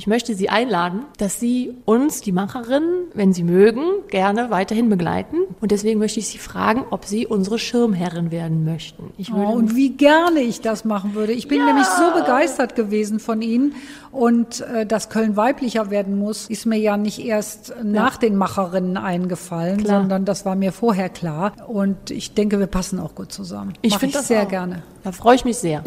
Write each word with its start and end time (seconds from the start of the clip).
ich 0.00 0.06
möchte 0.06 0.34
Sie 0.34 0.48
einladen, 0.48 1.04
dass 1.18 1.38
Sie 1.40 1.74
uns, 1.84 2.22
die 2.22 2.32
Macherin, 2.32 2.84
wenn 3.12 3.34
Sie 3.34 3.44
mögen, 3.44 3.82
gerne 4.08 4.48
weiterhin 4.48 4.88
begleiten. 4.88 5.36
Und 5.60 5.72
deswegen 5.72 5.98
möchte 5.98 6.20
ich 6.20 6.28
Sie 6.28 6.38
fragen, 6.38 6.86
ob 6.88 7.04
Sie 7.04 7.26
unsere 7.26 7.58
Schirmherrin 7.58 8.30
werden 8.30 8.64
möchten. 8.64 9.12
Ich 9.18 9.30
würde 9.30 9.48
oh, 9.48 9.52
und 9.52 9.76
wie 9.76 9.90
gerne 9.90 10.40
ich 10.40 10.62
das 10.62 10.86
machen 10.86 11.14
würde. 11.14 11.34
Ich 11.34 11.48
bin 11.48 11.58
ja. 11.58 11.66
nämlich 11.66 11.84
so 11.84 12.18
begeistert 12.18 12.76
gewesen 12.76 13.20
von 13.20 13.42
Ihnen. 13.42 13.74
Und 14.10 14.62
äh, 14.62 14.86
dass 14.86 15.10
Köln 15.10 15.36
weiblicher 15.36 15.90
werden 15.90 16.18
muss, 16.18 16.48
ist 16.48 16.64
mir 16.64 16.78
ja 16.78 16.96
nicht 16.96 17.18
erst 17.18 17.74
nach 17.84 18.16
den 18.16 18.36
Macherinnen 18.36 18.96
eingefallen, 18.96 19.84
klar. 19.84 20.00
sondern 20.00 20.24
das 20.24 20.46
war 20.46 20.56
mir 20.56 20.72
vorher 20.72 21.10
klar. 21.10 21.52
Und 21.68 22.10
ich 22.10 22.32
denke, 22.32 22.58
wir 22.58 22.68
passen 22.68 23.00
auch 23.00 23.14
gut 23.14 23.32
zusammen. 23.32 23.74
Ich 23.82 23.98
finde 23.98 24.14
das 24.14 24.28
sehr 24.28 24.44
auch. 24.44 24.48
gerne. 24.48 24.82
Da 25.04 25.12
freue 25.12 25.34
ich 25.34 25.44
mich 25.44 25.58
sehr. 25.58 25.84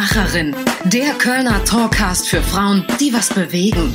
Macherin, 0.00 0.56
der 0.84 1.12
Kölner 1.12 1.62
Talkcast 1.66 2.26
für 2.26 2.40
Frauen, 2.40 2.86
die 3.00 3.12
was 3.12 3.28
bewegen. 3.28 3.94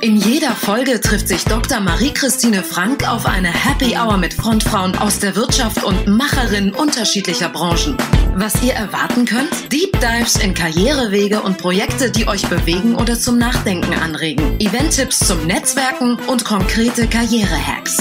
In 0.00 0.16
jeder 0.16 0.52
Folge 0.52 0.98
trifft 0.98 1.28
sich 1.28 1.44
Dr. 1.44 1.80
Marie-Christine 1.80 2.62
Frank 2.62 3.06
auf 3.06 3.26
eine 3.26 3.48
Happy 3.48 3.94
Hour 3.94 4.16
mit 4.16 4.32
Frontfrauen 4.32 4.96
aus 4.96 5.18
der 5.18 5.36
Wirtschaft 5.36 5.84
und 5.84 6.06
Macherinnen 6.06 6.72
unterschiedlicher 6.72 7.50
Branchen. 7.50 7.94
Was 8.36 8.62
ihr 8.62 8.72
erwarten 8.72 9.26
könnt? 9.26 9.70
Deep 9.70 10.00
Dives 10.00 10.36
in 10.36 10.54
Karrierewege 10.54 11.42
und 11.42 11.58
Projekte, 11.58 12.10
die 12.10 12.26
euch 12.26 12.48
bewegen 12.48 12.94
oder 12.94 13.20
zum 13.20 13.36
Nachdenken 13.36 13.92
anregen. 13.92 14.58
Event-Tipps 14.60 15.18
zum 15.18 15.46
Netzwerken 15.46 16.18
und 16.26 16.46
konkrete 16.46 17.06
Karrierehacks. 17.06 17.98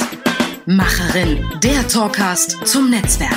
Macherin, 0.66 1.46
der 1.62 1.86
Talkcast 1.90 2.66
zum 2.66 2.90
Netzwerk. 2.90 3.36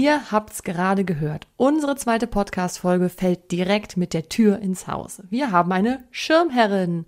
Ihr 0.00 0.32
habt's 0.32 0.62
gerade 0.62 1.04
gehört. 1.04 1.46
Unsere 1.58 1.94
zweite 1.94 2.26
Podcast-Folge 2.26 3.10
fällt 3.10 3.52
direkt 3.52 3.98
mit 3.98 4.14
der 4.14 4.30
Tür 4.30 4.58
ins 4.58 4.86
Haus. 4.86 5.22
Wir 5.28 5.52
haben 5.52 5.70
eine 5.72 6.02
Schirmherrin. 6.10 7.04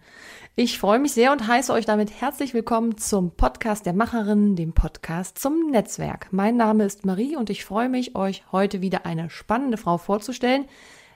Ich 0.56 0.78
freue 0.78 0.98
mich 0.98 1.12
sehr 1.12 1.32
und 1.32 1.46
heiße 1.46 1.72
euch 1.72 1.86
damit 1.86 2.10
herzlich 2.20 2.52
willkommen 2.52 2.98
zum 2.98 3.30
Podcast 3.30 3.86
der 3.86 3.94
Macherin, 3.94 4.56
dem 4.56 4.74
Podcast 4.74 5.38
zum 5.38 5.70
Netzwerk. 5.70 6.28
Mein 6.32 6.58
Name 6.58 6.84
ist 6.84 7.06
Marie 7.06 7.34
und 7.34 7.48
ich 7.48 7.64
freue 7.64 7.88
mich, 7.88 8.14
euch 8.14 8.44
heute 8.52 8.82
wieder 8.82 9.06
eine 9.06 9.30
spannende 9.30 9.78
Frau 9.78 9.96
vorzustellen. 9.96 10.66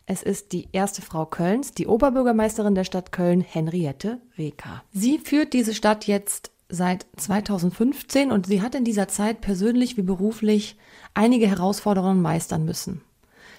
Es 0.06 0.22
ist 0.22 0.52
die 0.52 0.68
erste 0.72 1.02
Frau 1.02 1.26
Kölns, 1.26 1.72
die 1.72 1.88
Oberbürgermeisterin 1.88 2.74
der 2.74 2.84
Stadt 2.84 3.12
Köln, 3.12 3.42
Henriette 3.42 4.22
Reker. 4.38 4.82
Sie 4.92 5.18
führt 5.18 5.52
diese 5.52 5.74
Stadt 5.74 6.06
jetzt 6.06 6.52
seit 6.70 7.04
2015 7.18 8.32
und 8.32 8.46
sie 8.46 8.62
hat 8.62 8.74
in 8.74 8.84
dieser 8.84 9.08
Zeit 9.08 9.42
persönlich 9.42 9.98
wie 9.98 10.02
beruflich 10.02 10.78
einige 11.16 11.48
Herausforderungen 11.48 12.22
meistern 12.22 12.64
müssen. 12.64 13.02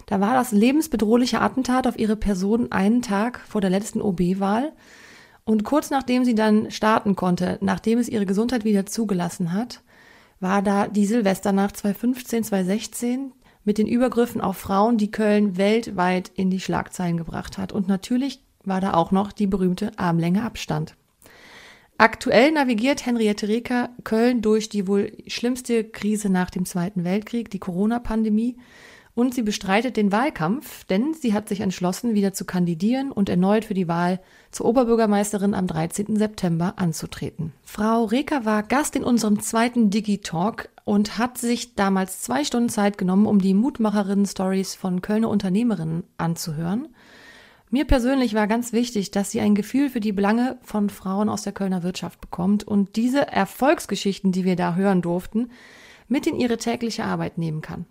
Da 0.06 0.22
war 0.22 0.34
das 0.34 0.52
lebensbedrohliche 0.52 1.42
Attentat 1.42 1.86
auf 1.86 2.00
ihre 2.00 2.16
Person 2.16 2.72
einen 2.72 3.02
Tag 3.02 3.42
vor 3.48 3.60
der 3.60 3.70
letzten 3.70 4.02
OB-Wahl 4.02 4.72
und 5.44 5.64
kurz 5.64 5.90
nachdem 5.90 6.24
sie 6.24 6.36
dann 6.36 6.72
starten 6.72 7.16
konnte, 7.16 7.58
nachdem 7.62 8.00
es 8.00 8.10
ihre 8.10 8.26
Gesundheit 8.26 8.64
wieder 8.64 8.86
zugelassen 8.86 9.54
hat, 9.54 9.82
war 10.40 10.62
da 10.62 10.88
die 10.88 11.06
Silvesternacht 11.06 11.76
2015, 11.78 12.44
2016 12.46 13.34
mit 13.64 13.78
den 13.78 13.88
Übergriffen 13.88 14.40
auf 14.40 14.58
Frauen, 14.58 14.98
die 14.98 15.12
Köln 15.12 15.58
weltweit 15.58 16.32
in 16.36 16.50
die 16.50 16.60
Schlagzeilen 16.60 17.18
gebracht 17.18 17.58
hat. 17.58 17.74
Und 17.74 17.88
natürlich 17.88 18.42
war 18.64 18.82
da 18.82 18.94
auch 18.94 19.12
noch 19.12 19.32
die 19.32 19.48
berühmte 19.48 19.92
Armlänge 19.98 20.44
Abstand. 20.44 20.96
Aktuell 22.00 22.52
navigiert 22.52 23.08
Henriette 23.08 23.48
Reker 23.48 23.90
Köln 24.04 24.44
durch 24.44 24.70
die 24.70 24.88
wohl 24.88 25.12
schlimmste 25.26 25.84
Krise 25.84 26.30
nach 26.30 26.52
dem 26.52 26.66
Zweiten 26.66 27.04
Weltkrieg, 27.04 27.50
die 27.50 27.60
Corona-Pandemie. 27.60 28.58
Und 29.16 29.34
sie 29.34 29.42
bestreitet 29.42 29.98
den 29.98 30.12
Wahlkampf, 30.12 30.84
denn 30.84 31.16
sie 31.16 31.34
hat 31.34 31.50
sich 31.50 31.62
entschlossen, 31.62 32.14
wieder 32.14 32.34
zu 32.34 32.46
kandidieren 32.46 33.12
und 33.12 33.30
erneut 33.30 33.66
für 33.66 33.74
die 33.74 33.88
Wahl 33.88 34.20
zur 34.52 34.68
Oberbürgermeisterin 34.68 35.56
am 35.56 35.66
13. 35.66 36.18
September 36.18 36.76
anzutreten. 36.78 37.52
Frau 37.64 38.04
Reker 38.04 38.46
war 38.46 38.62
Gast 38.62 38.96
in 38.96 39.04
unserem 39.04 39.40
zweiten 39.40 39.90
Digitalk 39.90 40.70
und 40.86 41.18
hat 41.18 41.40
sich 41.40 41.74
damals 41.74 42.22
zwei 42.22 42.44
Stunden 42.44 42.70
Zeit 42.70 43.00
genommen, 43.00 43.26
um 43.26 43.42
die 43.42 43.56
Mutmacherinnen-Stories 43.56 44.76
von 44.76 45.02
Kölner 45.02 45.30
Unternehmerinnen 45.30 46.04
anzuhören. 46.20 46.90
Mir 47.70 47.84
persönlich 47.84 48.34
war 48.34 48.48
ganz 48.48 48.72
wichtig, 48.72 49.12
dass 49.12 49.32
sie 49.32 49.42
ein 49.42 49.54
Gefühl 49.54 49.90
für 49.90 50.00
die 50.00 50.14
Belange 50.14 50.58
von 50.64 50.90
Frauen 50.90 51.28
aus 51.28 51.42
der 51.42 51.52
Kölner 51.52 51.84
Wirtschaft 51.84 52.22
bekommt 52.22 52.64
und 52.64 52.96
diese 52.96 53.28
Erfolgsgeschichten, 53.28 54.32
die 54.32 54.46
wir 54.46 54.56
da 54.56 54.76
hören 54.76 55.02
durften, 55.02 55.52
mit 56.08 56.28
in 56.28 56.38
ihre 56.38 56.58
tägliche 56.58 57.04
Arbeit 57.04 57.38
nehmen 57.38 57.62
kann. 57.62 57.86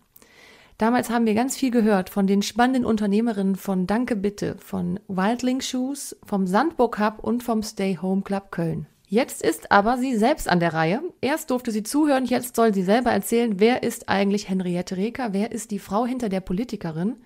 Damals 0.78 1.10
haben 1.10 1.26
wir 1.26 1.34
ganz 1.34 1.56
viel 1.56 1.70
gehört 1.70 2.08
von 2.08 2.26
den 2.26 2.42
spannenden 2.42 2.86
Unternehmerinnen 2.86 3.56
von 3.56 3.86
Danke 3.86 4.16
Bitte, 4.16 4.56
von 4.58 4.98
Wildling 5.08 5.60
Shoes, 5.60 6.16
vom 6.24 6.46
Sandburg 6.46 6.98
Hub 6.98 7.18
und 7.20 7.42
vom 7.42 7.62
Stay 7.62 7.98
Home 8.00 8.22
Club 8.22 8.50
Köln. 8.50 8.86
Jetzt 9.08 9.42
ist 9.42 9.70
aber 9.70 9.98
sie 9.98 10.16
selbst 10.16 10.48
an 10.48 10.58
der 10.58 10.74
Reihe. 10.74 11.02
Erst 11.20 11.50
durfte 11.50 11.70
sie 11.70 11.82
zuhören, 11.82 12.24
jetzt 12.24 12.56
soll 12.56 12.74
sie 12.74 12.82
selber 12.82 13.10
erzählen, 13.10 13.60
wer 13.60 13.82
ist 13.82 14.08
eigentlich 14.08 14.48
Henriette 14.48 14.96
Reker, 14.96 15.32
wer 15.32 15.52
ist 15.52 15.70
die 15.70 15.78
Frau 15.78 16.06
hinter 16.06 16.28
der 16.28 16.40
Politikerin 16.40 17.16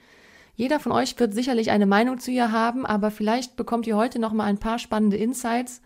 jeder 0.54 0.80
von 0.80 0.92
euch 0.92 1.18
wird 1.18 1.34
sicherlich 1.34 1.70
eine 1.70 1.86
Meinung 1.86 2.18
zu 2.18 2.30
ihr 2.30 2.52
haben, 2.52 2.86
aber 2.86 3.10
vielleicht 3.10 3.56
bekommt 3.56 3.86
ihr 3.86 3.96
heute 3.96 4.18
noch 4.18 4.32
mal 4.32 4.44
ein 4.44 4.58
paar 4.58 4.78
spannende 4.78 5.16
Insights. 5.16 5.82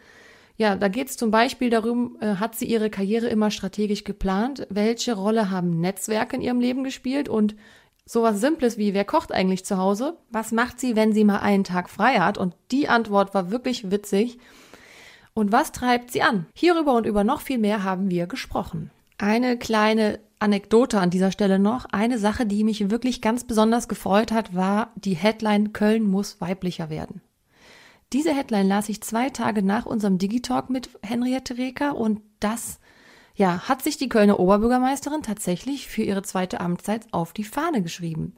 Ja, 0.56 0.76
da 0.76 0.88
geht 0.88 1.08
es 1.08 1.16
zum 1.16 1.30
Beispiel 1.30 1.70
darum, 1.70 2.16
äh, 2.20 2.36
hat 2.36 2.54
sie 2.54 2.66
ihre 2.66 2.90
Karriere 2.90 3.26
immer 3.26 3.50
strategisch 3.50 4.04
geplant? 4.04 4.66
Welche 4.70 5.14
Rolle 5.14 5.50
haben 5.50 5.80
Netzwerke 5.80 6.36
in 6.36 6.42
ihrem 6.42 6.60
Leben 6.60 6.84
gespielt? 6.84 7.28
Und 7.28 7.56
sowas 8.06 8.40
Simples 8.40 8.78
wie, 8.78 8.94
wer 8.94 9.04
kocht 9.04 9.32
eigentlich 9.32 9.64
zu 9.64 9.78
Hause? 9.78 10.16
Was 10.30 10.52
macht 10.52 10.78
sie, 10.78 10.94
wenn 10.94 11.12
sie 11.12 11.24
mal 11.24 11.38
einen 11.38 11.64
Tag 11.64 11.90
frei 11.90 12.20
hat? 12.20 12.38
Und 12.38 12.54
die 12.70 12.88
Antwort 12.88 13.34
war 13.34 13.50
wirklich 13.50 13.90
witzig. 13.90 14.38
Und 15.34 15.50
was 15.50 15.72
treibt 15.72 16.12
sie 16.12 16.22
an? 16.22 16.46
Hierüber 16.54 16.94
und 16.94 17.06
über 17.06 17.24
noch 17.24 17.40
viel 17.40 17.58
mehr 17.58 17.82
haben 17.82 18.10
wir 18.10 18.28
gesprochen. 18.28 18.90
Eine 19.18 19.58
kleine 19.58 20.20
Anekdote 20.38 21.00
an 21.00 21.10
dieser 21.10 21.32
Stelle 21.32 21.58
noch. 21.58 21.86
Eine 21.86 22.18
Sache, 22.18 22.46
die 22.46 22.64
mich 22.64 22.90
wirklich 22.90 23.20
ganz 23.20 23.44
besonders 23.44 23.88
gefreut 23.88 24.32
hat, 24.32 24.54
war 24.54 24.92
die 24.96 25.14
Headline 25.14 25.72
Köln 25.72 26.06
muss 26.06 26.40
weiblicher 26.40 26.90
werden. 26.90 27.22
Diese 28.12 28.34
Headline 28.34 28.68
las 28.68 28.88
ich 28.88 29.02
zwei 29.02 29.30
Tage 29.30 29.62
nach 29.62 29.86
unserem 29.86 30.18
Digitalk 30.18 30.70
mit 30.70 30.90
Henriette 31.02 31.58
Reker 31.58 31.96
und 31.96 32.20
das 32.40 32.78
ja, 33.34 33.68
hat 33.68 33.82
sich 33.82 33.96
die 33.96 34.08
Kölner 34.08 34.38
Oberbürgermeisterin 34.38 35.22
tatsächlich 35.22 35.88
für 35.88 36.02
ihre 36.02 36.22
zweite 36.22 36.60
Amtszeit 36.60 37.06
auf 37.12 37.32
die 37.32 37.44
Fahne 37.44 37.82
geschrieben. 37.82 38.34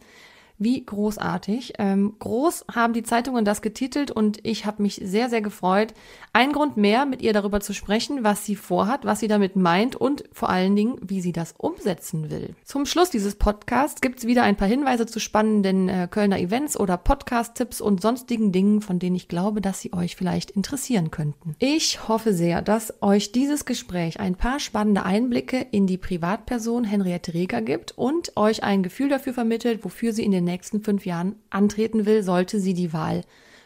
Wie 0.58 0.84
großartig. 0.84 1.74
Ähm, 1.78 2.14
groß 2.18 2.64
haben 2.74 2.94
die 2.94 3.02
Zeitungen 3.02 3.44
das 3.44 3.60
getitelt 3.60 4.10
und 4.10 4.38
ich 4.42 4.64
habe 4.64 4.82
mich 4.82 5.00
sehr, 5.02 5.28
sehr 5.28 5.42
gefreut. 5.42 5.92
Ein 6.32 6.52
Grund 6.52 6.76
mehr, 6.76 7.04
mit 7.04 7.20
ihr 7.20 7.32
darüber 7.32 7.60
zu 7.60 7.74
sprechen, 7.74 8.24
was 8.24 8.46
sie 8.46 8.56
vorhat, 8.56 9.04
was 9.04 9.20
sie 9.20 9.28
damit 9.28 9.56
meint 9.56 9.96
und 9.96 10.24
vor 10.32 10.48
allen 10.48 10.74
Dingen, 10.74 10.96
wie 11.02 11.20
sie 11.20 11.32
das 11.32 11.54
umsetzen 11.58 12.30
will. 12.30 12.54
Zum 12.64 12.86
Schluss 12.86 13.10
dieses 13.10 13.34
Podcasts 13.34 14.00
gibt 14.00 14.20
es 14.20 14.26
wieder 14.26 14.44
ein 14.44 14.56
paar 14.56 14.68
Hinweise 14.68 15.06
zu 15.06 15.20
spannenden 15.20 15.88
äh, 15.88 16.08
Kölner 16.10 16.38
Events 16.38 16.78
oder 16.78 16.96
Podcast-Tipps 16.96 17.80
und 17.82 18.00
sonstigen 18.00 18.50
Dingen, 18.50 18.80
von 18.80 18.98
denen 18.98 19.16
ich 19.16 19.28
glaube, 19.28 19.60
dass 19.60 19.80
sie 19.80 19.92
euch 19.92 20.16
vielleicht 20.16 20.50
interessieren 20.50 21.10
könnten. 21.10 21.54
Ich 21.58 22.08
hoffe 22.08 22.32
sehr, 22.32 22.62
dass 22.62 23.02
euch 23.02 23.32
dieses 23.32 23.66
Gespräch 23.66 24.20
ein 24.20 24.36
paar 24.36 24.58
spannende 24.58 25.04
Einblicke 25.04 25.66
in 25.70 25.86
die 25.86 25.98
Privatperson 25.98 26.84
Henriette 26.84 27.34
Reger 27.34 27.60
gibt 27.60 27.92
und 27.96 28.36
euch 28.36 28.62
ein 28.62 28.82
Gefühl 28.82 29.10
dafür 29.10 29.34
vermittelt, 29.34 29.84
wofür 29.84 30.12
sie 30.12 30.24
in 30.24 30.32
den 30.32 30.45
nächsten 30.46 30.82
fünf 30.82 31.04
Jahren 31.04 31.36
antreten 31.50 32.06
will, 32.06 32.22
sollte 32.22 32.58
sie 32.60 32.72
die 32.72 32.94
Wahl 32.94 33.22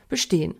bestehen. 0.09 0.57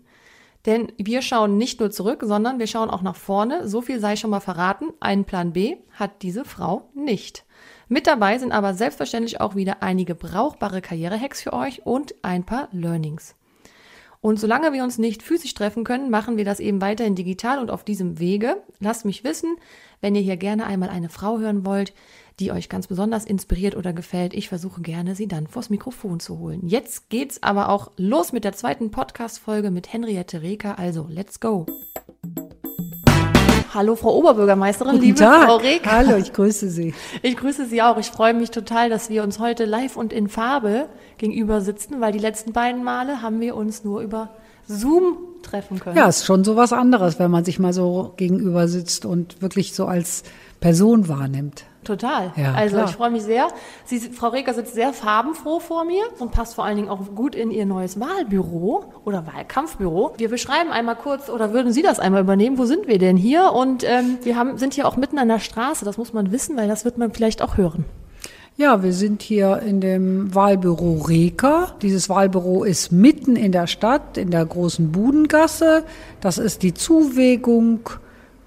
Denn 0.65 0.91
wir 0.97 1.21
schauen 1.21 1.57
nicht 1.57 1.79
nur 1.79 1.91
zurück, 1.91 2.21
sondern 2.23 2.59
wir 2.59 2.67
schauen 2.67 2.89
auch 2.89 3.01
nach 3.01 3.15
vorne. 3.15 3.67
So 3.67 3.81
viel 3.81 3.99
sei 3.99 4.15
schon 4.15 4.29
mal 4.29 4.39
verraten. 4.39 4.93
Einen 4.99 5.25
Plan 5.25 5.53
B 5.53 5.77
hat 5.91 6.21
diese 6.21 6.45
Frau 6.45 6.89
nicht. 6.93 7.43
Mit 7.89 8.07
dabei 8.07 8.37
sind 8.37 8.51
aber 8.51 8.73
selbstverständlich 8.73 9.41
auch 9.41 9.55
wieder 9.55 9.83
einige 9.83 10.15
brauchbare 10.15 10.81
Karrierehacks 10.81 11.41
für 11.41 11.53
euch 11.53 11.85
und 11.85 12.15
ein 12.21 12.45
paar 12.45 12.69
Learnings. 12.71 13.35
Und 14.21 14.39
solange 14.39 14.71
wir 14.71 14.83
uns 14.83 14.99
nicht 14.99 15.23
physisch 15.23 15.55
treffen 15.55 15.83
können, 15.83 16.11
machen 16.11 16.37
wir 16.37 16.45
das 16.45 16.59
eben 16.59 16.79
weiterhin 16.79 17.15
digital 17.15 17.57
und 17.57 17.71
auf 17.71 17.83
diesem 17.83 18.19
Wege. 18.19 18.61
Lasst 18.79 19.03
mich 19.03 19.23
wissen, 19.23 19.55
wenn 19.99 20.13
ihr 20.13 20.21
hier 20.21 20.37
gerne 20.37 20.67
einmal 20.67 20.89
eine 20.89 21.09
Frau 21.09 21.39
hören 21.39 21.65
wollt, 21.65 21.91
die 22.41 22.51
euch 22.51 22.69
ganz 22.69 22.87
besonders 22.87 23.23
inspiriert 23.23 23.77
oder 23.77 23.93
gefällt. 23.93 24.33
Ich 24.33 24.49
versuche 24.49 24.81
gerne, 24.81 25.15
sie 25.15 25.27
dann 25.27 25.45
vors 25.45 25.69
Mikrofon 25.69 26.19
zu 26.19 26.39
holen. 26.39 26.67
Jetzt 26.67 27.09
geht's 27.09 27.43
aber 27.43 27.69
auch 27.69 27.91
los 27.97 28.33
mit 28.33 28.43
der 28.43 28.53
zweiten 28.53 28.89
Podcast-Folge 28.89 29.69
mit 29.69 29.93
Henriette 29.93 30.41
Reker. 30.41 30.79
Also, 30.79 31.05
let's 31.07 31.39
go! 31.39 31.67
Hallo, 33.73 33.95
Frau 33.95 34.17
Oberbürgermeisterin, 34.17 34.93
Guten 34.93 35.05
liebe 35.05 35.19
Tag. 35.19 35.45
Frau 35.45 35.57
Reker. 35.57 35.91
Hallo, 35.91 36.17
ich 36.17 36.33
grüße 36.33 36.69
Sie. 36.69 36.93
Ich 37.21 37.37
grüße 37.37 37.67
Sie 37.67 37.81
auch. 37.81 37.97
Ich 37.97 38.07
freue 38.07 38.33
mich 38.33 38.51
total, 38.51 38.89
dass 38.89 39.09
wir 39.09 39.23
uns 39.23 39.39
heute 39.39 39.63
live 39.63 39.95
und 39.95 40.11
in 40.11 40.27
Farbe 40.27 40.89
gegenüber 41.19 41.61
sitzen, 41.61 42.01
weil 42.01 42.11
die 42.11 42.19
letzten 42.19 42.51
beiden 42.51 42.83
Male 42.83 43.21
haben 43.21 43.39
wir 43.39 43.55
uns 43.55 43.85
nur 43.85 44.01
über 44.01 44.31
Zoom 44.65 45.17
treffen 45.43 45.79
können. 45.79 45.95
Ja, 45.95 46.09
ist 46.09 46.25
schon 46.25 46.43
so 46.43 46.55
was 46.55 46.73
anderes, 46.73 47.19
wenn 47.19 47.31
man 47.31 47.45
sich 47.45 47.59
mal 47.59 47.71
so 47.71 48.13
gegenüber 48.17 48.67
sitzt 48.67 49.05
und 49.05 49.41
wirklich 49.41 49.73
so 49.73 49.85
als 49.85 50.23
Person 50.59 51.07
wahrnimmt. 51.07 51.65
Total. 51.83 52.31
Ja, 52.35 52.53
also 52.53 52.75
klar. 52.75 52.89
ich 52.89 52.95
freue 52.95 53.09
mich 53.09 53.23
sehr. 53.23 53.47
Sie, 53.85 53.99
Frau 53.99 54.27
Reker 54.27 54.53
sitzt 54.53 54.75
sehr 54.75 54.93
farbenfroh 54.93 55.59
vor 55.59 55.83
mir 55.83 56.03
und 56.19 56.31
passt 56.31 56.53
vor 56.53 56.63
allen 56.63 56.75
Dingen 56.75 56.89
auch 56.89 56.99
gut 57.15 57.33
in 57.33 57.49
ihr 57.49 57.65
neues 57.65 57.99
Wahlbüro 57.99 58.85
oder 59.03 59.25
Wahlkampfbüro. 59.25 60.13
Wir 60.17 60.29
beschreiben 60.29 60.71
einmal 60.71 60.95
kurz 60.95 61.27
oder 61.27 61.53
würden 61.53 61.73
Sie 61.73 61.81
das 61.81 61.99
einmal 61.99 62.21
übernehmen? 62.21 62.59
Wo 62.59 62.65
sind 62.65 62.87
wir 62.87 62.99
denn 62.99 63.17
hier? 63.17 63.53
Und 63.53 63.83
ähm, 63.83 64.19
wir 64.23 64.37
haben, 64.37 64.59
sind 64.59 64.75
hier 64.75 64.87
auch 64.87 64.95
mitten 64.95 65.17
an 65.17 65.27
der 65.27 65.39
Straße. 65.39 65.83
Das 65.83 65.97
muss 65.97 66.13
man 66.13 66.31
wissen, 66.31 66.55
weil 66.55 66.67
das 66.67 66.85
wird 66.85 66.99
man 66.99 67.11
vielleicht 67.13 67.41
auch 67.41 67.57
hören. 67.57 67.85
Ja, 68.57 68.83
wir 68.83 68.93
sind 68.93 69.23
hier 69.23 69.59
in 69.65 69.81
dem 69.81 70.35
Wahlbüro 70.35 71.01
Reker. 71.07 71.73
Dieses 71.81 72.09
Wahlbüro 72.09 72.63
ist 72.63 72.91
mitten 72.91 73.35
in 73.35 73.51
der 73.51 73.65
Stadt, 73.65 74.17
in 74.17 74.29
der 74.29 74.45
großen 74.45 74.91
Budengasse. 74.91 75.83
Das 76.19 76.37
ist 76.37 76.61
die 76.61 76.75
Zuwegung 76.75 77.89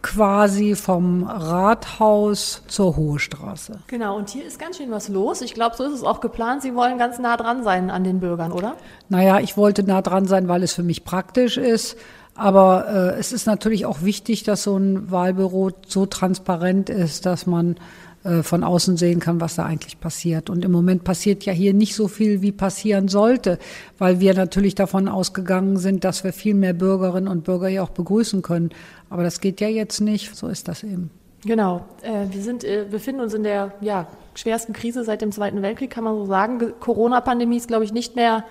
quasi 0.05 0.75
vom 0.75 1.25
Rathaus 1.25 2.63
zur 2.69 2.95
Hohe 2.95 3.19
Straße. 3.19 3.81
Genau, 3.87 4.19
und 4.19 4.29
hier 4.29 4.45
ist 4.45 4.59
ganz 4.59 4.77
schön 4.77 4.91
was 4.91 5.09
los. 5.09 5.41
Ich 5.41 5.55
glaube, 5.55 5.77
so 5.77 5.85
ist 5.85 5.95
es 5.95 6.03
auch 6.03 6.21
geplant. 6.21 6.61
Sie 6.61 6.75
wollen 6.75 6.99
ganz 6.99 7.19
nah 7.19 7.39
dran 7.39 7.65
sein 7.65 7.91
an 7.91 8.05
den 8.05 8.21
Bürgern, 8.21 8.53
oder? 8.53 8.77
Naja, 9.09 9.41
ich 9.41 9.57
wollte 9.57 9.83
nah 9.83 10.03
dran 10.03 10.27
sein, 10.27 10.47
weil 10.47 10.63
es 10.63 10.75
für 10.75 10.83
mich 10.83 11.05
praktisch 11.05 11.57
ist. 11.57 11.97
Aber 12.35 12.87
äh, 12.87 13.19
es 13.19 13.33
ist 13.33 13.47
natürlich 13.47 13.87
auch 13.87 14.03
wichtig, 14.03 14.43
dass 14.43 14.65
so 14.65 14.77
ein 14.77 15.11
Wahlbüro 15.11 15.71
so 15.87 16.05
transparent 16.05 16.91
ist, 16.91 17.25
dass 17.25 17.47
man 17.47 17.77
äh, 18.25 18.43
von 18.43 18.65
außen 18.65 18.97
sehen 18.97 19.21
kann, 19.21 19.41
was 19.43 19.57
da 19.57 19.67
eigentlich 19.67 20.01
passiert. 20.01 20.49
Und 20.49 20.65
im 20.65 20.73
Moment 20.73 21.05
passiert 21.05 21.45
ja 21.45 21.53
hier 21.53 21.75
nicht 21.75 21.95
so 21.95 22.09
viel, 22.09 22.41
wie 22.41 22.53
passieren 22.53 23.09
sollte, 23.09 23.59
weil 23.99 24.19
wir 24.19 24.33
natürlich 24.33 24.75
davon 24.75 25.09
ausgegangen 25.09 25.77
sind, 25.77 26.05
dass 26.05 26.25
wir 26.25 26.33
viel 26.33 26.55
mehr 26.55 26.73
Bürgerinnen 26.73 27.29
und 27.29 27.45
Bürger 27.45 27.69
hier 27.69 27.83
auch 27.83 27.91
begrüßen 27.91 28.41
können. 28.41 28.71
Aber 29.15 29.23
das 29.23 29.41
geht 29.41 29.61
ja 29.61 29.69
jetzt 29.69 30.01
nicht. 30.01 30.35
So 30.35 30.49
ist 30.49 30.67
das 30.67 30.83
eben. 30.83 31.09
Genau. 31.45 31.85
Äh, 32.03 32.27
wir 32.33 32.43
sind, 32.43 32.65
äh, 32.65 32.85
befinden 32.91 33.21
uns 33.21 33.33
in 33.33 33.45
der 33.45 33.73
ja, 33.81 34.09
schwersten 34.35 34.73
Krise 34.73 35.05
seit 35.05 35.23
dem 35.23 35.31
Zweiten 35.31 35.63
Weltkrieg, 35.63 35.89
kann 35.91 36.03
man 36.03 36.17
so 36.17 36.27
sagen. 36.27 36.59
Ge- 36.59 36.73
Corona-Pandemie 36.81 37.59
ist, 37.59 37.69
glaube 37.69 37.85
ich, 37.85 37.93
nicht 37.93 38.17
mehr, 38.17 38.45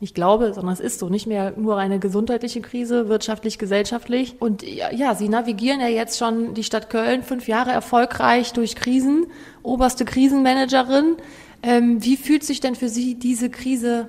nicht 0.00 0.16
glaube, 0.16 0.52
sondern 0.54 0.72
es 0.72 0.80
ist 0.80 0.98
so, 0.98 1.08
nicht 1.08 1.28
mehr 1.28 1.52
nur 1.56 1.76
eine 1.76 2.00
gesundheitliche 2.00 2.60
Krise, 2.60 3.08
wirtschaftlich, 3.08 3.58
gesellschaftlich. 3.58 4.34
Und 4.40 4.64
ja, 4.64 4.92
ja, 4.92 5.14
Sie 5.14 5.28
navigieren 5.28 5.80
ja 5.80 5.86
jetzt 5.86 6.18
schon 6.18 6.54
die 6.54 6.64
Stadt 6.64 6.90
Köln 6.90 7.22
fünf 7.22 7.46
Jahre 7.46 7.70
erfolgreich 7.70 8.52
durch 8.52 8.74
Krisen, 8.74 9.26
oberste 9.62 10.04
Krisenmanagerin. 10.04 11.14
Ähm, 11.62 12.02
wie 12.02 12.16
fühlt 12.16 12.42
sich 12.42 12.58
denn 12.58 12.74
für 12.74 12.88
Sie 12.88 13.14
diese 13.14 13.50
Krise, 13.50 14.08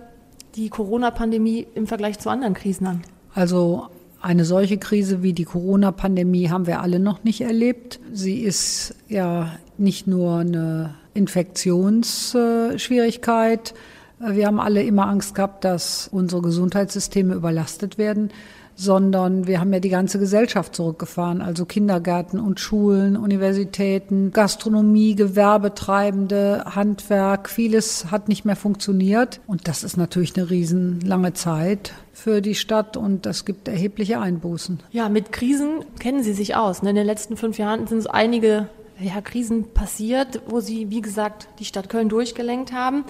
die 0.56 0.69
Corona-Pandemie 0.69 1.67
im 1.75 1.85
Vergleich 1.85 2.17
zu 2.17 2.29
anderen 2.31 2.56
Krisen 2.56 2.88
an? 2.88 3.01
Also 3.35 3.89
eine 4.21 4.45
solche 4.45 4.77
Krise 4.77 5.24
wie 5.24 5.33
die 5.33 5.45
Corona-Pandemie 5.45 6.50
haben 6.50 6.68
wir 6.68 6.81
alle 6.81 7.00
noch 7.00 7.24
nicht 7.24 7.42
erlebt. 7.42 8.00
Sie 8.12 8.39
ist 8.39 8.95
ja 9.07 9.57
nicht 9.77 10.07
nur 10.07 10.39
eine 10.39 10.95
Infektionsschwierigkeit. 11.13 13.74
Wir 14.19 14.48
haben 14.48 14.60
alle 14.60 14.83
immer 14.83 15.07
Angst 15.07 15.33
gehabt, 15.33 15.63
dass 15.63 16.10
unsere 16.12 16.42
Gesundheitssysteme 16.42 17.33
überlastet 17.36 17.98
werden, 17.98 18.31
sondern 18.75 19.45
wir 19.45 19.60
haben 19.60 19.74
ja 19.74 19.81
die 19.81 19.89
ganze 19.89 20.19
Gesellschaft 20.19 20.74
zurückgefahren, 20.74 21.42
also 21.42 21.66
Kindergärten 21.66 22.39
und 22.39 22.62
Schulen, 22.62 23.18
Universitäten, 23.18 24.31
Gastronomie, 24.31 25.16
Gewerbetreibende, 25.16 26.63
Handwerk, 26.66 27.50
vieles 27.50 28.10
hat 28.10 28.30
nicht 28.30 28.45
mehr 28.45 28.56
funktioniert 28.56 29.42
und 29.48 29.68
das 29.68 29.83
ist 29.83 29.98
natürlich 29.98 30.38
eine 30.38 30.50
riesenlange 30.50 31.33
Zeit 31.33 31.94
für 32.13 32.42
die 32.42 32.56
Stadt 32.56 32.95
und 32.95 33.25
das 33.25 33.44
gibt 33.44 33.68
erhebliche 33.68 34.21
Einbußen. 34.21 34.80
Ja, 34.92 35.10
mit 35.10 35.33
Krisen 35.33 35.83
kennen 36.00 36.24
Sie 36.24 36.33
sich 36.33 36.56
aus. 36.56 36.81
ne? 36.81 36.92
In 36.92 36.95
den 36.95 37.06
letzten 37.06 37.36
fünf 37.36 37.57
Jahren 37.57 37.86
sind 37.86 38.01
so 38.01 38.10
einige 38.10 38.69
ja, 39.01 39.21
Krisen 39.21 39.74
passiert, 39.74 40.42
wo 40.48 40.60
Sie, 40.60 40.89
wie 40.89 41.01
gesagt, 41.01 41.48
die 41.60 41.66
Stadt 41.66 41.89
Köln 41.89 42.10
durchgelenkt 42.10 42.74
haben. 42.74 43.06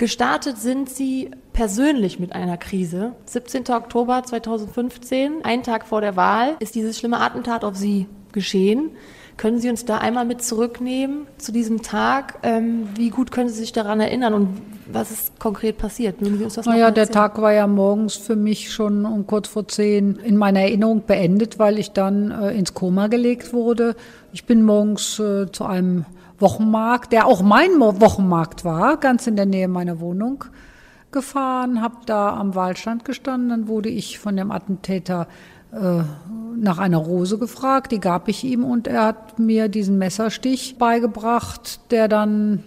Gestartet 0.00 0.56
sind 0.56 0.88
Sie 0.88 1.30
persönlich 1.52 2.18
mit 2.18 2.32
einer 2.32 2.56
Krise. 2.56 3.12
17. 3.26 3.64
Oktober 3.68 4.22
2015, 4.24 5.44
ein 5.44 5.62
Tag 5.62 5.86
vor 5.86 6.00
der 6.00 6.16
Wahl, 6.16 6.56
ist 6.58 6.74
dieses 6.74 6.98
schlimme 6.98 7.20
Attentat 7.20 7.64
auf 7.64 7.76
Sie 7.76 8.06
geschehen. 8.32 8.92
Können 9.36 9.58
Sie 9.58 9.68
uns 9.68 9.84
da 9.84 9.98
einmal 9.98 10.24
mit 10.24 10.42
zurücknehmen 10.42 11.26
zu 11.36 11.52
diesem 11.52 11.82
Tag? 11.82 12.38
Ähm, 12.44 12.88
wie 12.94 13.10
gut 13.10 13.30
können 13.30 13.50
Sie 13.50 13.56
sich 13.56 13.72
daran 13.72 14.00
erinnern 14.00 14.32
und 14.32 14.48
was 14.90 15.10
ist 15.10 15.38
konkret 15.38 15.76
passiert? 15.76 16.22
Mögen 16.22 16.38
Sie 16.38 16.44
uns 16.44 16.54
das 16.54 16.64
Naja, 16.64 16.90
der? 16.90 17.10
Tag 17.10 17.38
war 17.42 17.52
ja 17.52 17.66
morgens 17.66 18.16
für 18.16 18.36
mich 18.36 18.72
schon 18.72 19.04
um 19.04 19.26
kurz 19.26 19.48
vor 19.48 19.68
zehn 19.68 20.16
in 20.16 20.38
meiner 20.38 20.60
Erinnerung 20.60 21.02
beendet, 21.06 21.58
weil 21.58 21.78
ich 21.78 21.90
dann 21.92 22.30
äh, 22.30 22.52
ins 22.52 22.72
Koma 22.72 23.08
gelegt 23.08 23.52
wurde. 23.52 23.96
Ich 24.32 24.46
bin 24.46 24.62
morgens 24.62 25.18
äh, 25.18 25.52
zu 25.52 25.66
einem 25.66 26.06
Wochenmarkt, 26.40 27.12
der 27.12 27.26
auch 27.26 27.42
mein 27.42 27.78
Wochenmarkt 27.78 28.64
war, 28.64 28.96
ganz 28.96 29.26
in 29.26 29.36
der 29.36 29.46
Nähe 29.46 29.68
meiner 29.68 30.00
Wohnung 30.00 30.44
gefahren, 31.12 31.82
habe 31.82 31.96
da 32.06 32.36
am 32.36 32.54
Wahlstand 32.54 33.04
gestanden, 33.04 33.48
dann 33.50 33.68
wurde 33.68 33.88
ich 33.88 34.18
von 34.18 34.36
dem 34.36 34.50
Attentäter 34.50 35.26
äh, 35.72 36.02
nach 36.56 36.78
einer 36.78 36.98
Rose 36.98 37.38
gefragt, 37.38 37.92
die 37.92 38.00
gab 38.00 38.28
ich 38.28 38.44
ihm 38.44 38.64
und 38.64 38.86
er 38.86 39.06
hat 39.06 39.38
mir 39.38 39.68
diesen 39.68 39.98
Messerstich 39.98 40.76
beigebracht, 40.78 41.80
der 41.90 42.08
dann 42.08 42.64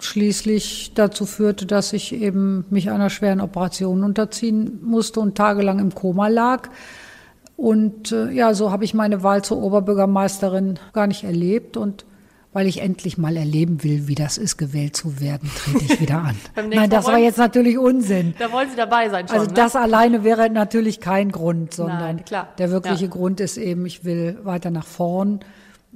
schließlich 0.00 0.92
dazu 0.94 1.26
führte, 1.26 1.66
dass 1.66 1.92
ich 1.92 2.14
eben 2.14 2.64
mich 2.70 2.90
einer 2.90 3.10
schweren 3.10 3.40
Operation 3.40 4.04
unterziehen 4.04 4.80
musste 4.82 5.20
und 5.20 5.36
tagelang 5.36 5.78
im 5.78 5.94
Koma 5.94 6.28
lag. 6.28 6.68
Und 7.56 8.12
äh, 8.12 8.30
ja, 8.30 8.54
so 8.54 8.70
habe 8.70 8.84
ich 8.84 8.94
meine 8.94 9.22
Wahl 9.22 9.42
zur 9.42 9.62
Oberbürgermeisterin 9.62 10.78
gar 10.92 11.06
nicht 11.06 11.24
erlebt 11.24 11.76
und 11.76 12.04
weil 12.56 12.68
ich 12.68 12.80
endlich 12.80 13.18
mal 13.18 13.36
erleben 13.36 13.84
will, 13.84 14.08
wie 14.08 14.14
das 14.14 14.38
ist, 14.38 14.56
gewählt 14.56 14.96
zu 14.96 15.20
werden, 15.20 15.50
trete 15.58 15.84
ich 15.92 16.00
wieder 16.00 16.22
an. 16.22 16.36
Nein, 16.70 16.88
das 16.88 17.04
war 17.04 17.18
jetzt 17.18 17.36
natürlich 17.36 17.76
Unsinn. 17.76 18.34
Da 18.38 18.50
wollen 18.50 18.70
Sie 18.70 18.76
dabei 18.76 19.10
sein 19.10 19.28
schon, 19.28 19.36
Also 19.36 19.48
ne? 19.50 19.52
das 19.54 19.76
alleine 19.76 20.24
wäre 20.24 20.48
natürlich 20.48 21.00
kein 21.00 21.30
Grund, 21.32 21.74
sondern 21.74 21.98
Nein, 21.98 22.24
klar. 22.24 22.48
der 22.56 22.70
wirkliche 22.70 23.04
Ja. 23.04 23.10
Grund 23.10 23.40
ist 23.40 23.58
eben, 23.58 23.84
ich 23.84 24.06
will 24.06 24.38
weiter 24.42 24.70
nach 24.70 24.86
vorn, 24.86 25.40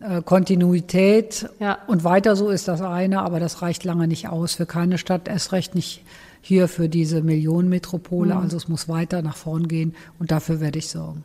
äh, 0.02 0.20
Kontinuität 0.20 1.48
Ja. 1.60 1.78
und 1.86 2.04
weiter 2.04 2.36
so 2.36 2.50
ist 2.50 2.68
das 2.68 2.82
eine, 2.82 3.22
aber 3.22 3.40
das 3.40 3.62
reicht 3.62 3.84
lange 3.84 4.06
nicht 4.06 4.28
aus 4.28 4.52
für 4.56 4.66
keine 4.66 4.98
Stadt, 4.98 5.28
erst 5.28 5.52
recht 5.52 5.74
nicht 5.74 6.04
hier 6.42 6.68
für 6.68 6.90
diese 6.90 7.22
Millionenmetropole. 7.22 8.34
Mhm. 8.34 8.40
Also 8.42 8.58
es 8.58 8.68
muss 8.68 8.86
weiter 8.86 9.22
nach 9.22 9.36
vorn 9.38 9.66
gehen 9.66 9.94
und 10.18 10.30
dafür 10.30 10.60
werde 10.60 10.78
ich 10.78 10.90
sorgen. 10.90 11.24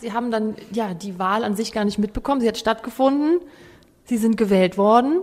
Sie 0.00 0.12
haben 0.12 0.32
dann 0.32 0.56
ja 0.72 0.94
die 0.94 1.20
Wahl 1.20 1.44
an 1.44 1.54
sich 1.54 1.70
gar 1.70 1.84
nicht 1.84 2.00
mitbekommen. 2.00 2.40
Sie 2.40 2.48
hat 2.48 2.58
stattgefunden. 2.58 3.38
Sie 4.04 4.16
sind 4.16 4.36
gewählt 4.36 4.76
worden. 4.78 5.20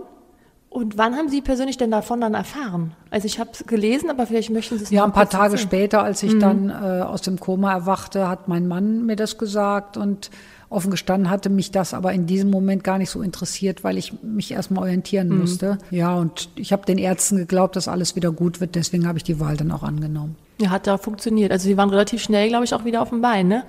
Und 0.68 0.96
wann 0.96 1.16
haben 1.16 1.28
Sie 1.28 1.40
persönlich 1.40 1.78
denn 1.78 1.90
davon 1.90 2.20
dann 2.20 2.34
erfahren? 2.34 2.92
Also 3.10 3.26
ich 3.26 3.40
habe 3.40 3.50
es 3.52 3.66
gelesen, 3.66 4.08
aber 4.08 4.24
vielleicht 4.26 4.50
möchten 4.50 4.78
Sie 4.78 4.84
es 4.84 4.90
Ja, 4.90 5.04
ein 5.04 5.12
paar 5.12 5.28
Tage 5.28 5.54
erzählen. 5.54 5.68
später, 5.68 6.02
als 6.04 6.22
Mhm. 6.22 6.28
ich 6.28 6.38
dann 6.38 6.70
äh, 6.70 7.02
aus 7.02 7.22
dem 7.22 7.40
Koma 7.40 7.72
erwachte, 7.72 8.28
hat 8.28 8.46
mein 8.46 8.68
Mann 8.68 9.04
mir 9.04 9.16
das 9.16 9.36
gesagt 9.36 9.96
und 9.96 10.30
offen 10.68 10.92
gestanden 10.92 11.28
hatte 11.28 11.50
mich 11.50 11.72
das 11.72 11.92
aber 11.92 12.12
in 12.12 12.26
diesem 12.26 12.50
Moment 12.50 12.84
gar 12.84 12.98
nicht 12.98 13.10
so 13.10 13.20
interessiert, 13.20 13.82
weil 13.82 13.98
ich 13.98 14.22
mich 14.22 14.52
erstmal 14.52 14.84
orientieren 14.84 15.30
Mhm. 15.30 15.38
musste. 15.40 15.78
Ja, 15.90 16.14
und 16.14 16.48
ich 16.54 16.72
habe 16.72 16.86
den 16.86 16.98
Ärzten 16.98 17.36
geglaubt, 17.38 17.74
dass 17.74 17.88
alles 17.88 18.14
wieder 18.14 18.30
gut 18.30 18.60
wird, 18.60 18.76
deswegen 18.76 19.08
habe 19.08 19.18
ich 19.18 19.24
die 19.24 19.40
Wahl 19.40 19.56
dann 19.56 19.72
auch 19.72 19.82
angenommen. 19.82 20.36
Ja, 20.60 20.70
hat 20.70 20.86
da 20.86 20.98
funktioniert. 20.98 21.50
Also 21.50 21.64
Sie 21.66 21.76
waren 21.76 21.90
relativ 21.90 22.22
schnell, 22.22 22.46
glaube 22.48 22.64
ich, 22.64 22.74
auch 22.74 22.84
wieder 22.84 23.02
auf 23.02 23.08
dem 23.08 23.22
Bein. 23.22 23.48
Ne? 23.48 23.64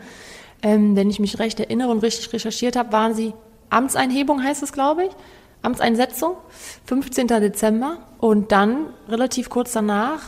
Ähm, 0.61 0.95
wenn 0.95 1.09
ich 1.09 1.19
mich 1.19 1.39
recht 1.39 1.59
erinnere 1.59 1.89
und 1.89 2.03
richtig 2.03 2.31
recherchiert 2.31 2.75
habe, 2.75 2.91
waren 2.91 3.15
Sie 3.15 3.33
Amtseinhebung, 3.71 4.43
heißt 4.43 4.61
es, 4.61 4.71
glaube 4.71 5.05
ich. 5.05 5.11
Amtseinsetzung, 5.63 6.35
15. 6.85 7.27
Dezember. 7.27 7.97
Und 8.19 8.51
dann, 8.51 8.87
relativ 9.09 9.49
kurz 9.49 9.73
danach, 9.73 10.19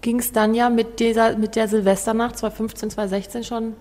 ging 0.00 0.18
es 0.18 0.32
dann 0.32 0.54
ja 0.54 0.70
mit, 0.70 1.00
dieser, 1.00 1.36
mit 1.36 1.56
der 1.56 1.68
Silvesternacht 1.68 2.38
2015, 2.38 2.90
2016 2.90 3.44
schon 3.44 3.74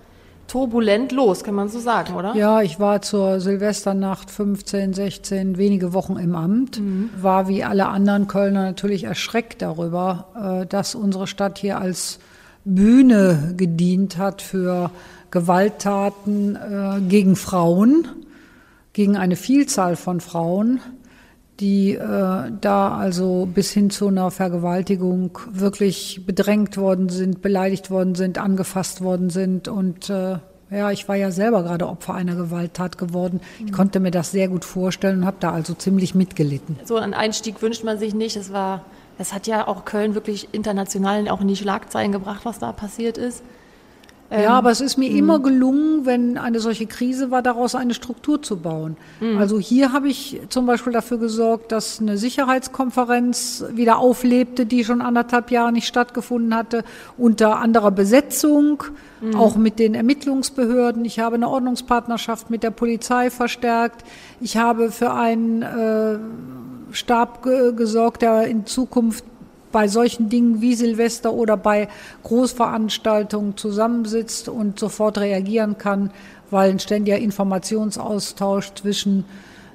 turbulent 0.47 1.11
los, 1.11 1.43
kann 1.43 1.53
man 1.53 1.69
so 1.69 1.79
sagen, 1.79 2.15
oder? 2.15 2.35
Ja, 2.35 2.61
ich 2.61 2.79
war 2.79 3.01
zur 3.01 3.39
Silvesternacht 3.39 4.31
15, 4.31 4.93
16, 4.93 5.57
wenige 5.57 5.93
Wochen 5.93 6.17
im 6.17 6.35
Amt, 6.35 6.81
war 7.21 7.47
wie 7.47 7.63
alle 7.63 7.85
anderen 7.85 8.27
Kölner 8.27 8.63
natürlich 8.63 9.03
erschreckt 9.03 9.61
darüber, 9.61 10.61
äh, 10.63 10.65
dass 10.65 10.95
unsere 10.95 11.27
Stadt 11.27 11.59
hier 11.59 11.79
als 11.79 12.19
Bühne 12.65 13.53
gedient 13.55 14.17
hat 14.17 14.41
für 14.41 14.89
Gewalttaten 15.31 16.55
äh, 16.55 17.01
gegen 17.07 17.35
Frauen, 17.35 18.07
gegen 18.99 19.15
eine 19.15 19.37
Vielzahl 19.37 19.95
von 19.95 20.19
Frauen, 20.19 20.81
die 21.61 21.93
äh, 21.93 22.51
da 22.59 22.97
also 22.97 23.45
bis 23.45 23.71
hin 23.71 23.89
zu 23.91 24.09
einer 24.09 24.29
Vergewaltigung 24.29 25.39
wirklich 25.49 26.23
bedrängt 26.25 26.75
worden 26.75 27.07
sind, 27.07 27.41
beleidigt 27.41 27.91
worden 27.91 28.15
sind, 28.15 28.37
angefasst 28.37 28.99
worden 28.99 29.29
sind 29.29 29.69
und 29.69 30.09
äh, 30.09 30.39
ja, 30.69 30.91
ich 30.91 31.07
war 31.07 31.15
ja 31.15 31.31
selber 31.31 31.63
gerade 31.63 31.87
Opfer 31.87 32.13
einer 32.13 32.35
Gewalttat 32.35 32.97
geworden. 32.97 33.39
Ich 33.65 33.71
konnte 33.71 34.01
mir 34.01 34.11
das 34.11 34.31
sehr 34.31 34.49
gut 34.49 34.65
vorstellen 34.65 35.19
und 35.19 35.25
habe 35.25 35.37
da 35.39 35.53
also 35.53 35.73
ziemlich 35.75 36.13
mitgelitten. 36.13 36.77
So 36.83 36.97
einen 36.97 37.13
Einstieg 37.13 37.61
wünscht 37.61 37.85
man 37.85 37.99
sich 37.99 38.13
nicht. 38.13 38.35
Es 38.35 38.51
war, 38.51 38.83
es 39.17 39.31
hat 39.31 39.47
ja 39.47 39.65
auch 39.65 39.85
Köln 39.85 40.13
wirklich 40.13 40.49
international 40.51 41.29
auch 41.29 41.39
in 41.39 41.47
die 41.47 41.55
Schlagzeilen 41.55 42.11
gebracht, 42.11 42.41
was 42.43 42.59
da 42.59 42.73
passiert 42.73 43.17
ist. 43.17 43.43
Ähm, 44.31 44.43
ja, 44.43 44.51
aber 44.51 44.69
es 44.69 44.79
ist 44.79 44.97
mir 44.97 45.09
mh. 45.09 45.17
immer 45.17 45.39
gelungen, 45.39 46.05
wenn 46.05 46.37
eine 46.37 46.59
solche 46.59 46.85
Krise 46.85 47.31
war, 47.31 47.41
daraus 47.41 47.73
eine 47.73 47.93
Struktur 47.93 48.41
zu 48.41 48.57
bauen. 48.57 48.95
Mh. 49.19 49.39
Also 49.39 49.59
hier 49.59 49.91
habe 49.91 50.07
ich 50.07 50.39
zum 50.49 50.65
Beispiel 50.65 50.93
dafür 50.93 51.17
gesorgt, 51.17 51.71
dass 51.71 51.99
eine 51.99 52.17
Sicherheitskonferenz 52.17 53.65
wieder 53.73 53.97
auflebte, 53.97 54.65
die 54.65 54.83
schon 54.83 55.01
anderthalb 55.01 55.49
Jahre 55.49 55.71
nicht 55.71 55.87
stattgefunden 55.87 56.53
hatte, 56.55 56.83
unter 57.17 57.57
anderer 57.57 57.91
Besetzung, 57.91 58.83
mh. 59.21 59.37
auch 59.37 59.55
mit 59.55 59.79
den 59.79 59.95
Ermittlungsbehörden. 59.95 61.05
Ich 61.05 61.19
habe 61.19 61.35
eine 61.35 61.49
Ordnungspartnerschaft 61.49 62.49
mit 62.51 62.61
der 62.61 62.71
Polizei 62.71 63.31
verstärkt. 63.31 64.03
Ich 64.41 64.57
habe 64.57 64.91
für 64.91 65.11
einen 65.11 65.63
äh, 65.63 66.19
Stab 66.91 67.43
ge 67.43 67.73
gesorgt, 67.73 68.21
der 68.21 68.43
in 68.47 68.65
Zukunft 68.65 69.23
bei 69.71 69.87
solchen 69.87 70.29
Dingen 70.29 70.61
wie 70.61 70.75
Silvester 70.75 71.33
oder 71.33 71.57
bei 71.57 71.87
Großveranstaltungen 72.23 73.57
zusammensitzt 73.57 74.49
und 74.49 74.79
sofort 74.79 75.17
reagieren 75.17 75.77
kann, 75.77 76.11
weil 76.49 76.71
ein 76.71 76.79
ständiger 76.79 77.17
Informationsaustausch 77.17 78.73
zwischen 78.73 79.25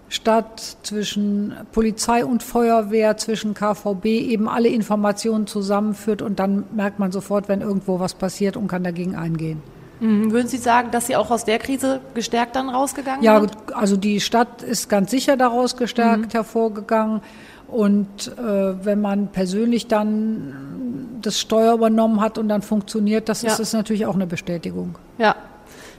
Stadt, 0.09 0.77
zwischen 0.83 1.55
Polizei 1.73 2.25
und 2.25 2.43
Feuerwehr, 2.43 3.17
zwischen 3.17 3.55
KVB 3.55 4.05
eben 4.05 4.49
alle 4.49 4.69
Informationen 4.69 5.47
zusammenführt 5.47 6.23
und 6.23 6.39
dann 6.39 6.65
merkt 6.75 6.99
man 6.99 7.11
sofort, 7.11 7.49
wenn 7.49 7.63
irgendwo 7.63 7.99
was 8.01 8.15
passiert 8.15 8.57
und 8.57 8.69
kann 8.69 8.85
dagegen 8.85 9.17
eingehen. 9.17 9.63
Mhm. 10.01 10.31
Würden 10.33 10.49
Sie 10.49 10.59
sagen, 10.59 10.91
dass 10.91 11.07
Sie 11.07 11.17
auch 11.17 11.31
aus 11.31 11.45
der 11.45 11.59
Krise 11.59 12.01
gestärkt 12.15 12.57
dann 12.57 12.69
rausgegangen 12.69 13.23
ja, 13.23 13.41
sind? 13.41 13.57
Ja, 13.71 13.77
also 13.77 13.97
die 13.97 14.21
Stadt 14.21 14.63
ist 14.63 14.89
ganz 14.89 15.11
sicher 15.11 15.37
daraus 15.37 15.77
gestärkt 15.77 16.27
mhm. 16.27 16.31
hervorgegangen. 16.31 17.21
Und 17.69 18.37
äh, 18.39 18.85
wenn 18.85 19.01
man 19.01 19.29
persönlich 19.29 19.87
dann 19.87 21.19
das 21.23 21.41
Steuer 21.41 21.75
übernommen 21.75 22.21
hat 22.21 22.39
und 22.39 22.49
dann 22.49 22.63
funktioniert, 22.63 23.29
das 23.29 23.43
ja. 23.43 23.53
ist, 23.53 23.59
ist 23.59 23.73
natürlich 23.73 24.07
auch 24.07 24.15
eine 24.15 24.27
Bestätigung. 24.27 24.97
Ja, 25.19 25.37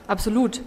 absolut. 0.07 0.61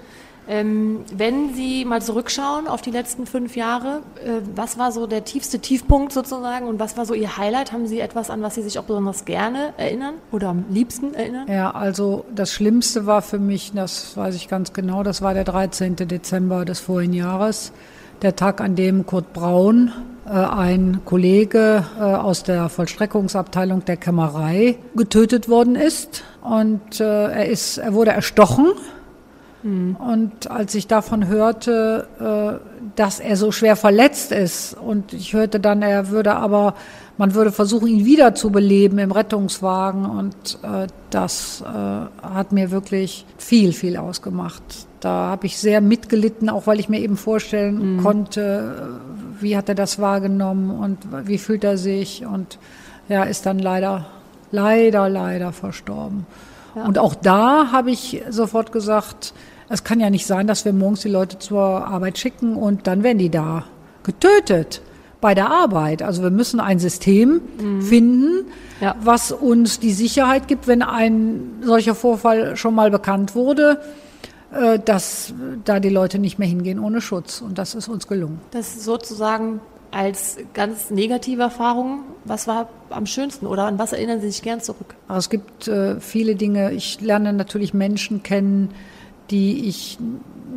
Ähm, 0.50 1.05
wenn 1.14 1.52
Sie 1.55 1.85
mal 1.85 2.00
zurückschauen 2.00 2.69
auf 2.69 2.81
die 2.81 2.90
letzten 2.90 3.26
fünf 3.26 3.55
Jahre, 3.55 4.00
äh, 4.25 4.40
was 4.55 4.78
war 4.78 4.93
so 4.93 5.07
der 5.07 5.25
tiefste 5.25 5.59
Tiefpunkt 5.59 6.11
sozusagen 6.11 6.67
und 6.67 6.81
was 6.81 6.97
war 6.97 7.05
so 7.05 7.12
Ihr 7.12 7.37
Highlight? 7.37 7.71
Haben 7.73 7.87
Sie 7.87 8.00
etwas, 8.00 8.31
an 8.31 8.40
was 8.40 8.55
Sie 8.55 8.62
sich 8.62 8.78
auch 8.78 8.85
besonders 8.85 9.26
gerne 9.26 9.75
erinnern 9.76 10.14
oder 10.33 10.49
am 10.49 10.64
liebsten 10.71 11.12
erinnern? 11.12 11.47
Ja, 11.49 11.73
also 11.73 12.25
das 12.35 12.50
Schlimmste 12.50 13.05
war 13.05 13.21
für 13.21 13.38
mich, 13.38 13.73
das 13.75 14.17
weiß 14.17 14.35
ich 14.37 14.49
ganz 14.49 14.73
genau, 14.73 15.02
das 15.02 15.21
war 15.21 15.35
der 15.35 15.45
13. 15.45 15.97
Dezember 15.97 16.64
des 16.64 16.81
vorigen 16.81 17.12
Jahres, 17.12 17.73
der 18.23 18.35
Tag, 18.35 18.62
an 18.62 18.75
dem 18.75 19.05
Kurt 19.05 19.35
Braun 19.35 19.93
ein 20.30 21.00
Kollege 21.04 21.85
äh, 21.99 22.02
aus 22.02 22.42
der 22.42 22.68
Vollstreckungsabteilung 22.68 23.85
der 23.85 23.97
Kämmerei 23.97 24.76
getötet 24.94 25.49
worden 25.49 25.75
ist. 25.75 26.25
Und 26.42 27.00
äh, 27.00 27.04
er, 27.04 27.47
ist, 27.47 27.78
er 27.78 27.94
wurde 27.94 28.11
erstochen. 28.11 28.66
Mhm. 29.62 29.97
Und 29.97 30.50
als 30.50 30.75
ich 30.75 30.87
davon 30.87 31.26
hörte, 31.26 32.61
dass 32.94 33.20
er 33.20 33.37
so 33.37 33.50
schwer 33.50 33.75
verletzt 33.75 34.30
ist 34.30 34.75
und 34.75 35.12
ich 35.12 35.32
hörte 35.32 35.58
dann, 35.58 35.82
er 35.82 36.11
würde 36.11 36.37
aber, 36.37 36.75
man 37.16 37.35
würde 37.35 37.50
versuchen, 37.50 37.88
ihn 37.88 38.04
wieder 38.04 38.37
zu 38.37 38.50
beleben 38.50 38.99
im 38.99 39.11
Rettungswagen 39.11 40.06
und 40.06 40.58
das 41.11 41.64
hat 42.23 42.52
mir 42.52 42.70
wirklich 42.70 43.26
viel, 43.37 43.73
viel 43.73 43.97
ausgemacht. 43.97 44.62
Da 45.00 45.30
habe 45.30 45.47
ich 45.47 45.58
sehr 45.58 45.80
mitgelitten, 45.80 46.49
auch 46.49 46.66
weil 46.68 46.80
ich 46.80 46.88
mir 46.88 47.00
eben 47.00 47.16
vorstellen 47.16 47.97
mhm. 47.97 48.02
konnte, 48.02 49.00
wie 49.40 49.57
hat 49.57 49.68
er 49.68 49.75
das 49.75 49.99
wahrgenommen 49.99 50.71
und 50.71 50.99
wie 51.26 51.38
fühlt 51.38 51.64
er 51.64 51.78
sich 51.78 52.25
und 52.26 52.59
ja, 53.09 53.25
ist 53.25 53.47
dann 53.47 53.59
leider, 53.59 54.07
leider, 54.50 55.09
leider 55.09 55.52
verstorben. 55.52 56.26
Ja. 56.75 56.85
Und 56.85 56.99
auch 56.99 57.14
da 57.14 57.73
habe 57.73 57.90
ich 57.90 58.23
sofort 58.28 58.73
gesagt, 58.73 59.33
es 59.68 59.85
kann 59.85 60.00
ja 60.00 60.11
nicht 60.11 60.26
sein, 60.26 60.47
dass 60.47 60.64
wir 60.64 60.73
morgens 60.73 61.00
die 61.00 61.09
Leute 61.09 61.38
zur 61.38 61.87
Arbeit 61.87 62.18
schicken 62.18 62.57
und 62.57 62.87
dann 62.87 63.02
werden 63.02 63.18
die 63.18 63.30
da 63.30 63.64
getötet 64.02 64.83
bei 65.21 65.35
der 65.35 65.50
Arbeit. 65.50 66.02
Also 66.02 66.23
wir 66.23 66.30
müssen 66.30 66.61
ein 66.61 66.78
System 66.78 67.40
mhm. 67.61 67.83
finden, 67.83 68.47
ja. 68.80 68.95
was 69.02 69.33
uns 69.33 69.80
die 69.80 69.92
Sicherheit 69.92 70.49
gibt, 70.49 70.66
wenn 70.66 70.83
ein 70.83 71.59
solcher 71.62 71.95
Vorfall 71.95 72.57
schon 72.57 72.75
mal 72.75 72.90
bekannt 72.90 73.35
wurde, 73.35 73.80
dass 74.85 75.35
da 75.64 75.78
die 75.78 75.90
Leute 75.90 76.19
nicht 76.19 76.38
mehr 76.38 76.49
hingehen 76.49 76.78
ohne 76.78 77.00
Schutz. 77.00 77.43
Und 77.43 77.59
das 77.59 77.75
ist 77.75 77.88
uns 77.88 78.07
gelungen. 78.07 78.40
Das 78.50 78.69
ist 78.76 78.85
sozusagen 78.85 79.61
als 79.90 80.37
ganz 80.55 80.90
negative 80.90 81.43
Erfahrung, 81.43 82.00
was 82.25 82.47
war 82.47 82.69
am 82.90 83.07
schönsten 83.07 83.47
oder 83.47 83.64
an 83.64 83.78
was 83.78 83.93
erinnern 83.93 84.21
Sie 84.21 84.31
sich 84.31 84.43
gern 84.43 84.61
zurück? 84.61 84.95
Also 85.07 85.19
es 85.19 85.31
gibt 85.31 85.69
äh, 85.69 86.00
viele 86.00 86.35
Dinge. 86.35 86.73
Ich 86.73 87.00
lerne 87.00 87.33
natürlich 87.33 87.75
Menschen 87.75 88.23
kennen, 88.23 88.71
die 89.31 89.69
ich 89.69 89.99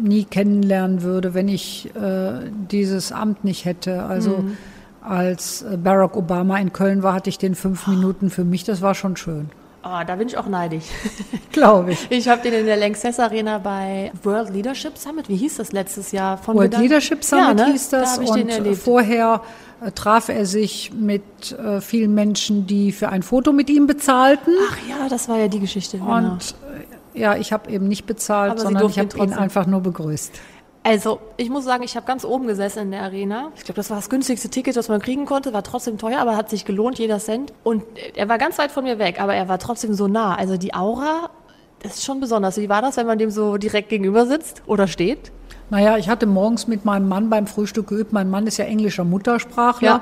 nie 0.02 0.24
kennenlernen 0.24 1.02
würde, 1.02 1.34
wenn 1.34 1.48
ich 1.48 1.94
äh, 1.96 2.50
dieses 2.72 3.12
Amt 3.12 3.44
nicht 3.44 3.66
hätte. 3.66 4.04
Also 4.04 4.38
mhm. 4.38 4.58
als 5.02 5.66
Barack 5.84 6.16
Obama 6.16 6.58
in 6.58 6.74
Köln 6.74 7.04
war, 7.04 7.14
hatte 7.14 7.30
ich 7.30 7.38
den 7.38 7.56
fünf 7.56 7.88
Minuten 7.88 8.30
für 8.30 8.44
mich. 8.44 8.64
Das 8.64 8.82
war 8.82 8.96
schon 8.96 9.16
schön. 9.16 9.50
Oh, 9.84 10.00
da 10.06 10.16
bin 10.16 10.28
ich 10.28 10.38
auch 10.38 10.48
neidisch. 10.48 10.86
Glaube 11.52 11.94
ich. 11.94 12.12
Ich 12.12 12.28
habe 12.28 12.42
den 12.42 12.54
in 12.54 12.66
der 12.68 12.78
Lanxess 12.78 13.20
Arena 13.20 13.58
bei 13.58 14.12
World 14.22 14.52
Leadership 14.52 14.98
Summit, 14.98 15.28
wie 15.28 15.38
hieß 15.38 15.58
das 15.58 15.72
letztes 15.72 16.12
Jahr? 16.12 16.38
Von 16.38 16.56
World 16.56 16.72
Gedanken? 16.72 16.88
Leadership 16.88 17.24
Summit 17.24 17.60
ja, 17.60 17.66
ne? 17.66 17.72
hieß 17.72 17.90
das. 17.90 18.20
Da 18.20 18.34
und 18.34 18.76
vorher 18.76 19.42
äh, 19.84 19.92
traf 19.92 20.30
er 20.30 20.46
sich 20.46 20.94
mit 20.94 21.52
äh, 21.52 21.82
vielen 21.82 22.14
Menschen, 22.14 22.68
die 22.68 22.92
für 22.92 23.10
ein 23.10 23.24
Foto 23.24 23.54
mit 23.54 23.70
ihm 23.70 23.88
bezahlten. 23.88 24.54
Ach 24.70 24.78
ja, 24.88 25.10
das 25.10 25.28
war 25.28 25.38
ja 25.38 25.48
die 25.48 25.60
Geschichte. 25.60 25.98
Genau. 25.98 26.16
Und 26.16 26.56
äh, 27.14 27.20
ja, 27.20 27.36
ich 27.36 27.52
habe 27.52 27.70
eben 27.72 27.88
nicht 27.88 28.06
bezahlt, 28.06 28.52
Aber 28.52 28.62
sondern 28.62 28.88
ich 28.88 29.00
habe 29.00 29.18
ihn 29.18 29.34
einfach 29.34 29.66
nur 29.66 29.82
begrüßt. 29.82 30.32
Also, 30.84 31.20
ich 31.38 31.50
muss 31.50 31.64
sagen, 31.64 31.84
ich 31.84 31.96
habe 31.96 32.08
ganz 32.08 32.26
oben 32.26 32.48
gesessen 32.48 32.80
in 32.80 32.92
der 32.92 33.04
Arena. 33.04 33.52
Ich 33.56 33.66
glaube, 33.66 33.76
das 33.76 33.92
war 33.92 33.98
das 33.98 34.10
günstigste 34.10 34.50
Ticket, 34.50 34.76
das 34.76 34.90
man 34.90 35.00
kriegen 35.00 35.26
konnte. 35.26 35.54
War 35.54 35.62
trotzdem 35.62 36.00
teuer, 36.00 36.20
aber 36.20 36.36
hat 36.36 36.50
sich 36.50 36.66
gelohnt, 36.66 36.98
jeder 36.98 37.20
Cent. 37.20 37.54
Und 37.64 37.84
er 38.16 38.28
war 38.30 38.40
ganz 38.40 38.58
weit 38.58 38.72
von 38.72 38.84
mir 38.84 38.98
weg, 38.98 39.22
aber 39.22 39.36
er 39.36 39.48
war 39.48 39.60
trotzdem 39.60 39.94
so 39.94 40.08
nah. 40.08 40.36
Also 40.36 40.58
die 40.58 40.74
Aura, 40.74 41.30
das 41.84 41.96
ist 41.96 42.06
schon 42.06 42.20
besonders. 42.20 42.58
Wie 42.58 42.68
war 42.68 42.82
das, 42.82 42.98
wenn 42.98 43.06
man 43.06 43.20
dem 43.20 43.30
so 43.30 43.58
direkt 43.58 43.90
gegenüber 43.90 44.26
sitzt 44.26 44.64
oder 44.66 44.88
steht? 44.88 45.32
Naja, 45.70 45.98
ich 45.98 46.10
hatte 46.10 46.26
morgens 46.26 46.68
mit 46.68 46.84
meinem 46.84 47.08
Mann 47.08 47.30
beim 47.30 47.46
Frühstück 47.46 47.88
geübt. 47.88 48.12
Mein 48.12 48.30
Mann 48.30 48.48
ist 48.48 48.58
ja 48.58 48.66
englischer 48.66 49.04
Muttersprachler. 49.04 49.88
Ja. 49.88 50.02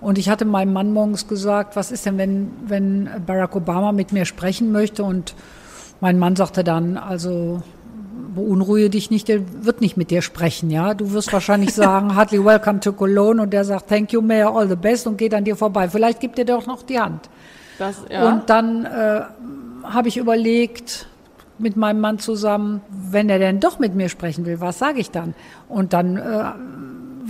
Und 0.00 0.18
ich 0.18 0.28
hatte 0.28 0.44
meinem 0.44 0.72
Mann 0.72 0.92
morgens 0.92 1.26
gesagt, 1.26 1.74
was 1.74 1.90
ist 1.90 2.06
denn, 2.06 2.18
wenn, 2.18 2.50
wenn 2.66 3.10
Barack 3.26 3.56
Obama 3.56 3.92
mit 3.92 4.12
mir 4.12 4.26
sprechen 4.26 4.70
möchte? 4.72 5.02
Und 5.02 5.34
mein 6.00 6.18
Mann 6.18 6.36
sagte 6.36 6.62
dann, 6.62 6.96
also 6.96 7.62
beunruhige 8.38 8.90
dich 8.90 9.10
nicht, 9.10 9.28
der 9.28 9.40
wird 9.64 9.80
nicht 9.80 9.96
mit 9.96 10.10
dir 10.10 10.22
sprechen, 10.22 10.70
ja. 10.70 10.94
Du 10.94 11.12
wirst 11.12 11.32
wahrscheinlich 11.32 11.74
sagen, 11.74 12.14
heartily 12.16 12.44
welcome 12.44 12.80
to 12.80 12.92
Cologne 12.92 13.42
und 13.42 13.52
der 13.52 13.64
sagt, 13.64 13.88
thank 13.88 14.12
you, 14.12 14.22
Mayor, 14.22 14.56
all 14.56 14.68
the 14.68 14.76
best 14.76 15.06
und 15.06 15.18
geht 15.18 15.34
an 15.34 15.44
dir 15.44 15.56
vorbei. 15.56 15.88
Vielleicht 15.88 16.20
gibt 16.20 16.38
er 16.38 16.44
dir 16.44 16.54
doch 16.54 16.66
noch 16.66 16.82
die 16.82 16.98
Hand. 17.00 17.28
Das, 17.78 17.96
ja. 18.10 18.28
Und 18.28 18.48
dann 18.48 18.84
äh, 18.84 19.22
habe 19.84 20.08
ich 20.08 20.16
überlegt, 20.16 21.06
mit 21.58 21.76
meinem 21.76 22.00
Mann 22.00 22.18
zusammen, 22.18 22.80
wenn 22.88 23.28
er 23.28 23.38
denn 23.40 23.58
doch 23.58 23.78
mit 23.78 23.94
mir 23.94 24.08
sprechen 24.08 24.46
will, 24.46 24.60
was 24.60 24.78
sage 24.78 25.00
ich 25.00 25.10
dann? 25.10 25.34
Und 25.68 25.92
dann 25.92 26.16
äh, 26.16 26.44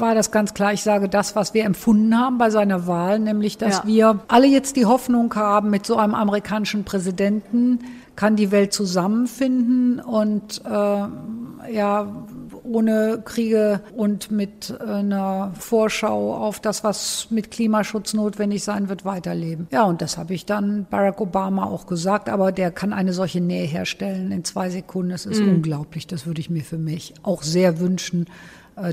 war 0.00 0.14
das 0.14 0.30
ganz 0.30 0.54
klar, 0.54 0.72
ich 0.72 0.82
sage 0.82 1.08
das, 1.08 1.34
was 1.34 1.54
wir 1.54 1.64
empfunden 1.64 2.18
haben 2.18 2.38
bei 2.38 2.50
seiner 2.50 2.86
Wahl, 2.86 3.18
nämlich, 3.18 3.58
dass 3.58 3.78
ja. 3.78 3.86
wir 3.86 4.20
alle 4.28 4.46
jetzt 4.46 4.76
die 4.76 4.86
Hoffnung 4.86 5.34
haben, 5.34 5.70
mit 5.70 5.86
so 5.86 5.96
einem 5.96 6.14
amerikanischen 6.14 6.84
Präsidenten 6.84 7.80
kann 8.18 8.34
die 8.34 8.50
Welt 8.50 8.72
zusammenfinden 8.72 10.00
und 10.00 10.60
äh, 10.64 10.72
ja 11.72 12.26
ohne 12.64 13.22
Kriege 13.24 13.80
und 13.96 14.32
mit 14.32 14.76
einer 14.80 15.52
Vorschau 15.56 16.34
auf 16.34 16.58
das, 16.58 16.82
was 16.82 17.28
mit 17.30 17.52
Klimaschutz 17.52 18.14
notwendig 18.14 18.64
sein 18.64 18.88
wird, 18.88 19.04
weiterleben. 19.04 19.68
Ja, 19.70 19.84
und 19.84 20.02
das 20.02 20.18
habe 20.18 20.34
ich 20.34 20.46
dann 20.46 20.86
Barack 20.90 21.20
Obama 21.20 21.66
auch 21.66 21.86
gesagt, 21.86 22.28
aber 22.28 22.50
der 22.50 22.72
kann 22.72 22.92
eine 22.92 23.12
solche 23.12 23.40
Nähe 23.40 23.66
herstellen 23.66 24.32
in 24.32 24.44
zwei 24.44 24.68
Sekunden. 24.68 25.10
Das 25.10 25.24
ist 25.24 25.40
mm. 25.40 25.48
unglaublich. 25.48 26.08
Das 26.08 26.26
würde 26.26 26.40
ich 26.40 26.50
mir 26.50 26.64
für 26.64 26.76
mich 26.76 27.14
auch 27.22 27.44
sehr 27.44 27.78
wünschen, 27.78 28.26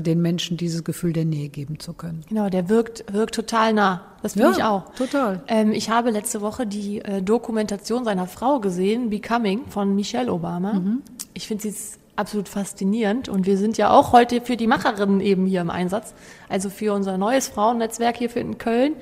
den 0.00 0.20
Menschen 0.22 0.56
dieses 0.56 0.84
Gefühl 0.84 1.12
der 1.12 1.24
Nähe 1.24 1.48
geben 1.48 1.78
zu 1.78 1.92
können. 1.92 2.22
Genau, 2.28 2.48
der 2.48 2.68
wirkt, 2.68 3.04
wirkt 3.12 3.34
total 3.34 3.72
nah. 3.72 4.02
Das 4.22 4.34
finde 4.34 4.48
ja, 4.48 4.56
ich 4.56 4.64
auch. 4.64 4.94
Total. 4.94 5.42
Ähm, 5.48 5.72
ich 5.72 5.90
habe 5.90 6.10
letzte 6.10 6.40
Woche 6.40 6.66
die 6.66 7.00
äh, 7.00 7.22
Dokumentation 7.22 8.04
seiner 8.04 8.26
Frau 8.26 8.60
gesehen, 8.60 9.10
Becoming, 9.10 9.66
von 9.68 9.94
Michelle 9.94 10.32
Obama. 10.32 10.74
Mhm. 10.74 11.02
Ich 11.34 11.46
finde 11.46 11.70
sie 11.70 11.74
absolut 12.16 12.48
faszinierend 12.48 13.28
und 13.28 13.46
wir 13.46 13.58
sind 13.58 13.76
ja 13.76 13.90
auch 13.90 14.12
heute 14.12 14.40
für 14.40 14.56
die 14.56 14.66
Macherinnen 14.66 15.20
eben 15.20 15.46
hier 15.46 15.60
im 15.60 15.70
Einsatz, 15.70 16.14
also 16.48 16.70
für 16.70 16.92
unser 16.92 17.18
neues 17.18 17.48
Frauennetzwerk 17.48 18.16
hier 18.16 18.34
in 18.36 18.58
Köln. 18.58 18.94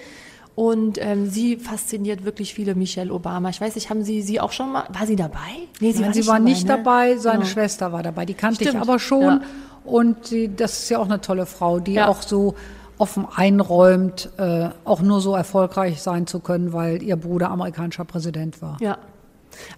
Und 0.55 0.99
ähm, 1.01 1.29
sie 1.29 1.57
fasziniert 1.57 2.25
wirklich 2.25 2.55
viele 2.55 2.77
Michelle 2.77 3.13
Obama. 3.13 3.49
Ich 3.49 3.61
weiß 3.61 3.75
nicht, 3.75 3.91
haben 3.91 4.05
Sie 4.05 4.23
sie 4.23 4.41
auch 4.41 4.53
schon 4.53 4.71
mal, 4.71 4.85
war 4.93 5.07
sie 5.07 5.17
dabei? 5.17 5.39
Nee, 5.81 5.91
sie 5.91 6.01
Nein, 6.01 6.09
war, 6.09 6.15
sie 6.15 6.27
war 6.29 6.39
nicht 6.39 6.69
dabei, 6.69 7.15
ne? 7.15 7.19
seine 7.19 7.39
genau. 7.39 7.51
Schwester 7.51 7.93
war 7.93 8.03
dabei. 8.05 8.25
Die 8.25 8.35
kannte 8.35 8.63
Stimmt. 8.63 8.75
ich 8.75 8.81
aber 8.81 8.99
schon. 9.01 9.23
Ja. 9.23 9.41
Und 9.85 10.31
die, 10.31 10.55
das 10.55 10.85
ist 10.85 10.91
ja 10.91 10.99
auch 10.99 11.07
eine 11.07 11.21
tolle 11.21 11.47
Frau, 11.47 11.81
die 11.81 11.95
ja. 11.95 12.09
auch 12.09 12.23
so 12.23 12.55
offen 12.99 13.27
einräumt, 13.35 14.31
äh, 14.37 14.69
auch 14.85 15.01
nur 15.03 15.21
so 15.21 15.35
erfolgreich 15.35 16.01
sein 16.01 16.27
zu 16.27 16.39
können, 16.39 16.73
weil 16.73 17.03
ihr 17.03 17.17
Bruder 17.17 17.51
amerikanischer 17.51 18.05
Präsident 18.05 18.63
war. 18.63 18.77
Ja. 18.81 18.99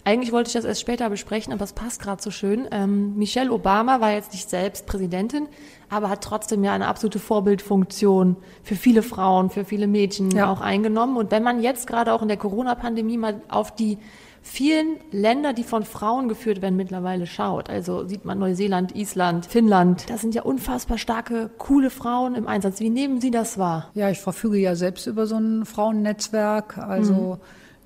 Eigentlich 0.04 0.32
wollte 0.32 0.48
ich 0.48 0.54
das 0.54 0.64
erst 0.64 0.80
später 0.80 1.08
besprechen, 1.10 1.52
aber 1.52 1.64
es 1.64 1.72
passt 1.72 2.02
gerade 2.02 2.22
so 2.22 2.30
schön. 2.30 2.66
Ähm, 2.70 3.16
Michelle 3.16 3.52
Obama 3.52 4.00
war 4.00 4.12
jetzt 4.12 4.32
nicht 4.32 4.48
selbst 4.48 4.86
Präsidentin, 4.86 5.48
aber 5.90 6.08
hat 6.08 6.22
trotzdem 6.22 6.64
ja 6.64 6.72
eine 6.72 6.86
absolute 6.86 7.18
Vorbildfunktion 7.18 8.36
für 8.62 8.76
viele 8.76 9.02
Frauen, 9.02 9.50
für 9.50 9.64
viele 9.64 9.86
Mädchen 9.86 10.30
ja. 10.30 10.50
auch 10.50 10.60
eingenommen. 10.60 11.16
Und 11.16 11.30
wenn 11.30 11.42
man 11.42 11.60
jetzt 11.60 11.86
gerade 11.86 12.12
auch 12.12 12.22
in 12.22 12.28
der 12.28 12.36
Corona-Pandemie 12.36 13.18
mal 13.18 13.40
auf 13.48 13.74
die 13.74 13.98
vielen 14.46 14.98
Länder, 15.10 15.52
die 15.52 15.64
von 15.64 15.84
Frauen 15.84 16.28
geführt 16.28 16.62
werden, 16.62 16.76
mittlerweile 16.76 17.26
schaut. 17.26 17.68
Also 17.68 18.06
sieht 18.06 18.24
man 18.24 18.38
Neuseeland, 18.38 18.94
Island, 18.94 19.44
Finnland. 19.44 20.08
Das 20.08 20.20
sind 20.20 20.34
ja 20.34 20.42
unfassbar 20.42 20.98
starke, 20.98 21.50
coole 21.58 21.90
Frauen 21.90 22.34
im 22.36 22.46
Einsatz. 22.46 22.78
Wie 22.80 22.88
nehmen 22.88 23.20
Sie 23.20 23.32
das 23.32 23.58
wahr? 23.58 23.90
Ja, 23.94 24.08
ich 24.08 24.20
verfüge 24.20 24.58
ja 24.58 24.76
selbst 24.76 25.06
über 25.06 25.26
so 25.26 25.36
ein 25.36 25.66
Frauennetzwerk. 25.66 26.78
Also 26.78 27.12
mhm. 27.12 27.38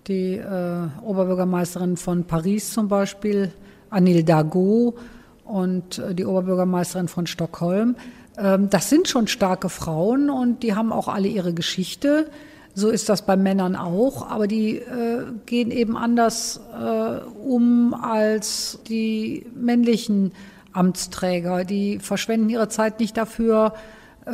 Die 0.07 0.37
äh, 0.37 0.89
Oberbürgermeisterin 1.05 1.97
von 1.97 2.25
Paris 2.25 2.73
zum 2.73 2.89
Beispiel, 2.89 3.53
Anil 3.91 4.23
Dago 4.23 4.97
und 5.45 5.99
äh, 5.99 6.15
die 6.15 6.25
Oberbürgermeisterin 6.25 7.09
von 7.09 7.27
Stockholm. 7.27 7.97
Ähm, 8.39 8.71
das 8.71 8.89
sind 8.89 9.09
schon 9.09 9.27
starke 9.27 9.69
Frauen 9.69 10.31
und 10.31 10.63
die 10.63 10.75
haben 10.75 10.93
auch 10.93 11.09
alle 11.09 11.29
ihre 11.29 11.55
Geschichte. 11.55 12.31
So 12.75 12.89
ist 12.89 13.09
das 13.09 13.27
bei 13.27 13.37
Männern 13.37 13.75
auch, 13.75 14.29
aber 14.31 14.47
die 14.47 14.77
äh, 14.77 15.25
gehen 15.47 15.71
eben 15.71 15.97
anders 15.97 16.61
äh, 16.73 17.25
um 17.45 17.95
als 17.95 18.79
die 18.89 19.45
männlichen 19.55 20.33
Amtsträger. 20.73 21.65
Die 21.65 21.99
verschwenden 21.99 22.49
ihre 22.49 22.69
Zeit 22.69 23.01
nicht 23.01 23.17
dafür, 23.17 23.75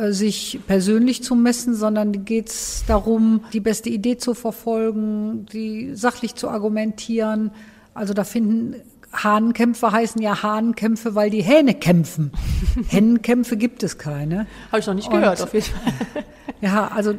sich 0.09 0.59
persönlich 0.67 1.23
zu 1.23 1.35
messen, 1.35 1.75
sondern 1.75 2.25
geht 2.25 2.49
es 2.49 2.83
darum, 2.87 3.43
die 3.53 3.59
beste 3.59 3.89
Idee 3.89 4.17
zu 4.17 4.33
verfolgen, 4.33 5.45
die 5.51 5.95
sachlich 5.95 6.35
zu 6.35 6.49
argumentieren. 6.49 7.51
Also 7.93 8.13
da 8.13 8.23
finden 8.23 8.75
Hahnkämpfe 9.13 9.91
heißen 9.91 10.21
ja 10.21 10.43
Hahnkämpfe, 10.43 11.15
weil 11.15 11.29
die 11.29 11.41
Hähne 11.41 11.73
kämpfen. 11.73 12.31
Hennenkämpfe 12.87 13.57
gibt 13.57 13.83
es 13.83 13.97
keine. 13.97 14.47
Habe 14.71 14.79
ich 14.79 14.87
noch 14.87 14.93
nicht 14.93 15.09
gehört, 15.09 15.39
Und, 15.39 15.45
auf 15.45 15.53
jeden 15.53 15.65
Fall. 15.65 16.23
Ja, 16.59 16.87
also 16.87 17.13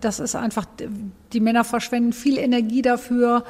das 0.00 0.18
ist 0.18 0.34
einfach, 0.34 0.66
die 1.32 1.38
Männer 1.38 1.62
verschwenden 1.62 2.12
viel 2.12 2.36
Energie 2.36 2.82
dafür, 2.82 3.44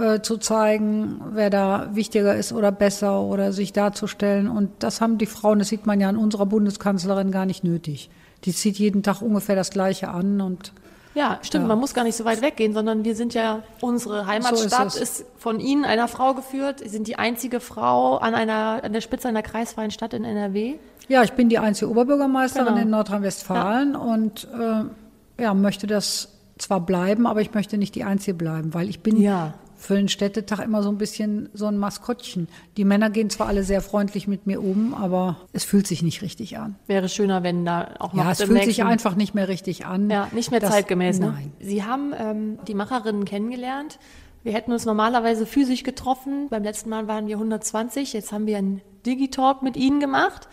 äh, 0.00 0.22
zu 0.22 0.36
zeigen, 0.38 1.20
wer 1.32 1.50
da 1.50 1.90
wichtiger 1.92 2.36
ist 2.36 2.52
oder 2.52 2.72
besser 2.72 3.20
oder 3.22 3.52
sich 3.52 3.72
darzustellen. 3.72 4.48
Und 4.48 4.70
das 4.80 5.00
haben 5.00 5.18
die 5.18 5.26
Frauen, 5.26 5.58
das 5.58 5.68
sieht 5.68 5.86
man 5.86 6.00
ja 6.00 6.08
an 6.08 6.16
unserer 6.16 6.46
Bundeskanzlerin 6.46 7.30
gar 7.30 7.46
nicht 7.46 7.64
nötig. 7.64 8.10
Die 8.44 8.52
zieht 8.52 8.78
jeden 8.78 9.02
Tag 9.02 9.22
ungefähr 9.22 9.56
das 9.56 9.70
Gleiche 9.70 10.08
an 10.08 10.40
und 10.40 10.72
ja, 11.16 11.38
stimmt. 11.40 11.64
Ja. 11.64 11.68
Man 11.68 11.78
muss 11.78 11.94
gar 11.94 12.04
nicht 12.04 12.14
so 12.14 12.26
weit 12.26 12.42
weggehen, 12.42 12.74
sondern 12.74 13.02
wir 13.04 13.16
sind 13.16 13.32
ja, 13.32 13.62
unsere 13.80 14.26
Heimatstadt 14.26 14.92
so 14.92 15.00
ist, 15.00 15.20
ist, 15.20 15.26
von 15.38 15.60
Ihnen, 15.60 15.86
einer 15.86 16.08
Frau 16.08 16.34
geführt. 16.34 16.80
Sie 16.80 16.90
sind 16.90 17.08
die 17.08 17.16
einzige 17.16 17.60
Frau 17.60 18.18
an 18.18 18.34
einer, 18.34 18.84
an 18.84 18.92
der 18.92 19.00
Spitze 19.00 19.26
einer 19.26 19.40
kreisfreien 19.40 19.90
Stadt 19.90 20.12
in 20.12 20.24
NRW. 20.24 20.74
Ja, 21.08 21.22
ich 21.22 21.32
bin 21.32 21.48
die 21.48 21.58
einzige 21.58 21.90
Oberbürgermeisterin 21.90 22.66
genau. 22.66 22.82
in 22.82 22.90
Nordrhein-Westfalen 22.90 23.94
ja. 23.94 23.98
und 23.98 24.46
äh, 24.52 25.42
ja, 25.42 25.54
möchte 25.54 25.86
das 25.86 26.28
zwar 26.58 26.80
bleiben, 26.80 27.26
aber 27.26 27.40
ich 27.40 27.54
möchte 27.54 27.78
nicht 27.78 27.94
die 27.94 28.04
Einzige 28.04 28.34
bleiben, 28.34 28.74
weil 28.74 28.90
ich 28.90 29.00
bin 29.00 29.16
ja. 29.16 29.54
Für 29.76 29.94
den 29.94 30.08
Städtetag 30.08 30.60
immer 30.60 30.82
so 30.82 30.88
ein 30.88 30.98
bisschen 30.98 31.48
so 31.52 31.66
ein 31.66 31.76
Maskottchen. 31.76 32.48
Die 32.76 32.84
Männer 32.84 33.10
gehen 33.10 33.30
zwar 33.30 33.46
alle 33.46 33.62
sehr 33.62 33.80
freundlich 33.82 34.26
mit 34.26 34.46
mir 34.46 34.62
um, 34.62 34.94
aber 34.94 35.36
es 35.52 35.64
fühlt 35.64 35.86
sich 35.86 36.02
nicht 36.02 36.22
richtig 36.22 36.58
an. 36.58 36.76
Wäre 36.86 37.08
schöner, 37.08 37.42
wenn 37.42 37.64
da 37.64 37.94
auch 37.98 38.12
noch 38.12 38.24
Ja, 38.24 38.32
es 38.32 38.42
fühlt 38.42 38.64
sich 38.64 38.84
einfach 38.84 39.14
nicht 39.16 39.34
mehr 39.34 39.48
richtig 39.48 39.86
an. 39.86 40.10
Ja, 40.10 40.28
nicht 40.32 40.50
mehr 40.50 40.60
das, 40.60 40.70
zeitgemäß. 40.70 41.20
Ne? 41.20 41.32
Nein. 41.32 41.52
Sie 41.60 41.84
haben 41.84 42.12
ähm, 42.18 42.58
die 42.66 42.74
Macherinnen 42.74 43.24
kennengelernt. 43.24 43.98
Wir 44.42 44.52
hätten 44.52 44.72
uns 44.72 44.84
normalerweise 44.84 45.44
physisch 45.44 45.82
getroffen. 45.82 46.48
Beim 46.48 46.62
letzten 46.62 46.88
Mal 46.88 47.08
waren 47.08 47.26
wir 47.26 47.36
120. 47.36 48.12
Jetzt 48.12 48.32
haben 48.32 48.46
wir 48.46 48.58
einen 48.58 48.80
Digitalk 49.04 49.62
mit 49.62 49.76
Ihnen 49.76 50.00
gemacht 50.00 50.48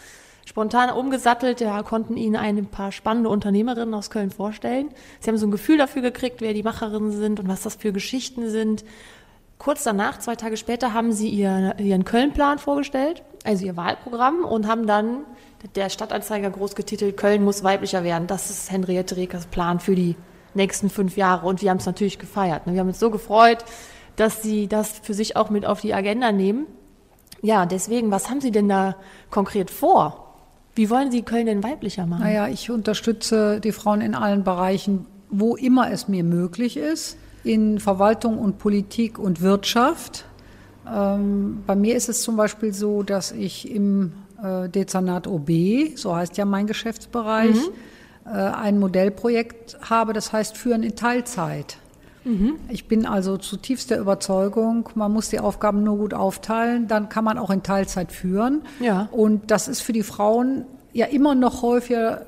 spontan 0.45 0.89
umgesattelt, 0.89 1.61
ja, 1.61 1.83
konnten 1.83 2.17
Ihnen 2.17 2.35
ein 2.35 2.65
paar 2.65 2.91
spannende 2.91 3.29
Unternehmerinnen 3.29 3.93
aus 3.93 4.09
Köln 4.09 4.31
vorstellen. 4.31 4.89
Sie 5.19 5.29
haben 5.29 5.37
so 5.37 5.47
ein 5.47 5.51
Gefühl 5.51 5.77
dafür 5.77 6.01
gekriegt, 6.01 6.41
wer 6.41 6.53
die 6.53 6.63
Macherinnen 6.63 7.11
sind 7.11 7.39
und 7.39 7.47
was 7.47 7.61
das 7.61 7.75
für 7.75 7.93
Geschichten 7.93 8.49
sind. 8.49 8.83
Kurz 9.57 9.83
danach, 9.83 10.19
zwei 10.19 10.35
Tage 10.35 10.57
später, 10.57 10.93
haben 10.93 11.13
Sie 11.13 11.29
ihr, 11.29 11.75
Ihren 11.77 12.03
Köln-Plan 12.03 12.59
vorgestellt, 12.59 13.23
also 13.45 13.65
Ihr 13.65 13.77
Wahlprogramm, 13.77 14.43
und 14.43 14.67
haben 14.67 14.87
dann 14.87 15.19
der 15.75 15.89
Stadtanzeiger 15.89 16.49
groß 16.49 16.75
getitelt, 16.75 17.15
Köln 17.15 17.43
muss 17.43 17.63
weiblicher 17.63 18.03
werden. 18.03 18.27
Das 18.27 18.49
ist 18.49 18.69
Henriette 18.71 19.15
Rekers 19.15 19.45
Plan 19.45 19.79
für 19.79 19.95
die 19.95 20.15
nächsten 20.53 20.89
fünf 20.89 21.15
Jahre. 21.15 21.47
Und 21.47 21.61
wir 21.61 21.69
haben 21.69 21.77
es 21.77 21.85
natürlich 21.85 22.19
gefeiert. 22.19 22.63
Wir 22.65 22.79
haben 22.79 22.89
uns 22.89 22.99
so 22.99 23.09
gefreut, 23.09 23.63
dass 24.17 24.41
Sie 24.41 24.67
das 24.67 24.99
für 24.99 25.13
sich 25.13 25.35
auch 25.37 25.49
mit 25.49 25.65
auf 25.65 25.81
die 25.81 25.93
Agenda 25.93 26.31
nehmen. 26.31 26.67
Ja, 27.41 27.65
deswegen, 27.65 28.11
was 28.11 28.29
haben 28.29 28.41
Sie 28.41 28.51
denn 28.51 28.69
da 28.69 28.95
konkret 29.29 29.71
vor? 29.71 30.32
Wie 30.75 30.89
wollen 30.89 31.11
Sie 31.11 31.21
Köln 31.21 31.45
denn 31.45 31.63
weiblicher 31.63 32.05
machen? 32.05 32.23
Naja, 32.23 32.47
ich 32.47 32.71
unterstütze 32.71 33.59
die 33.59 33.71
Frauen 33.71 34.01
in 34.01 34.15
allen 34.15 34.43
Bereichen, 34.43 35.05
wo 35.29 35.55
immer 35.55 35.91
es 35.91 36.07
mir 36.07 36.23
möglich 36.23 36.77
ist, 36.77 37.17
in 37.43 37.79
Verwaltung 37.79 38.39
und 38.39 38.57
Politik 38.57 39.19
und 39.19 39.41
Wirtschaft. 39.41 40.25
Ähm, 40.91 41.63
bei 41.67 41.75
mir 41.75 41.95
ist 41.95 42.09
es 42.09 42.21
zum 42.21 42.37
Beispiel 42.37 42.73
so, 42.73 43.03
dass 43.03 43.31
ich 43.31 43.69
im 43.69 44.13
äh, 44.41 44.69
Dezernat 44.69 45.27
OB, 45.27 45.49
so 45.95 46.15
heißt 46.15 46.37
ja 46.37 46.45
mein 46.45 46.67
Geschäftsbereich, 46.67 47.55
mhm. 47.55 48.29
äh, 48.29 48.29
ein 48.31 48.79
Modellprojekt 48.79 49.77
habe, 49.81 50.13
das 50.13 50.33
heißt 50.33 50.57
Führen 50.57 50.83
in 50.83 50.95
Teilzeit. 50.95 51.77
Mhm. 52.25 52.55
Ich 52.69 52.87
bin 52.87 53.05
also 53.05 53.37
zutiefst 53.37 53.89
der 53.89 53.99
Überzeugung, 53.99 54.89
man 54.95 55.11
muss 55.11 55.29
die 55.29 55.39
Aufgaben 55.39 55.83
nur 55.83 55.97
gut 55.97 56.13
aufteilen, 56.13 56.87
dann 56.87 57.09
kann 57.09 57.23
man 57.23 57.37
auch 57.37 57.49
in 57.49 57.63
Teilzeit 57.63 58.11
führen. 58.11 58.61
Ja. 58.79 59.09
Und 59.11 59.51
das 59.51 59.67
ist 59.67 59.81
für 59.81 59.93
die 59.93 60.03
Frauen 60.03 60.65
ja 60.93 61.07
immer 61.07 61.35
noch 61.35 61.61
häufiger 61.61 62.25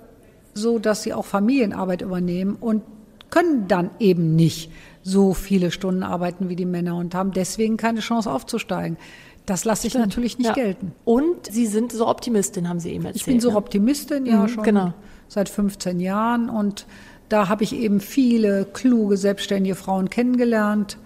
so, 0.54 0.80
dass 0.80 1.04
sie 1.04 1.14
auch 1.14 1.26
Familienarbeit 1.26 2.02
übernehmen 2.02 2.56
und 2.60 2.82
können 3.30 3.68
dann 3.68 3.90
eben 4.00 4.36
nicht 4.36 4.72
so 5.04 5.34
viele 5.34 5.72
Stunden 5.72 6.04
arbeiten 6.04 6.50
wie 6.50 6.56
die 6.56 6.66
Männer 6.66 6.96
und 6.96 7.14
haben 7.14 7.32
deswegen 7.32 7.78
keine 7.78 8.00
Chance 8.00 8.32
aufzusteigen. 8.32 8.98
Das 9.46 9.66
lasse 9.66 9.88
ich 9.88 9.94
Stimmt. 9.94 10.08
natürlich 10.08 10.38
nicht 10.38 10.48
ja. 10.48 10.54
gelten. 10.54 10.94
Und 11.04 11.46
Sie 11.52 11.68
sind 11.68 11.92
so 11.92 12.08
Optimistin, 12.08 12.68
haben 12.68 12.80
Sie 12.80 12.92
eben 12.92 13.06
erzählt. 13.06 13.22
Ich 13.22 13.26
bin 13.26 13.40
so 13.40 13.52
ne? 13.52 13.58
Optimistin, 13.58 14.26
ja, 14.26 14.42
mhm, 14.42 14.48
schon 14.48 14.64
genau. 14.64 14.94
seit 15.28 15.50
15 15.50 16.00
Jahren 16.00 16.50
und 16.50 16.88
da 17.30 17.50
habe 17.50 17.64
ich 17.64 17.74
eben 17.74 18.00
viele 18.00 18.66
kluge, 18.66 19.18
selbstständige 19.18 19.76
Frauen 19.76 20.10
kennengelernt 20.10 20.98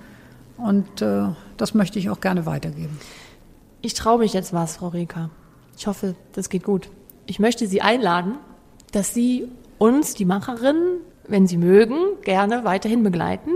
und 0.58 1.01
äh, 1.01 1.27
das 1.58 1.73
möchte 1.73 1.99
ich 1.99 2.10
auch 2.10 2.21
gerne 2.21 2.45
weitergeben. 2.45 2.99
Ich 3.82 3.93
traue 3.93 4.19
mich 4.19 4.34
jetzt 4.34 4.51
was, 4.51 4.77
Frau 4.77 4.89
Reka. 4.89 5.29
Ich 5.77 5.88
hoffe, 5.88 6.15
das 6.34 6.49
geht 6.49 6.63
gut. 6.63 6.89
Ich 7.25 7.39
möchte 7.39 7.67
Sie 7.67 7.82
einladen, 7.82 8.36
dass 8.91 9.13
Sie 9.13 9.47
uns, 9.77 10.13
die 10.13 10.25
Macherinnen, 10.25 10.97
wenn 11.27 11.47
Sie 11.47 11.58
mögen, 11.58 11.95
gerne 12.23 12.65
weiterhin 12.65 13.03
begleiten. 13.03 13.51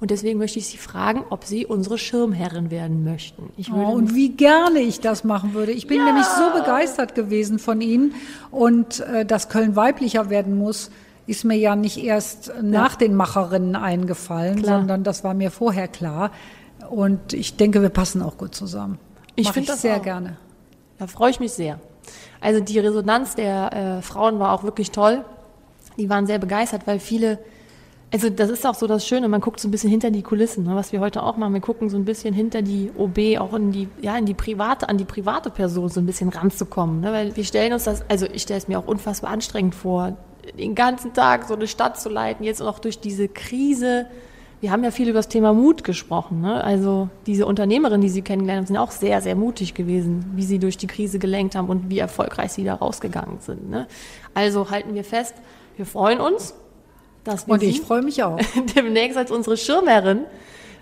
Und 0.00 0.10
deswegen 0.10 0.38
möchte 0.38 0.58
ich 0.58 0.68
Sie 0.68 0.78
fragen, 0.78 1.24
ob 1.28 1.44
Sie 1.44 1.66
unsere 1.66 1.98
Schirmherrin 1.98 2.70
werden 2.70 3.04
möchten. 3.04 3.50
Oh, 3.70 3.90
und 3.90 4.14
wie 4.14 4.30
gerne 4.30 4.78
ich 4.80 5.00
das 5.00 5.24
machen 5.24 5.52
würde. 5.52 5.72
Ich 5.72 5.86
bin 5.86 5.98
ja. 5.98 6.04
nämlich 6.06 6.24
so 6.24 6.58
begeistert 6.58 7.14
gewesen 7.14 7.58
von 7.58 7.82
Ihnen 7.82 8.14
und 8.50 9.00
äh, 9.00 9.26
dass 9.26 9.50
Köln 9.50 9.76
weiblicher 9.76 10.30
werden 10.30 10.56
muss 10.56 10.90
ist 11.30 11.44
mir 11.44 11.56
ja 11.56 11.76
nicht 11.76 12.02
erst 12.02 12.52
nach 12.60 12.96
den 12.96 13.14
Macherinnen 13.14 13.76
eingefallen, 13.76 14.62
klar. 14.62 14.80
sondern 14.80 15.04
das 15.04 15.22
war 15.22 15.32
mir 15.32 15.52
vorher 15.52 15.86
klar. 15.86 16.32
Und 16.90 17.32
ich 17.32 17.56
denke, 17.56 17.82
wir 17.82 17.88
passen 17.88 18.20
auch 18.20 18.36
gut 18.36 18.54
zusammen. 18.54 18.98
Ich 19.36 19.52
finde 19.52 19.68
das 19.68 19.82
sehr 19.82 19.98
auch. 19.98 20.02
gerne. 20.02 20.36
Da 20.98 21.06
freue 21.06 21.30
ich 21.30 21.38
mich 21.38 21.52
sehr. 21.52 21.78
Also 22.40 22.60
die 22.60 22.78
Resonanz 22.80 23.36
der 23.36 23.98
äh, 23.98 24.02
Frauen 24.02 24.40
war 24.40 24.52
auch 24.52 24.64
wirklich 24.64 24.90
toll. 24.90 25.24
Die 25.96 26.10
waren 26.10 26.26
sehr 26.26 26.38
begeistert, 26.38 26.86
weil 26.86 26.98
viele, 26.98 27.38
also 28.12 28.28
das 28.28 28.50
ist 28.50 28.66
auch 28.66 28.74
so 28.74 28.88
das 28.88 29.06
Schöne, 29.06 29.28
man 29.28 29.40
guckt 29.40 29.60
so 29.60 29.68
ein 29.68 29.70
bisschen 29.70 29.90
hinter 29.90 30.10
die 30.10 30.22
Kulissen, 30.22 30.64
ne, 30.64 30.74
was 30.74 30.92
wir 30.92 30.98
heute 30.98 31.22
auch 31.22 31.36
machen. 31.36 31.54
Wir 31.54 31.60
gucken 31.60 31.90
so 31.90 31.96
ein 31.96 32.04
bisschen 32.04 32.34
hinter 32.34 32.62
die 32.62 32.90
OB, 32.96 33.38
auch 33.38 33.54
in 33.54 33.70
die, 33.70 33.88
ja, 34.00 34.18
in 34.18 34.26
die 34.26 34.34
private, 34.34 34.88
an 34.88 34.98
die 34.98 35.04
private 35.04 35.50
Person 35.50 35.88
so 35.90 36.00
ein 36.00 36.06
bisschen 36.06 36.30
ranzukommen. 36.30 37.00
Ne, 37.00 37.12
weil 37.12 37.36
wir 37.36 37.44
stellen 37.44 37.72
uns 37.72 37.84
das, 37.84 38.02
also 38.08 38.26
ich 38.26 38.42
stelle 38.42 38.58
es 38.58 38.66
mir 38.66 38.80
auch 38.80 38.88
unfassbar 38.88 39.30
anstrengend 39.30 39.76
vor, 39.76 40.16
den 40.58 40.74
ganzen 40.74 41.12
Tag 41.12 41.46
so 41.46 41.54
eine 41.54 41.66
Stadt 41.66 42.00
zu 42.00 42.08
leiten, 42.08 42.44
jetzt 42.44 42.62
auch 42.62 42.78
durch 42.78 43.00
diese 43.00 43.28
Krise. 43.28 44.06
Wir 44.60 44.70
haben 44.70 44.84
ja 44.84 44.90
viel 44.90 45.08
über 45.08 45.18
das 45.18 45.28
Thema 45.28 45.52
Mut 45.54 45.84
gesprochen. 45.84 46.42
Ne? 46.42 46.62
Also 46.62 47.08
diese 47.26 47.46
Unternehmerinnen, 47.46 48.02
die 48.02 48.08
Sie 48.10 48.22
kennengelernt 48.22 48.58
haben, 48.58 48.66
sind 48.66 48.76
auch 48.76 48.90
sehr, 48.90 49.20
sehr 49.22 49.34
mutig 49.34 49.74
gewesen, 49.74 50.32
wie 50.34 50.44
sie 50.44 50.58
durch 50.58 50.76
die 50.76 50.86
Krise 50.86 51.18
gelenkt 51.18 51.54
haben 51.54 51.68
und 51.68 51.88
wie 51.88 51.98
erfolgreich 51.98 52.52
sie 52.52 52.64
da 52.64 52.74
rausgegangen 52.74 53.40
sind. 53.40 53.70
Ne? 53.70 53.86
Also 54.34 54.70
halten 54.70 54.94
wir 54.94 55.04
fest, 55.04 55.34
wir 55.76 55.86
freuen 55.86 56.20
uns, 56.20 56.54
dass 57.24 57.46
wir 57.46 57.54
und 57.54 57.62
ich 57.62 57.80
freue 57.80 58.02
mich 58.02 58.22
auch 58.22 58.38
demnächst 58.76 59.16
als 59.16 59.30
unsere 59.30 59.56
Schirmherrin 59.56 60.20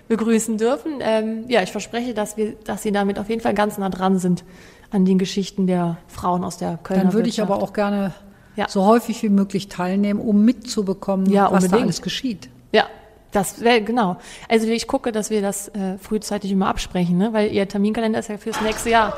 begrüßen 0.09 0.59
dürfen. 0.59 0.95
Ähm, 1.01 1.45
ja, 1.49 1.63
ich 1.63 1.71
verspreche, 1.71 2.15
dass 2.15 2.37
wir, 2.37 2.55
dass 2.65 2.83
Sie 2.83 2.93
damit 2.93 3.19
auf 3.19 3.29
jeden 3.29 3.41
Fall 3.41 3.55
ganz 3.55 3.79
nah 3.79 3.91
dran 3.91 4.19
sind 4.19 4.45
an 4.91 5.05
den 5.05 5.19
Geschichten 5.19 5.67
der 5.67 5.99
Frauen 6.09 6.45
aus 6.45 6.57
der 6.57 6.79
Kölner 6.83 7.05
Dann 7.05 7.13
würde 7.13 7.29
ich 7.29 7.43
aber 7.43 7.63
auch 7.63 7.73
gerne 7.73 8.15
ja. 8.59 8.69
so 8.69 8.85
häufig 8.85 9.23
wie 9.23 9.29
möglich 9.29 9.69
teilnehmen, 9.69 10.21
um 10.21 10.45
mitzubekommen, 10.45 11.31
ja, 11.31 11.51
was 11.51 11.69
da 11.69 11.77
alles 11.79 12.03
geschieht. 12.03 12.51
Ja, 12.73 12.87
Das 13.31 13.61
wäre, 13.61 13.81
genau. 13.83 14.17
Also 14.49 14.67
ich 14.67 14.87
gucke, 14.87 15.13
dass 15.13 15.31
wir 15.31 15.41
das 15.41 15.69
äh, 15.69 15.97
frühzeitig 15.99 16.51
immer 16.51 16.67
absprechen, 16.69 17.17
ne? 17.17 17.33
weil 17.33 17.53
Ihr 17.53 17.69
Terminkalender 17.69 18.19
ist 18.19 18.29
ja 18.29 18.37
fürs 18.37 18.61
nächste 18.61 18.91
Jahr. 18.91 19.15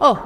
Oh, 0.00 0.16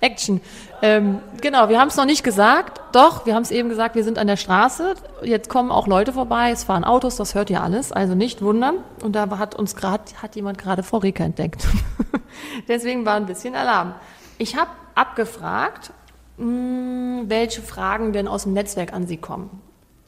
Action. 0.00 0.40
Ähm, 0.82 1.20
genau, 1.40 1.68
wir 1.68 1.80
haben 1.80 1.88
es 1.88 1.96
noch 1.96 2.04
nicht 2.04 2.22
gesagt. 2.22 2.80
Doch, 2.94 3.26
wir 3.26 3.34
haben 3.34 3.42
es 3.42 3.50
eben 3.50 3.68
gesagt, 3.68 3.94
wir 3.94 4.04
sind 4.04 4.18
an 4.18 4.26
der 4.26 4.36
Straße. 4.36 4.94
Jetzt 5.22 5.48
kommen 5.48 5.70
auch 5.70 5.86
Leute 5.86 6.12
vorbei, 6.12 6.50
es 6.50 6.64
fahren 6.64 6.84
Autos, 6.84 7.16
das 7.16 7.34
hört 7.34 7.50
ihr 7.50 7.62
alles. 7.62 7.90
Also 7.90 8.14
nicht 8.14 8.42
wundern. 8.42 8.76
Und 9.02 9.16
da 9.16 9.38
hat 9.38 9.54
uns 9.54 9.74
gerade, 9.74 10.04
hat 10.22 10.36
jemand 10.36 10.58
gerade 10.58 10.84
Rika 10.92 11.24
entdeckt. 11.24 11.66
Deswegen 12.68 13.06
war 13.06 13.14
ein 13.14 13.26
bisschen 13.26 13.56
Alarm. 13.56 13.94
Ich 14.36 14.56
habe 14.56 14.70
abgefragt, 14.94 15.90
mh, 16.38 17.24
welche 17.28 17.62
Fragen 17.62 18.12
denn 18.12 18.28
aus 18.28 18.44
dem 18.44 18.52
Netzwerk 18.52 18.92
an 18.92 19.06
Sie 19.06 19.16
kommen. 19.16 19.60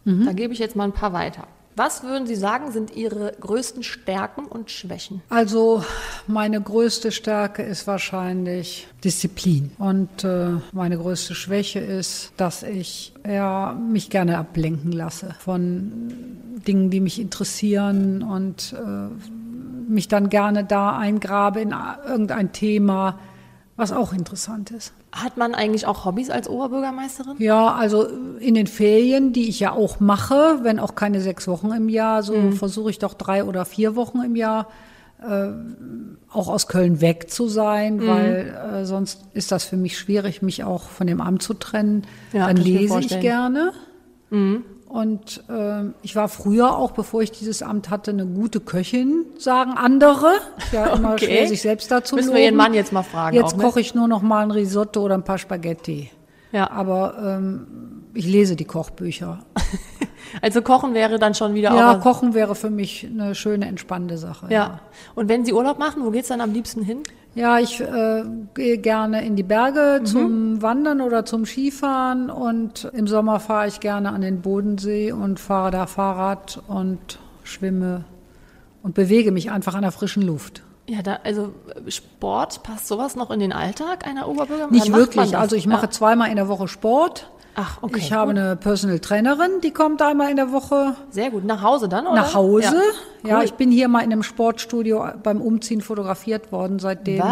Da 0.04 0.32
gebe 0.32 0.52
ich 0.52 0.58
jetzt 0.58 0.76
mal 0.76 0.84
ein 0.84 0.92
paar 0.92 1.12
weiter. 1.12 1.46
Was 1.76 2.02
würden 2.02 2.26
Sie 2.26 2.34
sagen, 2.34 2.72
sind 2.72 2.96
Ihre 2.96 3.32
größten 3.40 3.82
Stärken 3.82 4.44
und 4.44 4.70
Schwächen? 4.70 5.22
Also 5.28 5.84
meine 6.26 6.60
größte 6.60 7.12
Stärke 7.12 7.62
ist 7.62 7.86
wahrscheinlich 7.86 8.88
Disziplin 9.04 9.70
und 9.78 10.24
äh, 10.24 10.54
meine 10.72 10.98
größte 10.98 11.34
Schwäche 11.34 11.78
ist, 11.78 12.32
dass 12.36 12.64
ich 12.64 13.14
ja 13.26 13.72
mich 13.72 14.10
gerne 14.10 14.38
ablenken 14.38 14.92
lasse 14.92 15.34
von 15.38 15.92
Dingen, 16.66 16.90
die 16.90 17.00
mich 17.00 17.20
interessieren 17.20 18.22
und 18.22 18.74
äh, 18.74 19.90
mich 19.90 20.08
dann 20.08 20.28
gerne 20.28 20.64
da 20.64 20.98
eingrabe 20.98 21.60
in 21.60 21.74
irgendein 22.06 22.52
Thema, 22.52 23.18
was 23.80 23.90
auch 23.92 24.12
interessant 24.12 24.70
ist. 24.70 24.92
Hat 25.10 25.36
man 25.36 25.54
eigentlich 25.54 25.86
auch 25.86 26.04
Hobbys 26.04 26.30
als 26.30 26.48
Oberbürgermeisterin? 26.48 27.34
Ja, 27.38 27.72
also 27.74 28.06
in 28.38 28.54
den 28.54 28.68
Ferien, 28.68 29.32
die 29.32 29.48
ich 29.48 29.58
ja 29.58 29.72
auch 29.72 29.98
mache, 29.98 30.60
wenn 30.62 30.78
auch 30.78 30.94
keine 30.94 31.20
sechs 31.20 31.48
Wochen 31.48 31.72
im 31.72 31.88
Jahr, 31.88 32.22
so 32.22 32.34
Mhm. 32.36 32.52
versuche 32.52 32.90
ich 32.90 32.98
doch 33.00 33.14
drei 33.14 33.42
oder 33.44 33.64
vier 33.64 33.96
Wochen 33.96 34.20
im 34.22 34.36
Jahr 34.36 34.68
äh, 35.22 35.48
auch 36.32 36.48
aus 36.48 36.66
Köln 36.66 37.02
weg 37.02 37.30
zu 37.30 37.46
sein, 37.48 37.96
Mhm. 37.96 38.06
weil 38.06 38.54
äh, 38.72 38.84
sonst 38.86 39.22
ist 39.34 39.52
das 39.52 39.64
für 39.64 39.76
mich 39.76 39.98
schwierig, 39.98 40.40
mich 40.40 40.64
auch 40.64 40.84
von 40.84 41.06
dem 41.06 41.20
Amt 41.20 41.42
zu 41.42 41.52
trennen. 41.52 42.06
Ja, 42.32 42.46
Dann 42.46 42.56
kann 42.56 42.66
ich 42.66 42.72
lese 42.72 42.80
ich 42.84 42.88
vorstellen. 42.90 43.70
Mhm. 44.30 44.64
Und 44.90 45.44
ähm, 45.48 45.94
ich 46.02 46.16
war 46.16 46.28
früher 46.28 46.76
auch, 46.76 46.90
bevor 46.90 47.22
ich 47.22 47.30
dieses 47.30 47.62
Amt 47.62 47.90
hatte, 47.90 48.10
eine 48.10 48.26
gute 48.26 48.58
Köchin, 48.58 49.24
sagen 49.38 49.74
andere. 49.76 50.32
Ist 50.58 50.72
ja 50.72 50.86
immer 50.96 51.12
Okay. 51.12 51.26
schwer, 51.26 51.46
sich 51.46 51.62
selbst 51.62 51.92
dazu 51.92 52.16
Müssen 52.16 52.26
loben. 52.30 52.38
wir 52.38 52.44
Ihren 52.46 52.56
Mann 52.56 52.74
jetzt 52.74 52.92
mal 52.92 53.04
fragen 53.04 53.36
Jetzt 53.36 53.56
ne? 53.56 53.62
koche 53.62 53.80
ich 53.80 53.94
nur 53.94 54.08
noch 54.08 54.20
mal 54.20 54.42
ein 54.42 54.50
Risotto 54.50 55.00
oder 55.02 55.14
ein 55.14 55.22
paar 55.22 55.38
Spaghetti. 55.38 56.10
Ja. 56.50 56.72
Aber 56.72 57.14
ähm, 57.24 57.99
ich 58.14 58.26
lese 58.26 58.56
die 58.56 58.64
Kochbücher. 58.64 59.40
Also 60.42 60.62
Kochen 60.62 60.94
wäre 60.94 61.18
dann 61.18 61.34
schon 61.34 61.54
wieder 61.54 61.74
Ja, 61.74 61.90
auch 61.90 61.96
was. 61.96 62.02
Kochen 62.04 62.34
wäre 62.34 62.54
für 62.54 62.70
mich 62.70 63.04
eine 63.10 63.34
schöne, 63.34 63.66
entspannende 63.66 64.16
Sache. 64.16 64.46
Ja. 64.48 64.78
Und 65.16 65.28
wenn 65.28 65.44
Sie 65.44 65.52
Urlaub 65.52 65.80
machen, 65.80 66.04
wo 66.04 66.10
geht's 66.10 66.28
dann 66.28 66.40
am 66.40 66.52
liebsten 66.52 66.82
hin? 66.82 66.98
Ja, 67.34 67.58
ich 67.58 67.80
äh, 67.80 68.22
gehe 68.54 68.78
gerne 68.78 69.24
in 69.24 69.34
die 69.34 69.42
Berge 69.42 69.98
Mhm. 70.00 70.06
zum 70.06 70.62
Wandern 70.62 71.00
oder 71.00 71.24
zum 71.24 71.46
Skifahren 71.46 72.30
und 72.30 72.88
im 72.92 73.08
Sommer 73.08 73.40
fahre 73.40 73.66
ich 73.66 73.80
gerne 73.80 74.10
an 74.12 74.20
den 74.20 74.40
Bodensee 74.40 75.10
und 75.10 75.40
fahre 75.40 75.72
da 75.72 75.86
Fahrrad 75.88 76.62
und 76.68 77.18
schwimme 77.42 78.04
und 78.84 78.94
bewege 78.94 79.32
mich 79.32 79.50
einfach 79.50 79.74
an 79.74 79.82
der 79.82 79.90
frischen 79.92 80.22
Luft. 80.22 80.62
Ja, 80.92 81.02
da, 81.02 81.20
also 81.22 81.52
Sport, 81.86 82.64
passt 82.64 82.88
sowas 82.88 83.14
noch 83.14 83.30
in 83.30 83.38
den 83.38 83.52
Alltag 83.52 84.06
einer 84.08 84.26
Oberbürgermeisterin? 84.28 84.92
Nicht 84.92 84.92
wirklich. 84.92 85.30
das? 85.30 85.40
Also 85.40 85.54
ich 85.54 85.68
mache 85.68 85.82
Ja. 85.86 85.90
zweimal 85.90 86.30
in 86.30 86.36
der 86.36 86.48
Woche 86.48 86.66
Sport. 86.66 87.30
Ach, 87.54 87.78
okay. 87.80 87.98
Ich 87.98 88.12
habe 88.12 88.30
eine 88.32 88.56
Personal 88.56 88.98
Trainerin, 88.98 89.60
die 89.62 89.70
kommt 89.70 90.02
einmal 90.02 90.30
in 90.30 90.36
der 90.36 90.50
Woche 90.50 90.96
Sehr 91.10 91.30
gut. 91.30 91.44
Nach 91.44 91.62
Hause 91.62 91.88
dann, 91.88 92.06
oder? 92.08 92.16
nach 92.16 92.34
Hause. 92.34 92.74
Ja, 93.24 93.38
Cool. 93.38 93.44
ich 93.44 93.54
bin 93.54 93.70
hier 93.70 93.86
mal 93.86 94.00
in 94.00 94.12
einem 94.12 94.24
Sportstudio 94.24 95.04
beim 95.22 95.40
Umziehen 95.40 95.80
fotografiert 95.80 96.50
worden. 96.50 96.80
Seitdem 96.80 97.22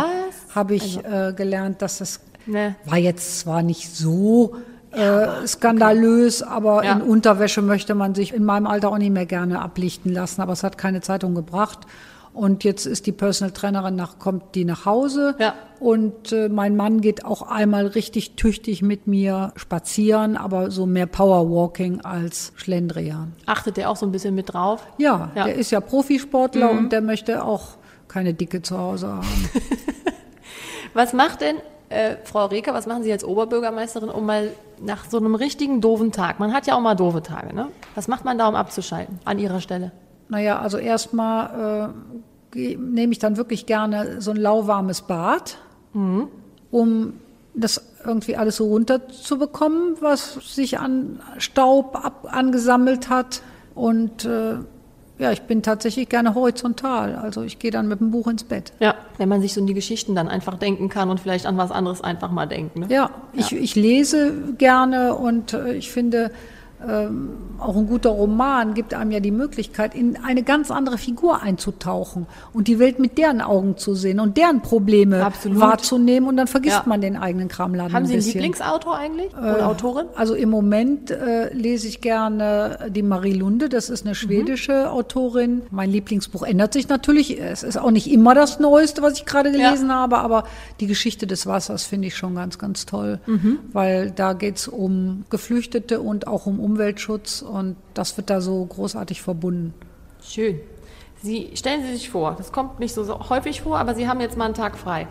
habe 0.55 0.75
ich 0.77 1.05
äh, 1.05 1.33
gelernt, 1.35 1.83
dass 1.83 2.01
es 2.01 2.21
Ne. 2.47 2.77
war 2.85 2.97
jetzt 2.99 3.41
zwar 3.41 3.63
nicht 3.63 3.95
so 3.95 4.55
äh, 4.93 5.47
skandalös, 5.47 6.43
aber 6.43 6.85
Ja. 6.85 6.93
in 6.93 7.03
Unterwäsche 7.03 7.61
möchte 7.61 7.95
man 7.95 8.15
sich 8.15 8.33
in 8.33 8.45
meinem 8.45 8.67
Alter 8.67 8.91
auch 8.91 8.99
nicht 8.99 9.13
mehr 9.13 9.27
gerne 9.27 9.61
ablichten 9.61 10.13
lassen. 10.15 10.41
Aber 10.43 10.53
es 10.53 10.63
hat 10.63 10.79
keine 10.79 11.01
Zeitung 11.01 11.35
gebracht. 11.35 11.81
Und 12.39 12.63
jetzt 12.63 12.87
ist 12.87 13.07
die 13.07 13.13
Personal 13.13 13.53
Trainerin 13.53 13.97
nach, 13.97 14.21
kommt 14.21 14.55
die 14.55 14.65
nach 14.65 14.87
Hause. 14.87 15.35
Ja. 15.41 15.55
Und 15.81 16.33
äh, 16.33 16.49
mein 16.49 16.77
Mann 16.77 17.01
geht 17.01 17.25
auch 17.25 17.43
einmal 17.43 17.87
richtig 17.89 18.37
tüchtig 18.37 18.81
mit 18.81 19.09
mir 19.09 19.53
spazieren, 19.57 20.37
aber 20.37 20.71
so 20.71 20.87
mehr 20.87 21.07
Powerwalking 21.07 22.03
als 22.03 22.53
Schlendrian. 22.55 23.33
Achtet 23.47 23.77
der 23.77 23.91
auch 23.91 23.97
so 23.97 24.07
ein 24.07 24.13
bisschen 24.13 24.37
mit 24.37 24.53
drauf? 24.53 24.87
Ja, 24.99 25.33
Ja. 25.35 25.43
Mhm. 25.43 25.47
der 25.49 25.55
ist 25.57 25.73
ja 25.73 25.81
Profisportler 25.81 26.71
und 26.71 26.93
der 26.93 27.01
möchte 27.01 27.43
auch 27.45 27.71
keine 28.07 28.35
Dicke 28.35 28.63
zu 28.63 28.79
Hause 28.79 29.09
haben. 29.09 29.51
Was 30.95 31.13
macht 31.13 31.41
denn, 31.41 31.57
äh, 31.89 32.17
Frau 32.25 32.47
Reker, 32.47 32.73
was 32.73 32.87
machen 32.87 33.03
Sie 33.03 33.13
als 33.13 33.25
Oberbürgermeisterin, 33.25 34.09
um 34.11 34.27
mal 34.27 34.51
nach 34.81 35.05
so 35.11 35.19
einem 35.19 35.35
richtigen 35.35 35.81
doofen 35.81 36.13
Tag, 36.13 36.39
man 36.39 36.53
hat 36.55 36.67
ja 36.67 36.75
auch 36.77 36.81
mal 36.81 36.95
doofe 36.95 37.23
Tage, 37.23 37.55
ne? 37.55 37.69
Was 37.95 38.09
macht 38.09 38.25
man 38.25 38.39
da, 38.39 38.49
um 38.49 38.55
abzuschalten, 38.55 39.19
an 39.25 39.39
Ihrer 39.39 39.61
Stelle? 39.61 39.93
Naja, 40.29 40.59
also 40.59 40.77
erstmal 40.79 41.91
äh, 41.91 42.19
nehme 42.55 43.13
ich 43.13 43.19
dann 43.19 43.37
wirklich 43.37 43.67
gerne 43.67 44.21
so 44.21 44.31
ein 44.31 44.37
lauwarmes 44.37 45.03
Bad, 45.03 45.59
um 46.71 47.15
das 47.55 47.83
irgendwie 48.05 48.37
alles 48.37 48.57
so 48.57 48.67
runterzubekommen, 48.69 49.97
was 50.01 50.35
sich 50.55 50.79
an 50.79 51.21
Staub 51.39 51.97
ab, 52.05 52.29
angesammelt 52.31 53.09
hat. 53.11 53.43
Und 53.75 54.25
äh, 54.25 54.55
ja, 55.19 55.33
ich 55.33 55.43
bin 55.43 55.63
tatsächlich 55.63 56.09
gerne 56.09 56.35
horizontal. 56.35 57.17
Also 57.17 57.43
ich 57.43 57.59
gehe 57.59 57.73
dann 57.73 57.89
mit 57.89 57.99
dem 58.01 58.13
Buch 58.13 58.29
ins 58.29 58.45
Bett. 58.45 58.73
Ja, 58.79 58.95
wenn 59.19 59.29
man 59.29 59.41
sich 59.41 59.53
so 59.55 59.61
in 59.61 59.67
die 59.67 59.75
Geschichten 59.75 60.15
dann 60.15 60.29
einfach 60.29 60.57
denken 60.57 60.89
kann 60.89 61.11
und 61.11 61.19
vielleicht 61.19 61.47
an 61.47 61.57
was 61.57 61.73
anderes 61.73 62.01
einfach 62.01 62.31
mal 62.31 62.47
denken. 62.47 62.81
Ne? 62.81 62.87
Ja, 62.89 63.11
Ich, 63.33 63.53
ich 63.53 63.75
lese 63.75 64.33
gerne 64.57 65.15
und 65.15 65.53
äh, 65.55 65.75
ich 65.75 65.91
finde, 65.91 66.31
ähm, 66.87 67.31
auch 67.59 67.77
ein 67.77 67.87
guter 67.87 68.11
Roman 68.11 68.75
gibt 68.75 68.95
einem 68.95 69.11
ja 69.11 69.21
die 69.21 69.31
Möglichkeit, 69.33 69.95
in 69.95 70.17
eine 70.25 70.43
ganz 70.43 70.71
andere 70.71 70.97
Figur 70.99 71.43
einzutauchen 71.43 72.27
und 72.53 72.69
die 72.69 72.79
Welt 72.79 72.99
mit 72.99 73.19
deren 73.19 73.41
Augen 73.41 73.77
zu 73.77 73.95
sehen 73.95 74.21
und 74.21 74.37
deren 74.37 74.61
Probleme 74.63 75.25
Absolut. 75.25 75.61
wahrzunehmen 75.61 76.29
und 76.29 76.37
dann 76.37 76.47
vergisst 76.47 76.77
Ja. 76.77 76.83
man 76.87 77.01
den 77.01 77.17
eigenen 77.17 77.49
Kramladen 77.49 77.93
Haben 77.93 78.03
ein 78.05 78.07
Sie 78.07 78.13
einen 78.15 78.19
bisschen. 78.21 78.33
Lieblingsautor 78.41 78.97
eigentlich? 78.97 79.33
Oder 79.37 79.67
Autorin? 79.69 80.07
Also 80.15 80.35
im 80.35 80.51
Moment 80.51 81.11
äh, 81.11 81.53
lese 81.53 81.89
ich 81.89 82.01
gerne 82.01 82.91
die 82.91 83.03
Marie 83.03 83.33
Lunde, 83.33 83.69
das 83.69 83.91
ist 83.91 84.07
eine 84.07 84.15
schwedische 84.15 84.91
Autorin. 84.91 85.63
Mein 85.71 85.91
Lieblingsbuch 85.91 86.43
ändert 86.45 86.73
sich 86.73 86.89
natürlich. 86.89 87.41
Es 87.41 87.63
ist 87.65 87.77
auch 87.77 87.91
nicht 87.91 88.11
immer 88.11 88.35
das 88.35 88.61
Neueste, 88.61 89.03
was 89.03 89.15
ich 89.19 89.25
gerade 89.27 89.51
Ja. 89.51 89.57
gelesen 89.71 89.93
habe, 89.93 90.19
aber 90.19 90.45
die 90.81 90.87
Geschichte 90.87 91.27
des 91.27 91.47
Wassers 91.47 91.85
finde 91.85 92.07
ich 92.09 92.17
schon 92.17 92.35
ganz, 92.37 92.59
ganz 92.59 92.87
toll, 92.87 93.19
weil 93.73 94.11
da 94.13 94.33
geht 94.33 94.57
es 94.59 94.69
um 94.69 95.25
Geflüchtete 95.31 96.01
und 96.01 96.27
auch 96.27 96.47
um 96.47 96.61
Umweltschutz 96.69 97.43
und 97.43 97.77
das 97.95 98.17
wird 98.17 98.29
da 98.31 98.41
so 98.41 98.65
großartig 98.65 99.23
verbunden. 99.23 99.73
Schön. 100.23 100.61
Sie 101.23 101.51
stellen 101.55 101.83
Sie 101.83 101.93
sich 101.95 102.11
vor, 102.11 102.35
das 102.37 102.53
kommt 102.53 102.79
nicht 102.79 102.95
so, 102.95 103.03
so 103.03 103.29
häufig 103.31 103.63
vor, 103.63 103.79
aber 103.79 103.95
Sie 103.95 104.07
haben 104.09 104.21
jetzt 104.21 104.37
mal 104.37 104.45
einen 104.45 104.55
Tag 104.55 104.77
frei. 104.77 105.09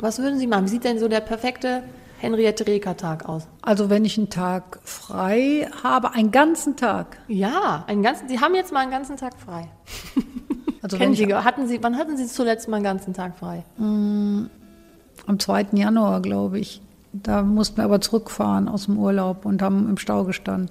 Was 0.00 0.18
würden 0.18 0.38
Sie 0.38 0.46
machen? 0.46 0.66
Wie 0.66 0.68
sieht 0.70 0.84
denn 0.84 0.98
so 0.98 1.08
der 1.08 1.20
perfekte 1.20 1.82
Henriette 2.18 2.66
Reker 2.66 2.96
Tag 2.96 3.28
aus? 3.28 3.46
Also 3.62 3.90
wenn 3.90 4.04
ich 4.04 4.18
einen 4.18 4.30
Tag 4.30 4.78
frei 4.84 5.68
habe, 5.82 6.12
einen 6.12 6.30
ganzen 6.30 6.76
Tag, 6.76 7.18
Ja, 7.28 7.84
einen 7.86 8.02
ganzen. 8.02 8.28
Sie 8.28 8.40
haben 8.40 8.54
jetzt 8.54 8.72
mal 8.72 8.80
einen 8.80 8.90
ganzen 8.90 9.16
Tag 9.16 9.34
frei. 9.38 9.68
also 10.82 10.96
Kennen 10.96 11.14
Sie, 11.14 11.34
hatten 11.34 11.66
Sie, 11.66 11.82
wann 11.82 11.96
hatten 11.96 12.16
Sie 12.16 12.26
zuletzt 12.26 12.68
mal 12.68 12.76
einen 12.76 12.84
ganzen 12.84 13.14
Tag 13.14 13.36
frei? 13.38 13.64
am 13.78 15.38
2. 15.38 15.66
Januar, 15.72 16.20
glaube 16.22 16.58
ich. 16.58 16.80
Da 17.12 17.42
mussten 17.42 17.78
wir 17.78 17.84
aber 17.84 18.00
zurückfahren 18.00 18.68
aus 18.68 18.86
dem 18.86 18.98
Urlaub 18.98 19.44
und 19.44 19.62
haben 19.62 19.88
im 19.88 19.98
Stau 19.98 20.24
gestanden. 20.24 20.70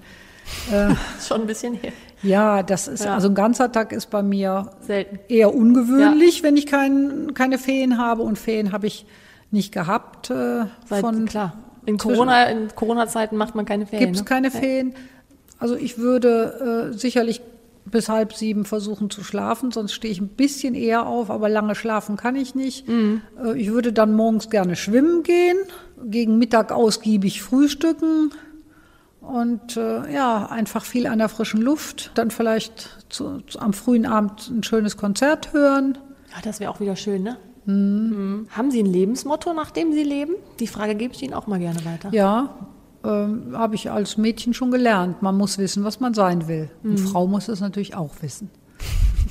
Ist 1.18 1.28
schon 1.28 1.42
ein 1.42 1.48
bisschen 1.48 1.76
her. 1.76 1.92
Ja, 2.24 2.64
das 2.64 2.88
ist, 2.88 3.06
Ja. 3.06 3.14
also 3.14 3.30
ein 3.30 3.36
ganzer 3.36 3.72
Tag 3.72 3.92
ist 3.94 4.10
bei 4.10 4.22
mir 4.22 4.72
Selten. 4.82 5.20
eher 5.30 5.54
ungewöhnlich, 5.54 6.44
wenn 6.44 6.58
ich 6.58 6.66
kein, 6.66 7.34
keine 7.34 7.58
Ferien 7.58 7.98
habe. 7.98 8.24
Und 8.24 8.38
Ferien 8.38 8.72
habe 8.72 8.88
ich 8.88 9.06
nicht 9.52 9.72
gehabt. 9.74 10.30
Äh, 10.30 10.66
Seit, 10.86 11.02
von, 11.02 11.26
klar. 11.26 11.54
In 11.86 11.98
Corona, 11.98 12.46
in 12.46 12.68
Corona-Zeiten 12.76 13.38
macht 13.38 13.56
man 13.56 13.66
keine 13.66 13.86
Ferien. 13.86 14.08
Gibt 14.08 14.16
es 14.18 14.22
ne? 14.24 14.28
keine 14.28 14.52
Ferien. 14.52 14.94
Also 15.60 15.76
ich 15.76 15.98
würde 15.98 16.90
äh, 16.92 16.98
sicherlich 16.98 17.42
bis 17.86 18.10
halb 18.10 18.34
sieben 18.34 18.66
versuchen 18.66 19.10
zu 19.10 19.24
schlafen, 19.24 19.72
sonst 19.72 19.94
stehe 19.94 20.12
ich 20.12 20.22
ein 20.22 20.28
bisschen 20.28 20.76
eher 20.76 21.08
auf, 21.08 21.32
aber 21.32 21.50
lange 21.50 21.74
schlafen 21.74 22.18
kann 22.18 22.36
ich 22.36 22.54
nicht. 22.54 22.88
Mhm. 22.88 23.22
Äh, 23.44 23.58
ich 23.58 23.72
würde 23.72 23.94
dann 23.94 24.14
morgens 24.14 24.50
gerne 24.50 24.76
schwimmen 24.76 25.24
gehen, 25.24 25.58
gegen 26.06 26.38
Mittag 26.38 26.72
ausgiebig 26.72 27.42
frühstücken 27.42 28.32
und 29.22 29.78
äh, 29.78 30.12
ja, 30.12 30.46
einfach 30.48 30.86
viel 30.86 31.08
an 31.08 31.20
der 31.20 31.30
frischen 31.30 31.62
Luft. 31.62 32.12
Dann 32.16 32.32
vielleicht 32.32 33.06
zu, 33.10 33.42
zu, 33.42 33.60
am 33.60 33.74
frühen 33.74 34.06
Abend 34.06 34.50
ein 34.50 34.64
schönes 34.64 34.98
Konzert 34.98 35.54
hören. 35.54 35.98
Ja, 36.32 36.42
das 36.44 36.60
wäre 36.60 36.72
auch 36.72 36.80
wieder 36.80 36.96
schön, 36.96 37.24
ne? 37.24 37.38
Mhm. 37.66 38.48
Haben 38.50 38.72
Sie 38.72 38.82
ein 38.82 38.86
Lebensmotto, 38.86 39.54
nach 39.54 39.72
dem 39.72 39.94
Sie 39.94 40.04
leben? 40.04 40.34
Die 40.60 40.68
Frage 40.68 40.96
gebe 40.96 41.14
ich 41.14 41.22
Ihnen 41.22 41.34
auch 41.34 41.48
mal 41.48 41.60
gerne 41.60 41.84
weiter. 41.86 42.10
Ja, 42.12 42.56
ähm, 43.04 43.54
habe 43.54 43.76
ich 43.76 43.92
als 43.92 44.18
Mädchen 44.18 44.54
schon 44.54 44.72
gelernt. 44.72 45.22
Man 45.22 45.38
muss 45.38 45.58
wissen, 45.58 45.84
was 45.84 46.00
man 46.00 46.14
sein 46.14 46.48
will. 46.48 46.70
Mhm. 46.82 46.92
Und 46.92 46.98
Frau 47.00 47.28
muss 47.28 47.48
es 47.48 47.60
natürlich 47.60 47.96
auch 47.96 48.14
wissen. 48.22 48.50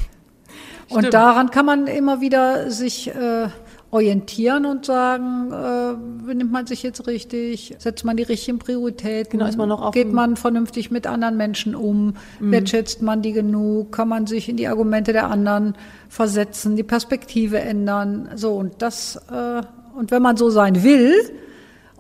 Und 0.89 1.13
daran 1.13 1.51
kann 1.51 1.67
man 1.67 1.87
immer 1.87 2.21
wieder 2.21 2.71
sich 2.71 3.09
äh, 3.09 3.49
orientieren 3.91 4.67
und 4.67 4.85
sagen, 4.85 5.51
äh, 5.51 6.27
benimmt 6.27 6.53
man 6.53 6.67
sich 6.67 6.83
jetzt 6.83 7.07
richtig, 7.07 7.75
setzt 7.79 8.05
man 8.05 8.17
die 8.19 8.23
richtigen 8.23 8.59
Prioritäten, 8.59 9.39
Genau, 9.39 9.49
ist 9.49 9.57
man 9.57 9.69
noch 9.71 9.93
geht 9.93 10.09
Mhm. 10.09 10.15
man 10.15 10.37
vernünftig 10.37 10.91
mit 10.91 11.07
anderen 11.07 11.37
Menschen 11.39 11.75
um, 11.75 12.15
wertschätzt 12.39 13.01
man 13.01 13.23
die 13.23 13.33
genug, 13.33 13.91
kann 13.93 14.09
man 14.09 14.27
sich 14.27 14.49
in 14.51 14.57
die 14.59 14.69
Argumente 14.69 15.13
der 15.15 15.29
anderen 15.31 15.75
versetzen, 16.11 16.77
die 16.77 16.83
Perspektive 16.83 17.61
ändern, 17.61 18.29
so 18.35 18.55
und 18.57 18.83
das 18.83 19.17
äh, 19.33 19.63
und 19.95 20.11
wenn 20.11 20.23
man 20.23 20.37
so 20.37 20.51
sein 20.51 20.83
will 20.85 21.15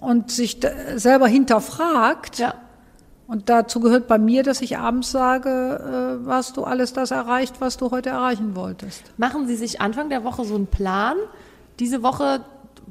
und 0.00 0.30
sich 0.30 0.60
selber 0.96 1.26
hinterfragt, 1.26 2.38
Ja. 2.38 2.54
und 3.26 3.48
dazu 3.48 3.80
gehört 3.80 4.06
bei 4.08 4.18
mir, 4.18 4.42
dass 4.42 4.60
ich 4.60 4.76
abends 4.78 5.10
sage, 5.10 6.20
äh, 6.24 6.28
hast 6.30 6.58
du 6.58 6.64
alles 6.64 6.92
das 6.92 7.10
erreicht, 7.12 7.56
was 7.60 7.78
du 7.78 7.90
heute 7.90 8.10
erreichen 8.10 8.54
wolltest. 8.54 9.02
Machen 9.16 9.46
Sie 9.46 9.56
sich 9.56 9.80
Anfang 9.80 10.10
der 10.10 10.22
Woche 10.22 10.44
so 10.44 10.54
einen 10.54 10.66
Plan? 10.66 11.16
Diese 11.78 12.02
Woche, 12.02 12.40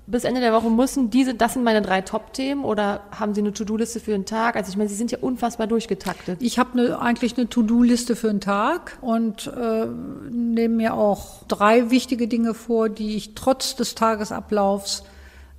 bis 0.06 0.23
Ende 0.23 0.39
der 0.39 0.54
Woche 0.54 0.69
müssen 0.69 1.10
diese, 1.10 1.34
das 1.34 1.54
sind 1.54 1.63
meine 1.63 1.82
drei 1.82 2.02
Top-Themen 2.02 2.63
oder 2.63 3.02
haben 3.12 3.34
Sie 3.34 3.41
eine 3.41 3.54
To-Do-Liste 3.54 4.00
für 4.00 4.12
den 4.12 4.26
Tag? 4.26 4.56
Also 4.56 4.69
ich 4.69 4.78
meine, 4.78 4.89
Sie 4.89 4.95
sind 4.95 5.12
ja 5.12 5.17
unfassbar 5.19 5.67
durchgetaktet. 5.67 6.41
Ich 6.41 6.60
habe 6.60 6.78
ne, 6.78 7.00
eigentlich 7.00 7.38
eine 7.38 7.50
To-Do-Liste 7.50 8.15
für 8.15 8.28
den 8.28 8.39
Tag 8.39 8.97
und 9.02 9.47
äh, 9.47 9.88
nehme 10.30 10.76
mir 10.76 10.93
auch 10.93 11.43
drei 11.47 11.91
wichtige 11.91 12.28
Dinge 12.28 12.54
vor, 12.54 12.89
die 12.89 13.15
ich 13.15 13.36
trotz 13.36 13.76
des 13.76 13.95
Tagesablaufs 13.95 15.04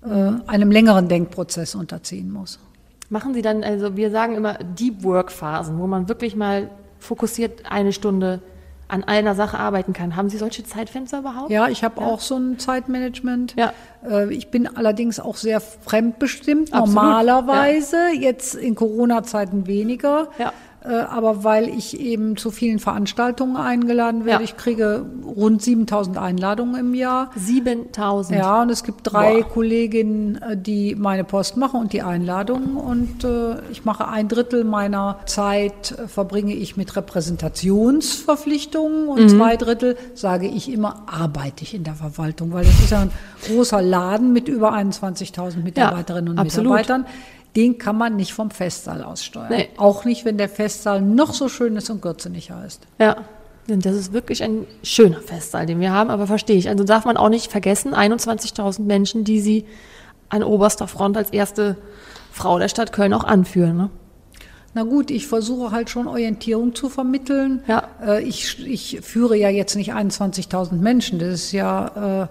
äh, 0.03 0.33
einem 0.47 0.71
längeren 0.71 1.09
Denkprozess 1.09 1.75
unterziehen 1.75 2.31
muss. 2.31 2.59
Machen 3.11 3.35
Sie 3.35 3.43
dann, 3.43 3.65
also 3.65 3.97
wir 3.97 4.11
sagen 4.11 4.35
immer 4.35 4.55
Deep 4.55 5.03
Work 5.03 5.33
Phasen, 5.33 5.79
wo 5.79 5.87
man 5.87 6.09
wirklich 6.09 6.37
mal 6.37 6.71
fokussiert 6.99 7.71
eine 7.71 7.93
Stunde 7.93 8.41
an 8.89 9.05
einer 9.05 9.35
Sache 9.35 9.59
arbeiten 9.59 9.93
kann. 9.93 10.17
Haben 10.17 10.31
Sie 10.31 10.39
solche 10.39 10.65
Zeitfenster 10.65 11.19
überhaupt? 11.21 11.51
Ja, 11.51 11.69
ich 11.69 11.85
habe 11.85 12.01
auch 12.01 12.21
so 12.21 12.37
ein 12.37 12.59
Zeitmanagement. 12.59 13.55
Ja. 13.57 13.73
Äh, 14.09 14.33
Ich 14.35 14.51
bin 14.51 14.67
allerdings 14.67 15.21
auch 15.21 15.37
sehr 15.37 15.61
fremdbestimmt, 15.61 16.73
Absolut, 16.73 16.95
normalerweise, 16.95 18.09
jetzt 18.19 18.55
in 18.55 18.75
Corona-Zeiten 18.75 19.67
weniger. 19.67 20.29
Ja. 20.39 20.53
Äh, 20.89 21.01
Aber 21.11 21.45
weil 21.45 21.69
ich 21.69 22.01
eben 22.01 22.37
zu 22.39 22.51
vielen 22.51 22.79
Veranstaltungen 22.79 23.57
eingeladen 23.57 24.25
werde, 24.25 24.43
Ja. 24.43 24.49
ich 24.51 24.57
kriege 24.57 25.05
rund 25.25 25.61
7000 25.61 26.17
Einladungen 26.17 26.81
im 26.81 26.95
Jahr. 26.95 27.31
7000. 27.37 28.39
Ja, 28.39 28.63
und 28.63 28.71
es 28.71 28.83
gibt 28.85 29.01
drei 29.05 29.43
Boah. 29.43 29.49
Kolleginnen, 29.49 30.37
äh, 30.43 30.57
die 30.57 30.95
meine 30.95 31.25
Post 31.25 31.57
machen 31.59 31.81
und 31.81 31.93
die 31.93 32.01
Einladungen. 32.03 32.77
Und 32.77 33.23
äh, 33.25 33.57
ich 33.71 33.85
mache 33.85 34.09
ein 34.09 34.29
Drittel 34.29 34.65
meiner 34.65 35.19
Zeit, 35.27 35.93
äh, 35.93 36.09
verbringe 36.09 36.55
ich 36.55 36.77
mit 36.79 36.97
Repräsentationsverpflichtungen 36.97 39.09
und 39.09 39.21
Mhm. 39.25 39.29
zwei 39.29 39.57
Drittel, 39.57 39.97
sage 40.15 40.47
ich 40.47 40.73
immer, 40.73 41.03
arbeite 41.07 41.65
ich 41.65 41.75
in 41.75 41.85
der 41.85 41.95
Verwaltung, 41.95 42.53
weil 42.53 42.65
das 42.65 42.79
ist 42.81 42.91
ja 42.91 43.01
ein 43.01 43.11
großer 43.47 43.83
Laden 43.83 44.33
mit 44.33 44.49
über 44.49 44.73
21.000 44.73 45.63
Mitarbeiterinnen 45.65 46.31
und 46.31 46.39
absolut. 46.39 46.73
Mitarbeitern. 46.73 47.05
Den 47.57 47.79
kann 47.79 47.97
man 47.97 48.17
nicht 48.17 48.33
vom 48.33 48.51
Festsaal 48.51 49.03
aus 49.03 49.25
steuern. 49.25 49.49
Nee. 49.51 49.69
Auch 49.77 50.05
nicht, 50.05 50.25
wenn 50.25 50.39
der 50.39 50.49
Festsaal 50.49 51.01
noch 51.01 51.33
so 51.33 51.49
schön 51.49 51.77
ist 51.77 51.91
und 51.91 52.03
Gürze 52.03 52.31
nicht 52.31 52.51
heißt. 52.51 52.83
Ja. 52.99 53.17
Und 53.69 53.85
das 53.85 53.97
ist 53.97 54.13
wirklich 54.13 54.43
ein 54.43 54.67
schöner 54.83 55.21
Festsaal, 55.21 55.67
den 55.67 55.81
wir 55.81 55.93
haben, 55.93 56.09
aber 56.11 56.27
verstehe 56.27 56.57
ich. 56.57 56.69
Also 56.69 56.85
darf 56.85 57.05
man 57.05 57.17
auch 57.17 57.29
nicht 57.29 57.51
vergessen, 57.51 57.95
21.000 57.95 58.83
Menschen, 58.83 59.25
die 59.25 59.41
Sie 59.41 59.67
an 60.31 60.43
oberster 60.43 60.89
Front 60.89 61.17
als 61.17 61.31
erste 61.31 61.77
Frau 62.33 62.59
der 62.59 62.69
Stadt 62.69 62.93
Köln 62.93 63.13
auch 63.13 63.25
anführen. 63.25 63.77
Ne? 63.77 63.91
Na 64.75 64.85
gut, 64.85 65.11
ich 65.11 65.27
versuche 65.27 65.71
halt 65.71 65.91
schon 65.91 66.07
Orientierung 66.07 66.75
zu 66.75 66.89
vermitteln. 66.89 67.63
Ja. 67.67 67.89
Äh, 68.05 68.23
Ich, 68.23 68.65
ich 68.67 69.01
führe 69.03 69.37
ja 69.37 69.49
jetzt 69.49 69.75
nicht 69.75 69.93
21.000 69.93 70.75
Menschen. 70.75 71.19
Das 71.19 71.29
ist 71.35 71.53
ja, 71.53 72.23
äh, 72.23 72.27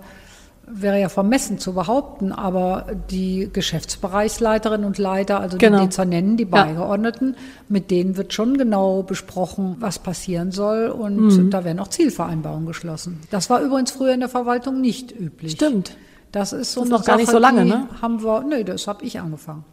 wäre 0.69 0.99
ja 0.99 1.10
vermessen 1.10 1.60
zu 1.60 1.73
behaupten. 1.73 2.32
Aber 2.32 2.86
die 3.10 3.49
Geschäftsbereichsleiterinnen 3.51 4.86
und 4.86 4.97
Leiter, 4.97 5.39
also 5.39 5.58
Genau. 5.58 5.80
die 5.80 5.86
Dezernenten, 5.86 6.38
die 6.38 6.43
Ja. 6.43 6.49
Beigeordneten, 6.49 7.36
mit 7.69 7.89
denen 7.91 8.17
wird 8.17 8.34
schon 8.34 8.58
genau 8.58 9.01
besprochen, 9.03 9.77
was 9.80 9.99
passieren 9.99 10.51
soll. 10.51 10.88
Und 10.89 11.17
Mhm. 11.17 11.49
da 11.49 11.63
werden 11.63 11.80
auch 11.80 11.88
Zielvereinbarungen 11.88 12.65
geschlossen. 12.67 13.19
Das 13.32 13.49
war 13.49 13.62
übrigens 13.62 13.91
früher 13.91 14.13
in 14.13 14.19
der 14.19 14.30
Verwaltung 14.30 14.82
nicht 14.82 15.12
üblich. 15.17 15.53
Stimmt. 15.53 15.95
Das 16.34 16.51
ist 16.53 16.73
so 16.73 16.82
Das 16.82 16.89
ist 16.89 16.91
noch 16.91 17.06
gar 17.06 17.15
nicht 17.15 17.27
Sache, 17.27 17.38
so 17.38 17.41
lange, 17.41 17.65
ne? 17.65 17.88
Haben 18.01 18.21
wir, 18.21 18.43
nee, 18.43 18.63
das 18.65 18.88
habe 18.88 19.03
ich 19.06 19.19
angefangen. 19.19 19.63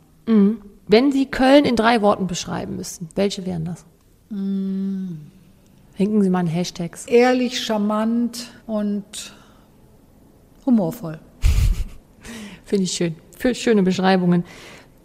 Wenn 0.86 1.12
Sie 1.12 1.26
Köln 1.26 1.64
in 1.64 1.76
drei 1.76 2.00
Worten 2.00 2.26
beschreiben 2.28 2.76
müssten, 2.76 3.08
welche 3.16 3.44
wären 3.44 3.64
das? 3.64 3.84
Mm. 4.30 5.16
Hinken 5.94 6.22
Sie 6.22 6.30
mal 6.30 6.40
in 6.40 6.46
Hashtags. 6.46 7.06
ehrlich, 7.06 7.60
charmant 7.64 8.46
und 8.66 9.04
humorvoll. 10.66 11.18
Finde 12.64 12.84
ich 12.84 12.92
schön. 12.92 13.14
Für 13.38 13.54
schöne 13.54 13.82
Beschreibungen. 13.82 14.44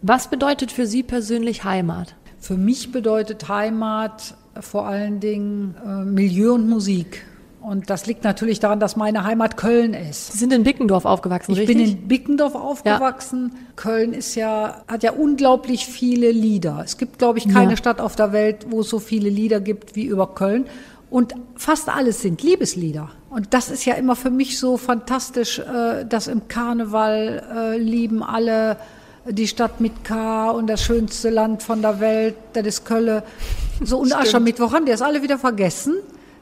Was 0.01 0.29
bedeutet 0.29 0.71
für 0.71 0.85
Sie 0.87 1.03
persönlich 1.03 1.63
Heimat? 1.63 2.15
Für 2.39 2.55
mich 2.55 2.91
bedeutet 2.91 3.49
Heimat 3.49 4.35
vor 4.61 4.87
allen 4.87 5.19
Dingen 5.19 5.75
äh, 5.85 6.05
Milieu 6.05 6.53
und 6.53 6.69
Musik. 6.69 7.25
Und 7.61 7.89
das 7.89 8.05
liegt 8.07 8.23
natürlich 8.23 8.61
daran, 8.61 8.79
dass 8.79 8.95
meine 8.95 9.25
Heimat 9.25 9.57
Köln 9.57 9.93
ist. 9.93 10.31
Sie 10.31 10.37
sind 10.37 10.53
in 10.53 10.63
Bickendorf 10.63 11.03
aufgewachsen, 11.03 11.51
Ich 11.51 11.59
richtig? 11.59 11.75
bin 11.77 11.85
in 11.85 12.07
Bickendorf 12.07 12.55
aufgewachsen. 12.55 13.51
Köln 13.75 14.13
ist 14.13 14.35
ja, 14.35 14.83
hat 14.87 15.03
ja 15.03 15.11
unglaublich 15.11 15.85
viele 15.85 16.31
Lieder. 16.31 16.81
Es 16.85 16.97
gibt, 16.97 17.19
glaube 17.19 17.37
ich, 17.37 17.49
keine 17.49 17.71
Ja. 17.71 17.77
Stadt 17.77 17.99
auf 17.99 18.15
der 18.15 18.31
Welt, 18.31 18.67
wo 18.69 18.79
es 18.79 18.89
so 18.89 18.99
viele 18.99 19.29
Lieder 19.29 19.59
gibt 19.59 19.97
wie 19.97 20.05
über 20.05 20.33
Köln. 20.35 20.65
Und 21.09 21.33
fast 21.55 21.89
alles 21.89 22.21
sind 22.21 22.41
Liebeslieder. 22.41 23.09
Und 23.29 23.53
das 23.53 23.69
ist 23.69 23.85
ja 23.85 23.93
immer 23.93 24.15
für 24.15 24.31
mich 24.31 24.57
so 24.59 24.77
fantastisch, 24.77 25.59
äh, 25.59 26.05
dass 26.05 26.27
im 26.27 26.47
Karneval 26.47 27.43
äh, 27.55 27.77
lieben 27.77 28.23
alle 28.23 28.77
die 29.27 29.47
Stadt 29.47 29.79
mit 29.81 30.03
K 30.03 30.49
und 30.49 30.67
das 30.67 30.81
schönste 30.81 31.29
Land 31.29 31.61
von 31.61 31.81
der 31.81 31.99
Welt, 31.99 32.35
das 32.53 32.65
ist 32.65 32.85
Kölle. 32.85 33.23
So 33.83 33.99
und 33.99 34.15
Aschermittwoch 34.15 34.73
haben 34.73 34.85
die 34.85 34.91
das 34.91 35.01
alle 35.01 35.21
wieder 35.21 35.37
vergessen. 35.37 35.95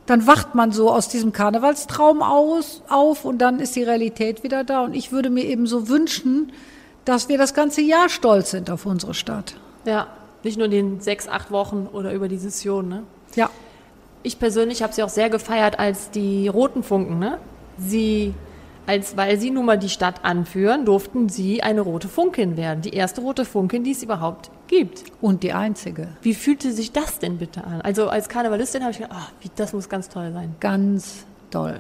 Dann 0.06 0.26
wacht 0.26 0.56
man 0.56 0.72
so 0.72 0.90
aus 0.90 1.10
diesem 1.10 1.34
Karnevalstraum 1.34 2.22
aus, 2.22 2.82
auf 2.88 3.26
und 3.26 3.40
dann 3.40 3.60
ist 3.60 3.76
die 3.76 3.84
Realität 3.84 4.44
wieder 4.44 4.64
da. 4.64 4.86
Und 4.86 4.96
ich 4.96 5.12
würde 5.12 5.30
mir 5.30 5.44
eben 5.44 5.68
so 5.68 5.90
wünschen, 5.90 6.54
dass 7.04 7.28
wir 7.28 7.38
das 7.38 7.54
ganze 7.54 7.82
Jahr 7.82 8.08
stolz 8.08 8.52
sind 8.52 8.70
auf 8.70 8.86
unsere 8.86 9.14
Stadt. 9.14 9.56
ja, 9.86 10.08
nicht 10.44 10.58
nur 10.58 10.66
in 10.66 10.72
den 10.72 11.02
sechs, 11.02 11.28
acht 11.28 11.52
Wochen 11.52 11.90
oder 11.92 12.14
über 12.14 12.30
die 12.30 12.38
Session, 12.38 12.88
ne? 12.88 13.04
Ja. 13.36 13.50
Ich 14.28 14.40
persönlich 14.40 14.84
habe 14.84 14.92
sie 14.92 15.04
auch 15.04 15.10
sehr 15.10 15.30
gefeiert 15.30 15.80
als 15.80 16.12
die 16.12 16.50
roten 16.50 16.84
Funken, 16.84 17.18
ne? 17.18 17.38
Sie, 17.78 18.34
als, 18.86 19.16
weil 19.16 19.40
sie 19.40 19.52
nun 19.52 19.66
mal 19.66 19.80
die 19.80 19.88
Stadt 19.88 20.26
anführen, 20.26 20.84
durften 20.84 21.30
sie 21.30 21.64
eine 21.64 21.80
rote 21.80 22.10
Funkin 22.10 22.58
werden. 22.58 22.82
Die 22.82 22.90
erste 22.90 23.22
rote 23.22 23.46
Funkin, 23.46 23.86
die 23.86 23.92
es 23.92 24.04
überhaupt 24.04 24.52
gibt. 24.68 25.06
Und 25.22 25.44
die 25.44 25.54
einzige. 25.54 26.10
Wie 26.24 26.34
fühlte 26.34 26.74
sich 26.74 26.92
das 26.92 27.20
denn 27.20 27.38
bitte 27.38 27.64
an? 27.64 27.80
Also 27.80 28.10
als 28.10 28.28
Karnevalistin 28.28 28.82
habe 28.82 28.92
ich 28.92 28.98
gedacht, 28.98 29.16
ach, 29.18 29.32
wie, 29.40 29.50
das 29.56 29.72
muss 29.72 29.88
ganz 29.88 30.10
toll 30.10 30.34
sein. 30.34 30.54
Ganz 30.60 31.26
toll. 31.50 31.80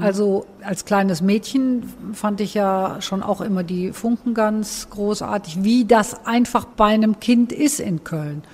Also 0.00 0.44
als 0.62 0.84
kleines 0.84 1.22
Mädchen 1.22 1.84
fand 2.12 2.42
ich 2.42 2.52
ja 2.52 2.98
schon 3.00 3.22
auch 3.22 3.40
immer 3.40 3.62
die 3.62 3.92
Funken 3.92 4.34
ganz 4.34 4.88
großartig, 4.90 5.64
wie 5.64 5.86
das 5.86 6.26
einfach 6.26 6.66
bei 6.66 6.88
einem 6.88 7.18
Kind 7.18 7.50
ist 7.50 7.80
in 7.80 8.04
Köln. 8.04 8.44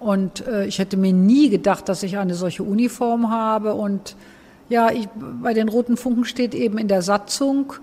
Und 0.00 0.46
äh, 0.46 0.64
ich 0.64 0.78
hätte 0.78 0.96
mir 0.96 1.12
nie 1.12 1.50
gedacht, 1.50 1.88
dass 1.88 2.02
ich 2.02 2.16
eine 2.16 2.34
solche 2.34 2.62
Uniform 2.62 3.30
habe. 3.30 3.74
Und 3.74 4.16
ja, 4.68 4.90
ich, 4.90 5.08
bei 5.42 5.54
den 5.54 5.68
Roten 5.68 5.96
Funken 5.96 6.24
steht 6.24 6.54
eben 6.54 6.78
in 6.78 6.88
der 6.88 7.02
Satzung, 7.02 7.74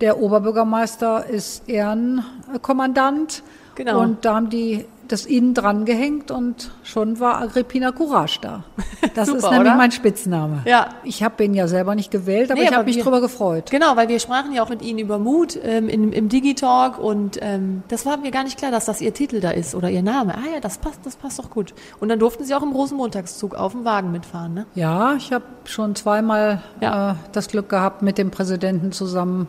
der 0.00 0.20
Oberbürgermeister 0.20 1.26
ist 1.26 1.68
Ehrenkommandant. 1.68 3.42
Genau. 3.74 4.00
Und 4.00 4.24
da 4.24 4.34
haben 4.36 4.50
die 4.50 4.84
das 5.06 5.26
innen 5.26 5.52
dran 5.52 5.84
gehängt 5.84 6.30
und 6.30 6.70
schon 6.82 7.20
war 7.20 7.38
Agrippina 7.42 7.92
Courage 7.92 8.38
da. 8.40 8.64
Das 9.14 9.26
Super, 9.28 9.38
ist 9.38 9.44
nämlich 9.50 9.60
oder? 9.60 9.74
mein 9.76 9.92
Spitzname. 9.92 10.62
Ja. 10.64 10.88
Ich 11.04 11.22
habe 11.22 11.44
ihn 11.44 11.52
ja 11.52 11.68
selber 11.68 11.94
nicht 11.94 12.10
gewählt, 12.10 12.50
aber 12.50 12.58
Nee, 12.60 12.68
ich 12.68 12.74
habe 12.74 12.84
mich 12.84 12.96
wir- 12.96 13.02
drüber 13.04 13.20
gefreut. 13.20 13.70
Genau, 13.70 13.96
weil 13.96 14.08
wir 14.08 14.18
sprachen 14.18 14.52
ja 14.52 14.62
auch 14.64 14.70
mit 14.70 14.80
Ihnen 14.80 14.98
über 14.98 15.18
Mut 15.18 15.58
ähm, 15.62 15.90
in, 15.90 16.10
im 16.12 16.30
Digitalk 16.30 16.98
und 16.98 17.38
ähm, 17.42 17.82
das 17.88 18.06
war 18.06 18.16
mir 18.16 18.30
gar 18.30 18.44
nicht 18.44 18.56
klar, 18.58 18.70
dass 18.70 18.86
das 18.86 19.02
Ihr 19.02 19.12
Titel 19.12 19.40
da 19.40 19.50
ist 19.50 19.74
oder 19.74 19.90
Ihr 19.90 20.02
Name. 20.02 20.34
Ah 20.36 20.54
ja, 20.54 20.60
das 20.60 20.78
passt, 20.78 21.00
das 21.04 21.16
passt 21.16 21.38
doch 21.38 21.50
gut. 21.50 21.74
Und 22.00 22.08
dann 22.08 22.18
durften 22.18 22.44
Sie 22.44 22.54
auch 22.54 22.62
im 22.62 22.72
Rosenmontagszug 22.72 23.54
auf 23.54 23.72
dem 23.72 23.84
Wagen 23.84 24.10
mitfahren, 24.10 24.54
ne? 24.54 24.66
Ja, 24.74 25.14
ich 25.16 25.32
habe 25.32 25.44
schon 25.64 25.94
zweimal 25.94 26.62
Ja. 26.80 27.10
äh, 27.12 27.14
das 27.32 27.48
Glück 27.48 27.68
gehabt, 27.68 28.00
mit 28.00 28.16
dem 28.16 28.30
Präsidenten 28.30 28.90
zusammen 28.90 29.48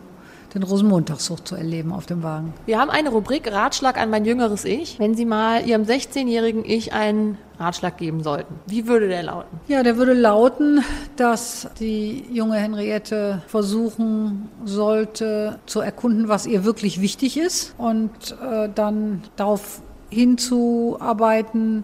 den 0.55 0.63
Rosenmontagszug 0.63 1.45
zu 1.47 1.55
erleben 1.55 1.91
auf 1.91 2.05
dem 2.05 2.23
Wagen. 2.23 2.53
Wir 2.65 2.79
haben 2.79 2.89
eine 2.89 3.09
Rubrik 3.09 3.51
Ratschlag 3.51 3.99
an 3.99 4.09
mein 4.09 4.25
jüngeres 4.25 4.65
Ich. 4.65 4.97
Wenn 4.99 5.13
Sie 5.13 5.25
mal 5.25 5.67
Ihrem 5.67 5.83
16-jährigen 5.83 6.65
Ich 6.65 6.93
einen 6.93 7.37
Ratschlag 7.59 7.97
geben 7.97 8.23
sollten, 8.23 8.55
wie 8.65 8.87
würde 8.87 9.07
der 9.07 9.23
lauten? 9.23 9.59
Ja, 9.67 9.83
der 9.83 9.97
würde 9.97 10.13
lauten, 10.13 10.83
dass 11.15 11.69
die 11.79 12.25
junge 12.31 12.57
Henriette 12.57 13.43
versuchen 13.47 14.49
sollte 14.65 15.59
zu 15.65 15.79
erkunden, 15.79 16.27
was 16.27 16.45
ihr 16.45 16.65
wirklich 16.65 17.01
wichtig 17.01 17.37
ist 17.37 17.73
und 17.77 18.11
äh, 18.41 18.69
dann 18.73 19.23
darauf 19.35 19.81
hinzuarbeiten, 20.15 21.83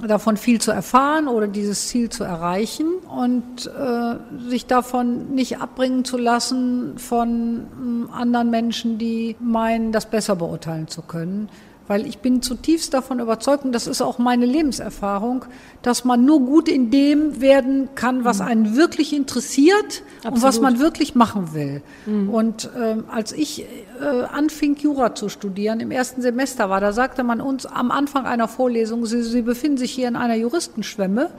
mh, 0.00 0.06
davon 0.08 0.36
viel 0.36 0.60
zu 0.60 0.72
erfahren 0.72 1.28
oder 1.28 1.46
dieses 1.46 1.88
Ziel 1.88 2.10
zu 2.10 2.24
erreichen 2.24 2.86
und 3.08 3.66
äh, 3.66 4.48
sich 4.50 4.66
davon 4.66 5.34
nicht 5.34 5.60
abbringen 5.60 6.04
zu 6.04 6.18
lassen 6.18 6.98
von 6.98 8.06
mh, 8.06 8.12
anderen 8.12 8.50
Menschen, 8.50 8.98
die 8.98 9.36
meinen, 9.38 9.92
das 9.92 10.10
besser 10.10 10.34
beurteilen 10.34 10.88
zu 10.88 11.02
können. 11.02 11.48
Weil 11.86 12.06
ich 12.06 12.18
bin 12.18 12.40
zutiefst 12.40 12.94
davon 12.94 13.20
überzeugt, 13.20 13.64
und 13.64 13.72
das 13.72 13.86
ist 13.86 14.00
auch 14.00 14.18
meine 14.18 14.46
Lebenserfahrung, 14.46 15.44
dass 15.82 16.04
man 16.04 16.24
nur 16.24 16.40
gut 16.40 16.68
in 16.68 16.90
dem 16.90 17.42
werden 17.42 17.90
kann, 17.94 18.24
was 18.24 18.40
einen 18.40 18.74
wirklich 18.74 19.14
interessiert 19.14 20.02
Absolut. 20.18 20.36
und 20.36 20.42
was 20.42 20.60
man 20.60 20.78
wirklich 20.78 21.14
machen 21.14 21.52
will. 21.52 21.82
Mhm. 22.06 22.30
Und 22.30 22.70
ähm, 22.80 23.04
als 23.10 23.32
ich 23.32 23.66
äh, 24.00 24.04
anfing, 24.04 24.76
Jura 24.76 25.14
zu 25.14 25.28
studieren, 25.28 25.80
im 25.80 25.90
ersten 25.90 26.22
Semester 26.22 26.70
war, 26.70 26.80
da 26.80 26.92
sagte 26.92 27.22
man 27.22 27.42
uns 27.42 27.66
am 27.66 27.90
Anfang 27.90 28.24
einer 28.24 28.48
Vorlesung, 28.48 29.04
Sie, 29.04 29.22
Sie 29.22 29.42
befinden 29.42 29.76
sich 29.76 29.92
hier 29.92 30.08
in 30.08 30.16
einer 30.16 30.36
Juristenschwemme. 30.36 31.30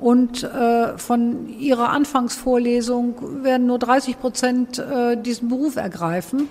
Und 0.00 0.42
äh, 0.42 0.98
von 0.98 1.48
Ihrer 1.48 1.90
Anfangsvorlesung 1.90 3.44
werden 3.44 3.68
nur 3.68 3.78
30 3.78 4.18
Prozent 4.18 4.78
äh, 4.78 5.16
diesen 5.16 5.48
Beruf 5.48 5.76
ergreifen. 5.76 6.48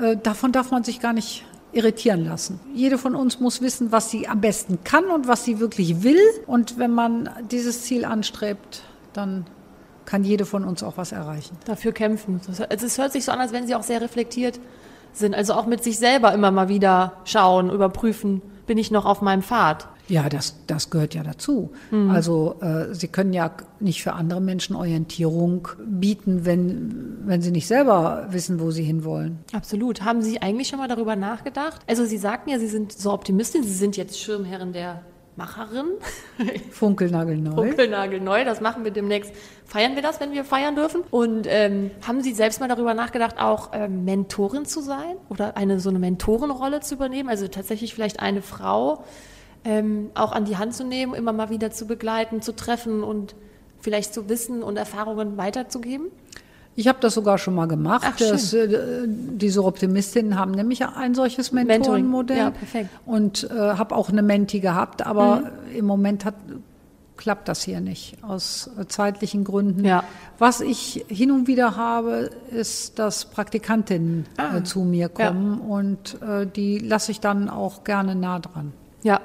Äh, 0.00 0.16
davon 0.16 0.52
darf 0.52 0.70
man 0.70 0.84
sich 0.84 1.00
gar 1.00 1.12
nicht 1.12 1.44
irritieren 1.72 2.24
lassen. 2.24 2.60
Jede 2.74 2.98
von 2.98 3.14
uns 3.14 3.40
muss 3.40 3.60
wissen, 3.60 3.92
was 3.92 4.10
sie 4.10 4.26
am 4.28 4.40
besten 4.40 4.78
kann 4.84 5.06
und 5.06 5.28
was 5.28 5.44
sie 5.44 5.60
wirklich 5.60 6.02
will. 6.02 6.20
Und 6.46 6.78
wenn 6.78 6.92
man 6.92 7.28
dieses 7.50 7.82
Ziel 7.82 8.04
anstrebt, 8.04 8.82
dann 9.12 9.46
kann 10.04 10.24
jede 10.24 10.46
von 10.46 10.64
uns 10.64 10.82
auch 10.82 10.96
was 10.96 11.12
erreichen. 11.12 11.58
Dafür 11.66 11.92
kämpfen. 11.92 12.40
Es 12.70 12.98
hört 12.98 13.12
sich 13.12 13.24
so 13.24 13.32
an, 13.32 13.40
als 13.40 13.52
wenn 13.52 13.66
Sie 13.66 13.74
auch 13.74 13.82
sehr 13.82 14.00
reflektiert 14.00 14.58
sind. 15.12 15.34
Also 15.34 15.52
auch 15.52 15.66
mit 15.66 15.84
sich 15.84 15.98
selber 15.98 16.32
immer 16.32 16.50
mal 16.50 16.70
wieder 16.70 17.12
schauen, 17.24 17.70
überprüfen, 17.70 18.40
bin 18.68 18.78
ich 18.78 18.92
noch 18.92 19.04
auf 19.04 19.20
meinem 19.20 19.42
Pfad. 19.42 19.88
Ja, 20.08 20.28
das, 20.28 20.54
das 20.66 20.90
gehört 20.90 21.14
ja 21.14 21.22
dazu. 21.22 21.72
Mhm. 21.90 22.10
Also 22.10 22.56
äh, 22.60 22.94
Sie 22.94 23.08
können 23.08 23.32
ja 23.32 23.50
nicht 23.80 24.02
für 24.02 24.12
andere 24.12 24.40
Menschen 24.40 24.76
Orientierung 24.76 25.68
bieten, 25.84 26.44
wenn, 26.46 27.18
wenn 27.24 27.42
Sie 27.42 27.50
nicht 27.50 27.66
selber 27.66 28.28
wissen, 28.30 28.60
wo 28.60 28.70
Sie 28.70 28.84
hinwollen. 28.84 29.38
Absolut. 29.52 30.02
Haben 30.02 30.22
Sie 30.22 30.40
eigentlich 30.40 30.68
schon 30.68 30.78
mal 30.78 30.88
darüber 30.88 31.16
nachgedacht? 31.16 31.82
Also 31.88 32.04
Sie 32.04 32.18
sagten 32.18 32.50
ja, 32.50 32.58
Sie 32.58 32.68
sind 32.68 32.92
so 32.92 33.12
Optimistin, 33.12 33.64
Sie 33.64 33.74
sind 33.74 33.96
jetzt 33.96 34.18
Schirmherrin 34.18 34.72
der 34.72 35.02
Macherin. 35.38 35.86
Funkelnagelneu. 36.70 37.54
Funkelnagelneu, 37.54 38.44
das 38.44 38.60
machen 38.60 38.84
wir 38.84 38.90
demnächst. 38.90 39.32
Feiern 39.64 39.94
wir 39.94 40.02
das, 40.02 40.20
wenn 40.20 40.32
wir 40.32 40.44
feiern 40.44 40.74
dürfen? 40.74 41.02
Und 41.10 41.46
ähm, 41.48 41.92
haben 42.06 42.20
Sie 42.22 42.34
selbst 42.34 42.60
mal 42.60 42.68
darüber 42.68 42.92
nachgedacht, 42.92 43.36
auch 43.38 43.70
ähm, 43.72 44.04
Mentorin 44.04 44.66
zu 44.66 44.80
sein 44.80 45.16
oder 45.28 45.56
eine 45.56 45.78
so 45.78 45.88
eine 45.90 46.00
Mentorenrolle 46.00 46.80
zu 46.80 46.96
übernehmen? 46.96 47.28
Also 47.28 47.46
tatsächlich 47.46 47.94
vielleicht 47.94 48.20
eine 48.20 48.42
Frau, 48.42 49.04
ähm, 49.64 50.10
auch 50.14 50.32
an 50.32 50.44
die 50.44 50.56
Hand 50.56 50.74
zu 50.74 50.84
nehmen, 50.84 51.14
immer 51.14 51.32
mal 51.32 51.50
wieder 51.50 51.70
zu 51.70 51.86
begleiten, 51.86 52.42
zu 52.42 52.54
treffen 52.54 53.04
und 53.04 53.36
vielleicht 53.80 54.12
zu 54.12 54.28
Wissen 54.28 54.62
und 54.62 54.76
Erfahrungen 54.76 55.36
weiterzugeben? 55.36 56.08
Ich 56.78 56.86
habe 56.86 57.00
das 57.00 57.14
sogar 57.14 57.38
schon 57.38 57.56
mal 57.56 57.66
gemacht. 57.66 58.04
Ach, 58.08 58.16
das, 58.16 58.52
äh, 58.52 59.08
diese 59.08 59.64
Optimistinnen 59.64 60.38
haben 60.38 60.52
nämlich 60.52 60.86
ein 60.86 61.12
solches 61.12 61.50
Mentorenmodell. 61.50 62.36
Ja, 62.36 62.50
perfekt. 62.52 62.90
Und 63.04 63.50
äh, 63.50 63.52
habe 63.52 63.96
auch 63.96 64.10
eine 64.10 64.22
Menti 64.22 64.60
gehabt, 64.60 65.04
aber 65.04 65.40
mhm. 65.40 65.76
im 65.76 65.86
Moment 65.86 66.24
hat, 66.24 66.36
klappt 67.16 67.48
das 67.48 67.64
hier 67.64 67.80
nicht 67.80 68.22
aus 68.22 68.70
äh, 68.78 68.86
zeitlichen 68.86 69.42
Gründen. 69.42 69.84
Ja. 69.84 70.04
Was 70.38 70.60
ich 70.60 71.04
hin 71.08 71.32
und 71.32 71.48
wieder 71.48 71.76
habe, 71.76 72.30
ist, 72.52 73.00
dass 73.00 73.24
Praktikantinnen 73.24 74.26
ah. 74.36 74.58
äh, 74.58 74.62
zu 74.62 74.84
mir 74.84 75.08
kommen 75.08 75.60
ja. 75.60 75.74
und 75.74 76.22
äh, 76.22 76.46
die 76.46 76.78
lasse 76.78 77.10
ich 77.10 77.18
dann 77.18 77.50
auch 77.50 77.82
gerne 77.82 78.14
nah 78.14 78.38
dran. 78.38 78.72
Ja, 79.02 79.20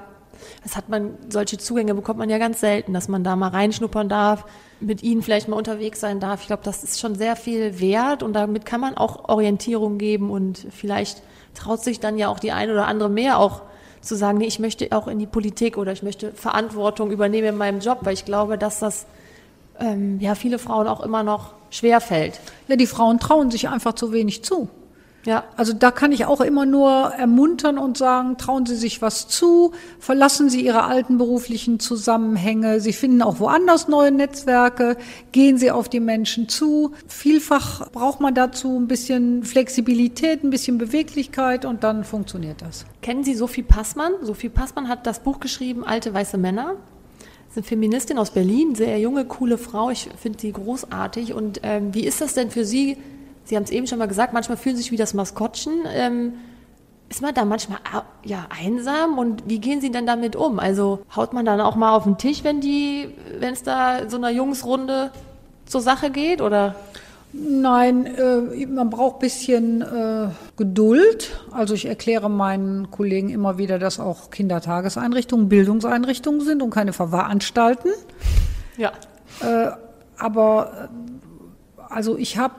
das 0.63 0.75
hat 0.75 0.89
man, 0.89 1.11
solche 1.29 1.59
Zugänge 1.59 1.93
bekommt 1.93 2.17
man 2.17 2.31
ja 2.31 2.39
ganz 2.39 2.61
selten, 2.61 2.93
dass 2.93 3.07
man 3.09 3.23
da 3.23 3.35
mal 3.35 3.49
reinschnuppern 3.49 4.09
darf, 4.09 4.43
mit 4.83 5.03
ihnen 5.03 5.21
vielleicht 5.21 5.47
mal 5.47 5.55
unterwegs 5.55 5.99
sein 5.99 6.19
darf. 6.19 6.41
Ich 6.41 6.47
glaube, 6.47 6.63
das 6.63 6.83
ist 6.83 6.99
schon 6.99 7.15
sehr 7.15 7.35
viel 7.35 7.79
wert 7.79 8.23
und 8.23 8.33
damit 8.33 8.65
kann 8.65 8.81
man 8.81 8.95
auch 8.95 9.29
Orientierung 9.29 9.97
geben 9.97 10.29
und 10.29 10.67
vielleicht 10.69 11.21
traut 11.53 11.83
sich 11.83 11.99
dann 11.99 12.17
ja 12.17 12.27
auch 12.29 12.39
die 12.39 12.51
eine 12.51 12.73
oder 12.73 12.87
andere 12.87 13.09
mehr 13.09 13.39
auch 13.39 13.61
zu 14.01 14.15
sagen, 14.15 14.37
nee, 14.37 14.47
ich 14.47 14.59
möchte 14.59 14.89
auch 14.91 15.07
in 15.07 15.19
die 15.19 15.27
Politik 15.27 15.77
oder 15.77 15.93
ich 15.93 16.03
möchte 16.03 16.33
Verantwortung 16.33 17.11
übernehmen 17.11 17.49
in 17.49 17.57
meinem 17.57 17.79
Job, 17.79 17.99
weil 18.01 18.13
ich 18.13 18.25
glaube, 18.25 18.57
dass 18.57 18.79
das 18.79 19.05
ähm, 19.79 20.19
ja 20.19 20.35
viele 20.35 20.59
Frauen 20.59 20.87
auch 20.87 21.01
immer 21.01 21.23
noch 21.23 21.53
schwer 21.69 22.01
fällt. 22.01 22.39
Ja, 22.67 22.75
die 22.75 22.87
Frauen 22.87 23.19
trauen 23.19 23.49
sich 23.49 23.69
einfach 23.69 23.93
zu 23.93 24.11
wenig 24.11 24.43
zu. 24.43 24.69
Ja, 25.25 25.45
also 25.55 25.71
da 25.71 25.91
kann 25.91 26.11
ich 26.11 26.25
auch 26.25 26.41
immer 26.41 26.65
nur 26.65 26.91
ermuntern 27.17 27.77
und 27.77 27.97
sagen, 27.97 28.37
trauen 28.37 28.65
Sie 28.65 28.75
sich 28.75 29.01
was 29.01 29.29
zu, 29.29 29.71
verlassen 29.97 30.49
Sie 30.49 30.65
Ihre 30.65 30.83
alten 30.83 31.17
beruflichen 31.17 31.79
Zusammenhänge, 31.79 32.81
Sie 32.81 32.91
finden 32.91 33.21
auch 33.21 33.39
woanders 33.39 33.87
neue 33.87 34.11
Netzwerke, 34.11 34.97
gehen 35.31 35.57
Sie 35.57 35.71
auf 35.71 35.87
die 35.87 36.01
Menschen 36.01 36.49
zu. 36.49 36.91
Vielfach 37.07 37.89
braucht 37.91 38.19
man 38.19 38.35
dazu 38.35 38.77
ein 38.77 38.87
bisschen 38.87 39.43
Flexibilität, 39.43 40.43
ein 40.43 40.49
bisschen 40.49 40.77
Beweglichkeit 40.77 41.63
und 41.63 41.85
dann 41.85 42.03
funktioniert 42.03 42.61
das. 42.61 42.85
Kennen 43.01 43.23
Sie 43.23 43.33
Sophie 43.33 43.63
Passmann? 43.63 44.11
Sophie 44.23 44.49
Passmann 44.49 44.89
hat 44.89 45.07
das 45.07 45.21
Buch 45.21 45.39
geschrieben, 45.39 45.85
Alte 45.85 46.13
weiße 46.13 46.37
Männer. 46.37 46.75
Das 47.47 47.51
ist 47.51 47.57
eine 47.57 47.81
Feministin 47.81 48.17
aus 48.17 48.31
Berlin, 48.31 48.75
sehr 48.75 48.99
junge, 48.99 49.23
coole 49.25 49.57
Frau. 49.57 49.89
Ich 49.89 50.09
finde 50.19 50.39
sie 50.39 50.51
großartig. 50.51 51.33
Und 51.33 51.61
ähm, 51.63 51.93
wie 51.93 52.03
ist 52.03 52.19
das 52.19 52.33
denn 52.33 52.49
für 52.49 52.65
Sie, 52.65 52.97
Sie 53.45 53.55
haben 53.55 53.63
es 53.63 53.71
eben 53.71 53.87
schon 53.87 53.99
mal 53.99 54.07
gesagt, 54.07 54.33
manchmal 54.33 54.57
fühlen 54.57 54.75
Sie 54.75 54.83
sich 54.83 54.91
wie 54.91 54.97
das 54.97 55.13
Maskottchen. 55.13 55.73
Ähm, 55.93 56.33
ist 57.09 57.21
man 57.21 57.33
da 57.35 57.45
manchmal 57.45 57.79
ja, 58.23 58.47
einsam 58.49 59.19
und 59.19 59.43
wie 59.47 59.59
gehen 59.59 59.81
Sie 59.81 59.91
denn 59.91 60.07
damit 60.07 60.35
um? 60.35 60.59
Also 60.59 60.99
haut 61.15 61.33
man 61.33 61.45
dann 61.45 61.61
auch 61.61 61.75
mal 61.75 61.95
auf 61.95 62.05
den 62.05 62.17
Tisch, 62.17 62.43
wenn 62.43 62.59
die, 62.59 63.09
wenn 63.37 63.53
es 63.53 63.61
da 63.61 64.09
so 64.09 64.17
einer 64.17 64.31
Jungsrunde 64.31 65.11
zur 65.65 65.81
Sache 65.81 66.09
geht 66.09 66.41
oder? 66.41 66.75
Nein, 67.35 68.05
äh, 68.05 68.65
man 68.67 68.91
braucht 68.91 69.15
ein 69.15 69.19
bisschen 69.19 69.81
äh, 69.81 70.27
Geduld. 70.55 71.39
Also 71.51 71.73
ich 71.73 71.85
erkläre 71.85 72.29
meinen 72.29 72.91
Kollegen 72.91 73.29
immer 73.29 73.57
wieder, 73.57 73.79
dass 73.79 73.99
auch 73.99 74.29
Kindertageseinrichtungen 74.29 75.49
Bildungseinrichtungen 75.49 76.41
sind 76.41 76.61
und 76.61 76.69
keine 76.69 76.93
Verwahranstalten. 76.93 77.91
Ja. 78.77 78.91
Äh, 79.41 79.71
aber 80.17 80.89
äh, 80.89 81.83
also 81.91 82.17
ich 82.17 82.37
habe 82.37 82.53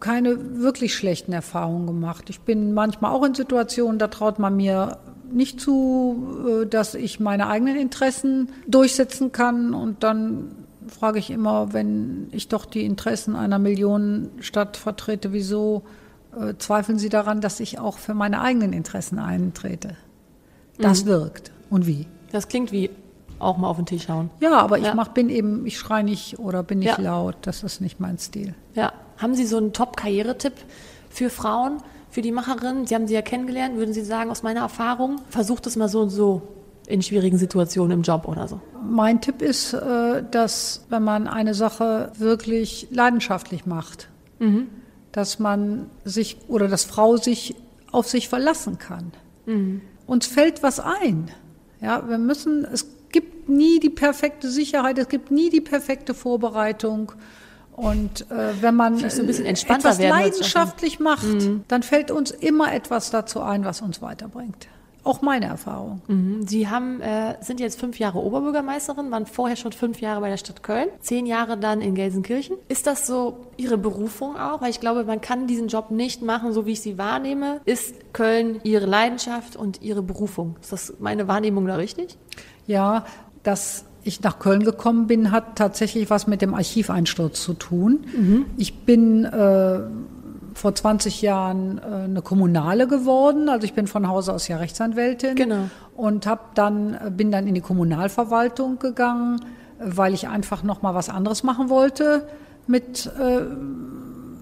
keine 0.00 0.60
wirklich 0.60 0.94
schlechten 0.94 1.32
Erfahrungen 1.32 1.86
gemacht. 1.86 2.30
Ich 2.30 2.40
bin 2.40 2.74
manchmal 2.74 3.12
auch 3.12 3.24
in 3.24 3.34
Situationen, 3.34 3.98
da 3.98 4.08
traut 4.08 4.38
man 4.38 4.56
mir 4.56 4.98
nicht 5.30 5.60
zu, 5.60 6.62
äh, 6.62 6.66
dass 6.66 6.94
ich 6.94 7.20
meine 7.20 7.48
eigenen 7.48 7.76
Interessen 7.76 8.50
durchsetzen 8.66 9.32
kann. 9.32 9.74
Und 9.74 10.02
dann 10.02 10.54
frage 10.88 11.18
ich 11.18 11.30
immer, 11.30 11.72
wenn 11.72 12.28
ich 12.32 12.48
doch 12.48 12.66
die 12.66 12.84
Interessen 12.84 13.36
einer 13.36 13.58
Millionenstadt 13.58 14.76
vertrete, 14.76 15.32
wieso 15.32 15.82
äh, 16.38 16.54
zweifeln 16.58 16.98
Sie 16.98 17.08
daran, 17.08 17.40
dass 17.40 17.60
ich 17.60 17.78
auch 17.78 17.98
für 17.98 18.14
meine 18.14 18.40
eigenen 18.40 18.72
Interessen 18.72 19.18
eintrete? 19.18 19.96
Das 20.78 21.04
mhm. 21.04 21.08
wirkt. 21.08 21.52
Und 21.70 21.86
wie? 21.86 22.06
Das 22.32 22.48
klingt 22.48 22.72
wie 22.72 22.90
auch 23.44 23.56
mal 23.56 23.68
auf 23.68 23.76
den 23.76 23.86
Tisch 23.86 24.08
hauen. 24.08 24.30
Ja, 24.40 24.58
aber 24.58 24.78
ich 24.78 24.86
ja. 24.86 24.94
mach, 24.94 25.08
bin 25.08 25.28
eben, 25.28 25.66
ich 25.66 25.78
schreie 25.78 26.04
nicht 26.04 26.38
oder 26.38 26.62
bin 26.62 26.80
nicht 26.80 26.98
ja. 26.98 27.02
laut. 27.02 27.36
Das 27.42 27.62
ist 27.62 27.80
nicht 27.80 28.00
mein 28.00 28.18
Stil. 28.18 28.54
Ja. 28.74 28.92
Haben 29.18 29.34
Sie 29.34 29.46
so 29.46 29.56
einen 29.56 29.72
Top-Karrieretipp 29.72 30.54
für 31.08 31.30
Frauen, 31.30 31.78
für 32.10 32.22
die 32.22 32.32
Macherinnen? 32.32 32.86
Sie 32.86 32.94
haben 32.94 33.06
sie 33.06 33.14
ja 33.14 33.22
kennengelernt. 33.22 33.76
Würden 33.76 33.94
Sie 33.94 34.02
sagen, 34.02 34.30
aus 34.30 34.42
meiner 34.42 34.60
Erfahrung, 34.60 35.20
versucht 35.28 35.66
es 35.66 35.76
mal 35.76 35.88
so 35.88 36.00
und 36.00 36.10
so 36.10 36.42
in 36.86 37.02
schwierigen 37.02 37.38
Situationen 37.38 37.92
im 37.92 38.02
Job 38.02 38.28
oder 38.28 38.48
so? 38.48 38.60
Mein 38.82 39.20
Tipp 39.20 39.40
ist, 39.40 39.72
äh, 39.72 40.22
dass 40.30 40.84
wenn 40.90 41.02
man 41.02 41.28
eine 41.28 41.54
Sache 41.54 42.12
wirklich 42.18 42.88
leidenschaftlich 42.90 43.66
macht, 43.66 44.08
mhm. 44.38 44.68
dass 45.12 45.38
man 45.38 45.86
sich 46.04 46.36
oder 46.48 46.68
dass 46.68 46.84
Frau 46.84 47.16
sich 47.16 47.54
auf 47.92 48.08
sich 48.08 48.28
verlassen 48.28 48.78
kann. 48.78 49.12
Mhm. 49.46 49.80
Uns 50.06 50.26
fällt 50.26 50.62
was 50.62 50.80
ein. 50.80 51.30
Ja, 51.80 52.08
wir 52.08 52.18
müssen, 52.18 52.64
es 52.64 52.86
gibt 53.14 53.48
nie 53.48 53.78
die 53.78 53.90
perfekte 53.90 54.50
Sicherheit, 54.50 54.98
es 54.98 55.08
gibt 55.08 55.30
nie 55.30 55.48
die 55.48 55.60
perfekte 55.60 56.12
Vorbereitung. 56.12 57.12
Und 57.72 58.30
äh, 58.30 58.52
wenn 58.60 58.74
man 58.74 58.98
so 58.98 59.22
etwas 59.22 59.98
leidenschaftlich 59.98 61.00
macht, 61.00 61.24
mhm. 61.24 61.64
dann 61.68 61.82
fällt 61.82 62.10
uns 62.10 62.30
immer 62.30 62.72
etwas 62.72 63.10
dazu 63.10 63.40
ein, 63.40 63.64
was 63.64 63.80
uns 63.80 64.02
weiterbringt. 64.02 64.68
Auch 65.04 65.20
meine 65.20 65.46
Erfahrung. 65.46 66.00
Mhm. 66.06 66.46
Sie 66.46 66.68
haben, 66.68 67.00
äh, 67.02 67.36
sind 67.40 67.60
jetzt 67.60 67.78
fünf 67.78 67.98
Jahre 67.98 68.18
Oberbürgermeisterin, 68.18 69.10
waren 69.10 69.26
vorher 69.26 69.56
schon 69.56 69.72
fünf 69.72 70.00
Jahre 70.00 70.20
bei 70.20 70.30
der 70.30 70.38
Stadt 70.38 70.62
Köln, 70.62 70.88
zehn 71.00 71.26
Jahre 71.26 71.58
dann 71.58 71.80
in 71.82 71.94
Gelsenkirchen. 71.94 72.56
Ist 72.68 72.86
das 72.86 73.06
so 73.06 73.46
Ihre 73.56 73.76
Berufung 73.76 74.36
auch? 74.36 74.62
Weil 74.62 74.70
ich 74.70 74.80
glaube, 74.80 75.04
man 75.04 75.20
kann 75.20 75.46
diesen 75.46 75.68
Job 75.68 75.90
nicht 75.90 76.22
machen, 76.22 76.52
so 76.52 76.64
wie 76.66 76.72
ich 76.72 76.80
sie 76.80 76.96
wahrnehme. 76.96 77.60
Ist 77.64 78.12
Köln 78.12 78.60
Ihre 78.64 78.86
Leidenschaft 78.86 79.56
und 79.56 79.82
Ihre 79.82 80.02
Berufung? 80.02 80.56
Ist 80.62 80.72
das 80.72 80.94
meine 81.00 81.28
Wahrnehmung 81.28 81.66
da 81.66 81.76
richtig? 81.76 82.16
Ja, 82.66 83.04
dass 83.42 83.84
ich 84.04 84.22
nach 84.22 84.38
Köln 84.38 84.64
gekommen 84.64 85.06
bin, 85.06 85.30
hat 85.30 85.56
tatsächlich 85.56 86.10
was 86.10 86.26
mit 86.26 86.42
dem 86.42 86.54
Archiveinsturz 86.54 87.42
zu 87.42 87.54
tun. 87.54 88.04
Mhm. 88.16 88.46
Ich 88.56 88.84
bin 88.84 89.24
äh, 89.24 89.80
vor 90.54 90.74
20 90.74 91.22
Jahren 91.22 91.78
äh, 91.78 92.04
eine 92.04 92.22
Kommunale 92.22 92.86
geworden. 92.86 93.48
Also 93.48 93.64
ich 93.64 93.74
bin 93.74 93.86
von 93.86 94.08
Hause 94.08 94.32
aus 94.32 94.46
ja 94.48 94.58
Rechtsanwältin. 94.58 95.34
Genau. 95.34 95.70
Und 95.96 96.26
hab 96.26 96.54
dann, 96.54 96.94
äh, 96.94 97.10
bin 97.10 97.30
dann 97.30 97.46
in 97.46 97.54
die 97.54 97.60
Kommunalverwaltung 97.60 98.78
gegangen, 98.78 99.40
weil 99.78 100.14
ich 100.14 100.28
einfach 100.28 100.62
noch 100.62 100.82
mal 100.82 100.94
was 100.94 101.08
anderes 101.08 101.42
machen 101.42 101.68
wollte 101.68 102.26
mit 102.66 103.10
äh, 103.18 103.40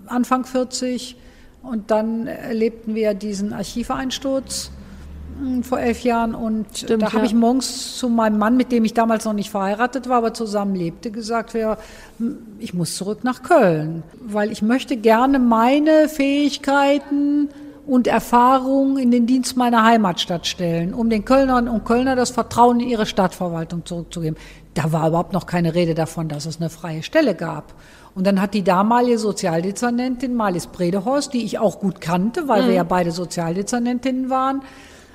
Anfang 0.07 0.45
40. 0.45 1.17
Und 1.63 1.91
dann 1.91 2.27
erlebten 2.27 2.95
wir 2.95 3.15
diesen 3.15 3.53
Archiveinsturz 3.53 4.73
vor 5.63 5.81
elf 5.81 6.03
Jahren 6.03 6.35
und 6.35 6.67
Stimmt, 6.77 7.03
da 7.03 7.07
ja. 7.07 7.13
habe 7.13 7.27
ich 7.27 7.35
morgens 7.35 7.97
zu 7.97 8.09
meinem 8.09 8.39
Mann, 8.39 8.57
mit 8.57 8.73
dem 8.73 8.85
ich 8.85 8.95
damals 8.95 9.25
noch 9.25 9.33
nicht 9.33 9.51
verheiratet 9.51 10.09
war, 10.09 10.19
aber 10.19 10.35
zusammen 10.35 10.75
lebte, 10.75 11.11
gesagt, 11.11 11.55
ja, 11.55 11.77
hm, 12.19 12.39
ich 12.59 12.75
muss 12.75 12.97
zurück 12.97 13.25
nach 13.25 13.43
Köln, 13.43 14.03
weil 14.21 14.51
ich 14.53 14.63
möchte 14.63 14.97
gerne 14.97 15.39
meine 15.39 16.09
Fähigkeiten 16.09 17.49
und 17.87 18.07
Erfahrungen 18.07 18.97
in 18.97 19.11
den 19.11 19.27
Dienst 19.27 19.57
meiner 19.57 19.85
Heimatstadt 19.85 20.47
stellen, 20.47 20.95
um 20.95 21.11
den 21.11 21.25
Kölnern 21.25 21.69
und 21.69 21.85
Kölner 21.85 22.17
das 22.17 22.31
Vertrauen 22.31 22.81
in 22.81 22.89
ihre 22.89 23.07
Stadtverwaltung 23.07 23.85
zurückzugeben. 23.85 24.39
Da 24.75 24.93
war 24.93 25.09
überhaupt 25.09 25.33
noch 25.33 25.47
keine 25.47 25.75
Rede 25.75 25.95
davon, 25.95 26.29
dass 26.29 26.47
es 26.47 26.61
eine 26.61 26.71
freie 26.71 27.03
Stelle 27.03 27.35
gab. 27.35 27.75
Und 28.15 28.27
dann 28.27 28.41
hat 28.41 28.55
die 28.55 28.63
damalige 28.63 29.19
Sozialdezernentin 29.19 30.35
Marlies 30.35 30.67
Bredehorst, 30.67 31.33
die 31.33 31.45
ich 31.45 31.59
auch 31.59 31.81
gut 31.81 32.01
kannte, 32.01 32.47
weil 32.47 32.67
wir 32.67 32.75
ja 32.75 32.85
beide 32.85 33.11
Sozialdezernentinnen 33.11 34.29
waren, 34.29 34.63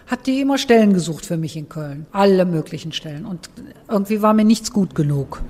hat 0.07 0.25
die 0.25 0.41
immer 0.41 0.57
Stellen 0.57 0.93
gesucht 0.93 1.25
für 1.25 1.37
mich 1.37 1.55
in 1.55 1.69
Köln. 1.69 2.05
Alle 2.11 2.45
möglichen 2.45 2.91
Stellen. 2.93 3.25
Und 3.25 3.49
irgendwie 3.89 4.21
war 4.21 4.33
mir 4.33 4.45
nichts 4.45 4.71
gut 4.71 4.95
genug. 4.95 5.41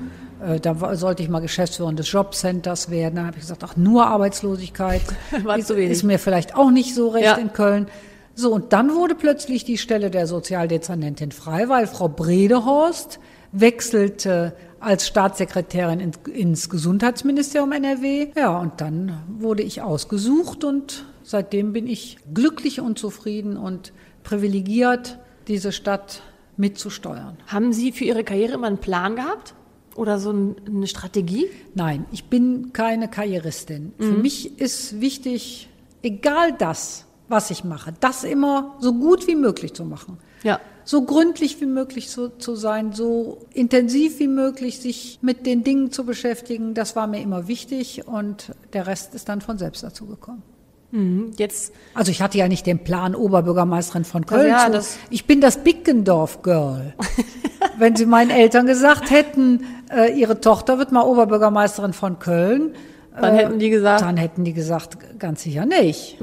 Äh, 0.45 0.59
Da 0.59 0.95
sollte 0.95 1.23
ich 1.23 1.29
mal 1.29 1.39
Geschäftsführerin 1.39 1.95
des 1.95 2.11
Jobcenters 2.11 2.89
werden. 2.89 3.15
Dann 3.15 3.27
habe 3.27 3.37
ich 3.37 3.41
gesagt, 3.43 3.63
ach, 3.63 3.77
nur 3.77 4.07
Arbeitslosigkeit 4.07 5.01
ist, 5.57 5.69
ist 5.69 6.03
mir 6.03 6.19
vielleicht 6.19 6.55
auch 6.55 6.71
nicht 6.71 6.93
so 6.95 7.09
recht 7.09 7.25
Ja. 7.25 7.35
in 7.35 7.53
Köln. 7.53 7.87
So, 8.35 8.53
und 8.53 8.71
dann 8.73 8.93
wurde 8.93 9.15
plötzlich 9.15 9.63
die 9.65 9.77
Stelle 9.79 10.11
der 10.11 10.27
Sozialdezernentin 10.27 11.31
frei, 11.31 11.69
weil 11.69 11.87
Frau 11.87 12.07
Bredehorst 12.07 13.19
wechselte 13.51 14.53
als 14.79 15.07
Staatssekretärin 15.07 15.99
ins, 15.99 16.17
ins 16.31 16.69
Gesundheitsministerium 16.69 17.71
NRW. 17.71 18.27
Ja, 18.35 18.57
und 18.59 18.79
dann 18.79 19.23
wurde 19.39 19.63
ich 19.63 19.81
ausgesucht 19.81 20.63
und 20.63 21.05
seitdem 21.23 21.73
bin 21.73 21.87
ich 21.87 22.17
glücklich 22.33 22.79
und 22.79 22.99
zufrieden 22.99 23.57
und 23.57 23.91
privilegiert, 24.27 25.17
diese 25.47 25.71
Stadt 25.71 26.21
mitzusteuern. 26.57 27.37
Haben 27.47 27.71
Sie 27.71 27.93
für 27.93 28.03
Ihre 28.03 28.25
Karriere 28.25 28.53
immer 28.55 28.67
einen 28.67 28.77
Plan 28.79 29.15
gehabt? 29.15 29.53
Oder 29.95 30.19
so 30.19 30.31
ein, 30.31 30.55
eine 30.67 30.85
Strategie? 30.87 31.45
Nein, 31.75 32.05
ich 32.11 32.25
bin 32.25 32.71
keine 32.73 33.07
Karrieristin. 33.07 33.93
Für 33.97 34.11
Mhm. 34.11 34.21
mich 34.21 34.59
ist 34.59 34.99
wichtig, 34.99 35.69
egal 36.03 36.51
das, 36.57 37.05
was 37.29 37.51
ich 37.51 37.63
mache, 37.63 37.93
das 37.99 38.23
immer 38.25 38.75
so 38.79 38.93
gut 38.93 39.27
wie 39.27 39.35
möglich 39.35 39.73
zu 39.73 39.85
machen. 39.85 40.17
Ja. 40.43 40.59
So 40.83 41.03
gründlich 41.05 41.59
wie 41.61 41.65
möglich 41.65 42.09
zu, 42.09 42.29
zu 42.37 42.55
sein, 42.55 42.91
so 42.93 43.39
intensiv 43.53 44.19
wie 44.19 44.27
möglich 44.27 44.79
sich 44.79 45.19
mit 45.21 45.45
den 45.45 45.63
Dingen 45.63 45.91
zu 45.91 46.05
beschäftigen, 46.05 46.73
das 46.73 46.95
war 46.95 47.07
mir 47.07 47.21
immer 47.21 47.47
wichtig 47.47 48.07
und 48.07 48.53
der 48.73 48.87
Rest 48.87 49.15
ist 49.15 49.27
dann 49.29 49.41
von 49.41 49.57
selbst 49.57 49.83
dazu 49.83 50.05
gekommen. 50.05 50.43
Mhm. 50.91 51.33
Jetzt, 51.37 51.73
Also 51.93 52.11
ich 52.11 52.21
hatte 52.21 52.37
ja 52.37 52.47
nicht 52.47 52.65
den 52.65 52.79
Plan, 52.79 53.13
Oberbürgermeisterin 53.13 54.05
von 54.05 54.25
Köln 54.25 54.49
ja, 54.49 54.71
zu. 54.79 54.97
Ich 55.09 55.25
bin 55.25 55.41
das 55.41 55.57
Bickendorf-Girl. 55.63 56.93
Wenn 57.77 57.95
Sie 57.95 58.05
meinen 58.05 58.29
Eltern 58.31 58.65
gesagt 58.65 59.11
hätten, 59.11 59.65
äh, 59.95 60.11
ihre 60.17 60.39
Tochter 60.39 60.77
wird 60.77 60.91
mal 60.91 61.01
Oberbürgermeisterin 61.03 61.93
von 61.93 62.19
Köln, 62.19 62.73
dann 63.19 63.35
hätten 63.35 63.57
die 63.59 63.69
gesagt, 63.71 64.01
dann 64.01 64.15
hätten 64.17 64.43
die 64.43 64.53
gesagt, 64.53 65.19
ganz 65.19 65.41
sicher 65.41 65.65
nicht. 65.65 66.17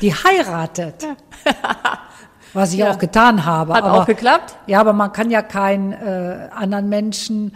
Die 0.00 0.14
heiratet. 0.14 1.06
Was 2.52 2.72
ich 2.72 2.78
Ja. 2.78 2.90
auch 2.92 2.98
getan 2.98 3.44
habe. 3.44 3.74
Hat 3.74 3.82
aber, 3.84 4.00
auch 4.00 4.06
geklappt? 4.06 4.56
Ja, 4.66 4.80
aber 4.80 4.92
man 4.92 5.12
kann 5.12 5.30
ja 5.30 5.42
keinen 5.42 5.92
äh, 5.92 6.48
anderen 6.54 6.88
Menschen 6.88 7.48
äh, 7.48 7.52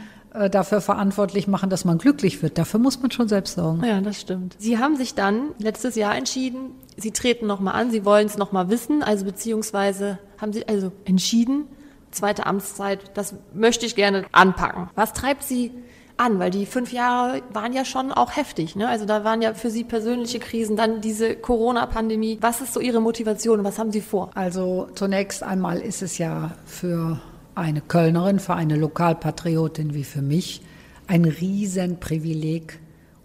dafür 0.51 0.81
verantwortlich 0.81 1.49
machen, 1.49 1.71
dass 1.71 1.85
man 1.85 1.99
glücklich 1.99 2.43
wird. 2.43 2.57
Dafür 2.57 2.79
muss 2.79 3.01
man 3.01 3.11
schon 3.11 3.29
selbst 3.29 3.55
sorgen. 3.55 3.85
Ja, 3.85 4.01
das 4.01 4.21
stimmt. 4.21 4.57
Sie 4.59 4.79
haben 4.79 4.97
sich 4.97 5.15
dann 5.15 5.51
letztes 5.59 5.97
Jahr 5.97 6.15
entschieden, 6.17 6.73
Sie 6.97 7.13
treten 7.13 7.47
nochmal 7.47 7.75
an, 7.75 7.91
Sie 7.91 8.05
wollen 8.05 8.27
es 8.27 8.37
nochmal 8.37 8.69
wissen, 8.69 9.03
also 9.03 9.25
beziehungsweise 9.25 10.19
haben 10.39 10.53
Sie 10.53 10.69
also 10.69 10.93
entschieden, 11.05 11.65
zweite 12.11 12.47
Amtszeit, 12.47 13.11
das 13.15 13.35
möchte 13.55 13.87
ich 13.87 13.97
gerne 13.97 14.25
anpacken. 14.33 14.91
Was 14.95 15.13
treibt 15.13 15.43
Sie 15.43 15.73
an? 16.17 16.39
Weil 16.39 16.51
die 16.51 16.67
fünf 16.67 16.93
Jahre 16.93 17.43
waren 17.53 17.73
ja 17.73 17.85
schon 17.85 18.13
auch 18.13 18.37
heftig, 18.37 18.77
ne? 18.77 18.89
Also 18.89 19.07
da 19.07 19.25
waren 19.25 19.41
ja 19.43 19.55
für 19.55 19.71
Sie 19.71 19.85
persönliche 19.85 20.39
Krisen, 20.39 20.77
dann 20.77 21.01
diese 21.01 21.35
Corona-Pandemie. 21.35 22.39
Was 22.41 22.61
ist 22.61 22.75
so 22.75 22.81
Ihre 22.81 23.01
Motivation 23.01 23.65
was 23.65 23.79
haben 23.79 23.93
Sie 23.93 24.03
vor? 24.03 24.31
Also 24.35 24.89
zunächst 24.95 25.43
einmal 25.43 25.79
ist 25.79 26.03
es 26.03 26.19
ja 26.19 26.53
für 26.67 27.21
eine 27.61 27.81
Kölnerin, 27.81 28.41
für 28.41 28.55
eine 28.55 28.77
Lokalpatriotin 28.77 29.95
wie 29.95 30.05
für 30.05 30.23
mich 30.23 30.63
ein 31.07 31.25
Riesenprivileg, 31.25 32.81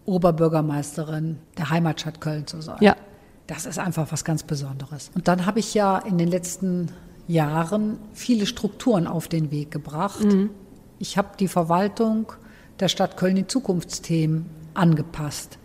Oberbürgermeisterin 0.05 1.39
der 1.57 1.71
Heimatstadt 1.71 2.21
Köln 2.21 2.45
zu 2.45 2.61
sein. 2.61 2.77
Ja. 2.81 2.95
Das 3.47 3.65
ist 3.65 3.79
einfach 3.79 4.11
was 4.11 4.23
ganz 4.23 4.43
Besonderes. 4.43 5.11
Und 5.15 5.27
dann 5.27 5.45
habe 5.45 5.59
ich 5.59 5.73
ja 5.73 5.99
in 5.99 6.17
den 6.17 6.27
letzten 6.27 6.89
Jahren 7.27 7.97
viele 8.13 8.45
Strukturen 8.45 9.07
auf 9.07 9.27
den 9.27 9.51
Weg 9.51 9.71
gebracht. 9.71 10.25
Ich 10.99 11.17
habe 11.17 11.29
die 11.39 11.47
Verwaltung 11.47 12.31
der 12.79 12.88
Stadt 12.88 13.17
Köln 13.17 13.38
in 13.38 13.47
Zukunftsthemen 13.47 14.45
angepasst. 14.73 15.57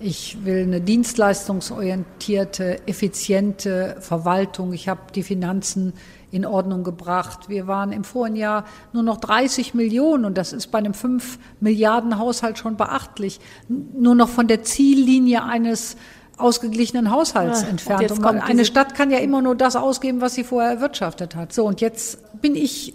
Ich 0.00 0.44
will 0.44 0.64
eine 0.64 0.80
dienstleistungsorientierte, 0.80 2.86
effiziente 2.86 3.96
Verwaltung. 4.00 4.72
Ich 4.72 4.88
habe 4.88 5.00
die 5.14 5.22
Finanzen 5.22 5.92
in 6.34 6.44
Ordnung 6.44 6.82
gebracht. 6.82 7.48
Wir 7.48 7.66
waren 7.66 7.92
im 7.92 8.04
vorigen 8.04 8.36
Jahr 8.36 8.64
nur 8.92 9.02
noch 9.02 9.18
30 9.18 9.74
Millionen 9.74 10.24
und 10.24 10.36
das 10.36 10.52
ist 10.52 10.68
bei 10.68 10.78
einem 10.78 10.94
5 10.94 11.38
Milliarden 11.60 12.18
Haushalt 12.18 12.58
schon 12.58 12.76
beachtlich. 12.76 13.40
Nur 13.68 14.14
noch 14.14 14.28
von 14.28 14.48
der 14.48 14.62
Ziellinie 14.64 15.44
eines 15.44 15.96
ausgeglichenen 16.36 17.12
Haushalts 17.12 17.60
Ah, 17.60 17.62
und 17.62 17.70
entfernt. 17.70 18.10
Und 18.10 18.22
kommt 18.22 18.42
eine 18.42 18.64
Stadt 18.64 18.94
kann 18.94 19.10
ja 19.10 19.18
immer 19.18 19.40
nur 19.40 19.54
das 19.54 19.76
ausgeben, 19.76 20.20
was 20.20 20.34
sie 20.34 20.42
vorher 20.42 20.72
erwirtschaftet 20.72 21.36
hat. 21.36 21.52
So, 21.52 21.64
und 21.64 21.80
jetzt 21.80 22.18
bin 22.40 22.56
ich, 22.56 22.94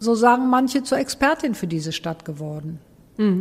so 0.00 0.16
sagen 0.16 0.50
manche, 0.50 0.82
zur 0.82 0.98
Expertin 0.98 1.54
für 1.54 1.68
diese 1.68 1.92
Stadt 1.92 2.24
geworden. 2.24 2.80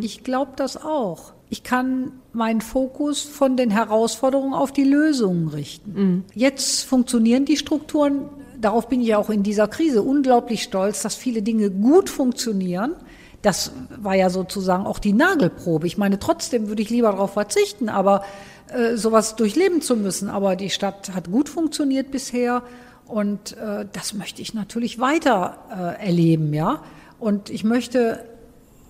Ich 0.01 0.23
glaube 0.23 0.51
das 0.55 0.77
auch. 0.77 1.33
Ich 1.49 1.63
kann 1.63 2.11
meinen 2.31 2.61
Fokus 2.61 3.23
von 3.23 3.57
den 3.57 3.71
Herausforderungen 3.71 4.53
auf 4.53 4.71
die 4.71 4.83
Lösungen 4.83 5.47
richten. 5.47 6.25
Jetzt 6.35 6.83
funktionieren 6.83 7.45
die 7.45 7.57
Strukturen. 7.57 8.29
Darauf 8.63 8.87
bin 8.87 9.01
ich 9.01 9.13
auch 9.13 9.29
in 9.29 9.43
dieser 9.43 9.67
Krise 9.67 10.01
unglaublich 10.01 10.63
stolz, 10.63 11.01
dass 11.01 11.15
viele 11.15 11.41
Dinge 11.41 11.69
gut 11.69 12.09
funktionieren. 12.09 12.95
Das 13.41 13.73
war 13.97 14.15
ja 14.15 14.29
sozusagen 14.29 14.85
auch 14.85 14.99
die 14.99 15.11
Nagelprobe. 15.11 15.85
Ich 15.85 15.97
meine, 15.97 16.17
trotzdem 16.17 16.69
würde 16.69 16.81
ich 16.81 16.89
lieber 16.89 17.11
darauf 17.11 17.33
verzichten, 17.33 17.89
aber 17.89 18.23
äh, 18.69 18.95
sowas 18.95 19.35
durchleben 19.35 19.81
zu 19.81 19.97
müssen. 19.97 20.29
Aber 20.29 20.55
die 20.55 20.69
Stadt 20.69 21.13
hat 21.13 21.29
gut 21.29 21.49
funktioniert 21.49 22.09
bisher 22.09 22.63
und 23.05 23.57
äh, 23.57 23.85
das 23.91 24.13
möchte 24.13 24.41
ich 24.41 24.53
natürlich 24.53 24.97
weiter 24.97 25.57
äh, 25.69 26.05
erleben, 26.05 26.53
ja. 26.53 26.83
Und 27.19 27.49
ich 27.49 27.65
möchte 27.65 28.23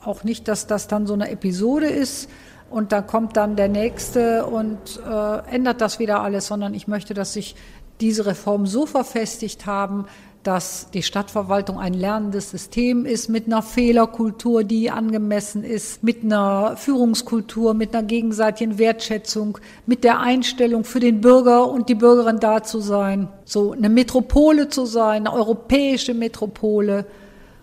auch 0.04 0.24
nicht, 0.24 0.48
dass 0.48 0.68
das 0.68 0.88
dann 0.88 1.08
so 1.08 1.16
eine 1.16 1.32
Episode 1.32 1.88
ist 1.88 2.30
und 2.70 2.92
da 2.92 3.02
kommt 3.02 3.38
dann 3.38 3.56
der 3.56 3.70
nächste 3.70 4.46
und 4.46 5.00
äh, 5.04 5.54
ändert 5.54 5.82
das 5.82 5.98
wieder 5.98 6.22
alles, 6.22 6.46
sondern 6.46 6.76
ich 6.76 6.88
möchte, 6.88 7.16
dass 7.16 7.34
sich 7.34 7.56
diese 8.02 8.26
Reformen 8.26 8.66
so 8.66 8.86
verfestigt 8.86 9.66
haben, 9.66 10.06
dass 10.44 10.90
die 10.92 11.04
Stadtverwaltung 11.04 11.80
ein 11.80 11.94
lernendes 11.94 12.52
System 12.52 13.06
ist 13.06 13.30
mit 13.30 13.48
einer 13.48 13.62
Fehlerkultur, 13.62 14.64
die 14.64 14.92
angemessen 14.92 15.64
ist, 15.64 16.04
mit 16.04 16.24
einer 16.24 16.76
Führungskultur, 16.76 17.74
mit 17.74 17.96
einer 17.96 18.06
gegenseitigen 18.06 18.78
Wertschätzung, 18.78 19.58
mit 19.86 20.04
der 20.04 20.20
Einstellung 20.20 20.84
für 20.84 21.00
den 21.00 21.22
Bürger 21.22 21.70
und 21.70 21.88
die 21.88 21.96
Bürgerin 21.96 22.40
da 22.40 22.62
zu 22.62 22.82
sein, 22.82 23.30
so 23.46 23.72
eine 23.72 23.90
Metropole 23.90 24.68
zu 24.68 24.86
sein, 24.86 25.28
eine 25.28 25.34
europäische 25.34 26.14
Metropole. 26.14 27.06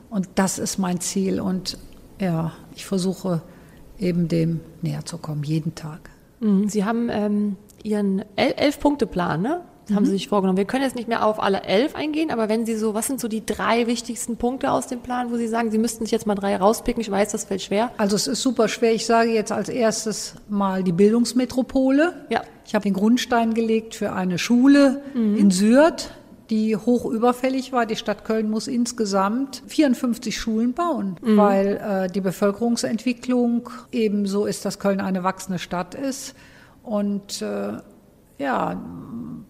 Und 0.09 0.28
das 0.35 0.59
ist 0.59 0.78
mein 0.78 1.01
Ziel. 1.01 1.41
Und 1.41 1.76
ja, 2.18 2.53
ich 2.74 2.87
versuche 2.87 3.43
eben 3.99 4.28
dem 4.28 4.61
näher 4.81 5.05
zu 5.05 5.18
kommen, 5.18 5.43
jeden 5.43 5.74
Tag. 5.74 6.11
Mhm. 6.41 6.68
Sie 6.68 6.85
haben 6.85 7.09
ähm, 7.11 7.57
Ihren 7.83 8.24
El 8.37 8.53
Elf-Punkte-Plan, 8.53 9.43
ne? 9.43 9.61
Das 9.91 9.97
haben 9.97 10.05
Sie 10.07 10.12
sich 10.12 10.28
vorgenommen. 10.28 10.57
Wir 10.57 10.66
können 10.66 10.84
jetzt 10.84 10.95
nicht 10.95 11.09
mehr 11.09 11.26
auf 11.26 11.43
alle 11.43 11.64
elf 11.64 11.97
eingehen, 11.97 12.30
aber 12.30 12.49
wenn 12.49 12.64
Sie 12.64 12.76
so, 12.76 12.95
was 12.95 13.09
sind 13.09 13.20
so 13.20 13.26
die 13.26 13.45
drei 13.45 13.88
wichtigsten 13.88 14.36
Punkte 14.36 14.70
aus 14.70 14.86
dem 14.86 15.01
Plan, 15.01 15.32
wo 15.32 15.36
Sie 15.36 15.49
sagen, 15.49 15.72
Sie 15.72 15.78
müssten 15.78 16.05
sich 16.05 16.12
jetzt 16.12 16.28
mal 16.28 16.36
drei 16.36 16.57
rauspicken? 16.57 17.01
Ich 17.01 17.11
weiß, 17.11 17.32
das 17.32 17.45
fällt 17.45 17.62
schwer. 17.62 17.91
Also 17.97 18.14
es 18.14 18.28
ist 18.28 18.41
super 18.41 18.68
schwer. 18.68 18.93
Ich 18.95 19.05
sage 19.05 19.30
jetzt 19.30 19.51
als 19.51 19.68
erstes 19.68 20.34
mal 20.49 20.84
die 20.84 20.93
Bildungsmetropole. 20.93 22.14
Ja. 22.30 22.43
Ich 22.64 22.74
habe 22.76 22.84
den 22.84 22.95
Grundstein 22.95 23.53
gelegt 23.53 23.97
für 23.97 24.12
eine 24.12 24.38
Schule 24.38 25.03
in 25.14 25.51
Sürth, 25.51 26.12
die 26.51 26.76
hoch 26.76 27.05
überfällig 27.05 27.72
war. 27.72 27.84
Die 27.84 27.97
Stadt 27.97 28.24
Köln 28.24 28.49
muss 28.49 28.68
insgesamt 28.68 29.64
54 29.66 30.38
Schulen 30.38 30.72
bauen, 30.72 31.16
weil 31.20 31.80
äh, 32.07 32.12
die 32.12 32.20
Bevölkerungsentwicklung 32.20 33.70
ebenso 33.91 34.47
ist, 34.47 34.64
dass 34.64 34.78
Köln 34.78 35.01
eine 35.01 35.24
wachsende 35.24 35.59
Stadt 35.59 35.97
ist. 35.97 36.36
Und 36.84 37.43
äh, 37.43 37.72
Ja, 38.41 38.80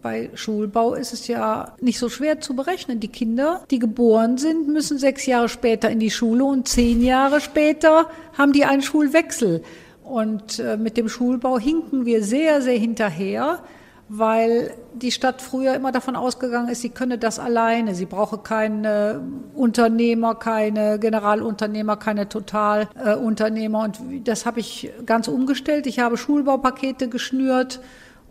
bei 0.02 0.30
Schulbau 0.34 0.94
ist 0.94 1.12
es 1.12 1.28
ja 1.28 1.76
nicht 1.80 2.00
so 2.00 2.08
schwer 2.08 2.40
zu 2.40 2.56
berechnen. 2.56 2.98
Die 2.98 3.06
Kinder, 3.06 3.62
die 3.70 3.78
geboren 3.78 4.36
sind, 4.36 4.66
müssen 4.66 4.98
sechs 4.98 5.26
Jahre 5.26 5.48
später 5.48 5.88
in 5.90 6.00
die 6.00 6.10
Schule 6.10 6.44
und 6.44 6.66
zehn 6.66 7.00
Jahre 7.00 7.40
später 7.40 8.06
haben 8.36 8.52
die 8.52 8.64
einen 8.64 8.82
Schulwechsel. 8.82 9.62
Und 10.02 10.58
äh, 10.58 10.76
mit 10.76 10.96
dem 10.96 11.08
Schulbau 11.08 11.56
hinken 11.56 12.04
wir 12.04 12.24
sehr, 12.24 12.62
sehr 12.62 12.76
hinterher, 12.78 13.60
weil 14.08 14.74
die 14.92 15.12
Stadt 15.12 15.40
früher 15.40 15.74
immer 15.74 15.92
davon 15.92 16.16
ausgegangen 16.16 16.68
ist, 16.68 16.80
sie 16.80 16.88
könne 16.88 17.16
das 17.16 17.38
alleine. 17.38 17.94
Sie 17.94 18.06
brauche 18.06 18.38
keine 18.38 19.20
Unternehmer, 19.54 20.34
keine 20.34 20.98
Generalunternehmer, 20.98 21.96
keine 21.96 22.28
Totalunternehmer. 22.28 23.84
Und 23.84 24.00
das 24.24 24.46
habe 24.46 24.58
ich 24.58 24.90
ganz 25.06 25.28
umgestellt. 25.28 25.86
Ich 25.86 26.00
habe 26.00 26.16
Schulbaupakete 26.16 27.08
geschnürt 27.08 27.78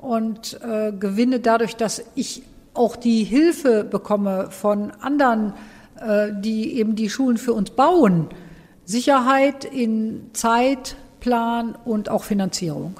und 0.02 0.60
äh, 0.62 0.91
gewinne 0.91 1.39
dadurch, 1.39 1.76
dass 1.76 2.04
ich 2.16 2.43
auch 2.74 2.95
die 2.95 3.24
Hilfe 3.24 3.84
bekomme 3.84 4.47
von 4.52 4.91
anderen, 5.02 5.54
äh, 6.00 6.30
die 6.34 6.78
eben 6.78 6.95
die 6.95 7.10
Schulen 7.10 7.38
für 7.38 7.54
uns 7.54 7.72
bauen. 7.72 8.28
Sicherheit 8.86 9.66
in 9.66 10.32
Zeitplan 10.34 11.76
und 11.86 12.10
auch 12.10 12.24
Finanzierung. 12.24 13.00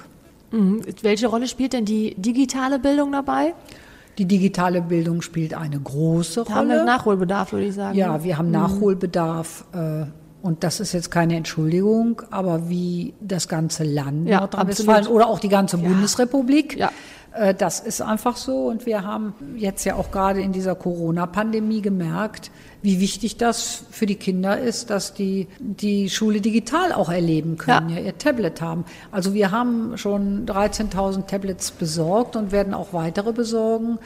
Mhm. 0.52 0.82
Welche 1.02 1.28
Rolle 1.28 1.47
spielt 1.47 1.74
denn 1.74 1.86
die 1.86 2.16
digitale 2.16 2.80
Bildung 2.80 3.12
dabei? 3.12 3.54
Die 4.18 4.26
digitale 4.26 4.82
Bildung 4.82 5.22
spielt 5.22 5.54
eine 5.54 5.80
große 5.80 6.43
Da 6.43 6.56
haben 6.56 6.68
Rolle. 6.68 6.80
wir 6.80 6.86
Nachholbedarf, 6.86 7.54
würde 7.54 7.68
ich 7.68 7.76
sagen. 7.76 7.97
Ja, 7.97 8.18
ne? 8.18 8.24
wir 8.24 8.38
haben 8.38 8.52
Nachholbedarf. 8.52 9.66
Äh, 9.74 10.06
und 10.42 10.64
das 10.64 10.80
ist 10.80 10.94
jetzt 10.94 11.12
keine 11.12 11.36
Entschuldigung, 11.36 12.22
aber 12.32 12.70
wie 12.70 13.14
das 13.20 13.48
ganze 13.48 13.84
Land 13.84 14.28
Ja, 14.28 14.40
Nordrhein-Westfalen 14.42 15.08
oder 15.08 15.28
auch 15.28 15.40
die 15.40 15.50
ganze 15.50 15.78
Bundesrepublik, 15.78 16.78
Ja. 16.78 16.92
äh, 17.34 17.54
das 17.54 17.80
ist 17.80 18.02
einfach 18.02 18.38
so. 18.38 18.68
Und 18.68 18.86
wir 18.86 19.04
haben 19.04 19.34
jetzt 19.58 19.84
ja 19.86 19.96
auch 19.96 20.12
gerade 20.12 20.42
in 20.42 20.52
dieser 20.52 20.76
Corona-Pandemie 20.76 21.82
gemerkt, 21.82 22.52
wie 22.82 23.02
wichtig 23.02 23.36
das 23.38 23.84
für 23.92 24.06
die 24.06 24.16
Kinder 24.16 24.58
ist, 24.60 24.90
dass 24.90 25.14
die 25.14 25.48
die 25.60 26.10
Schule 26.10 26.40
digital 26.40 26.94
auch 26.94 27.10
erleben 27.10 27.58
können, 27.58 27.90
Ja. 27.90 27.98
ja, 27.98 28.02
ihr 28.06 28.18
Tablet 28.18 28.62
haben. 28.62 28.86
Also 29.12 29.34
wir 29.34 29.52
haben 29.52 29.98
schon 29.98 30.46
13.000 30.46 31.28
Tablets 31.28 31.72
besorgt 31.72 32.36
und 32.38 32.52
werden 32.54 32.74
auch 32.74 32.94
weitere 32.94 33.34
besorgen. 33.34 34.00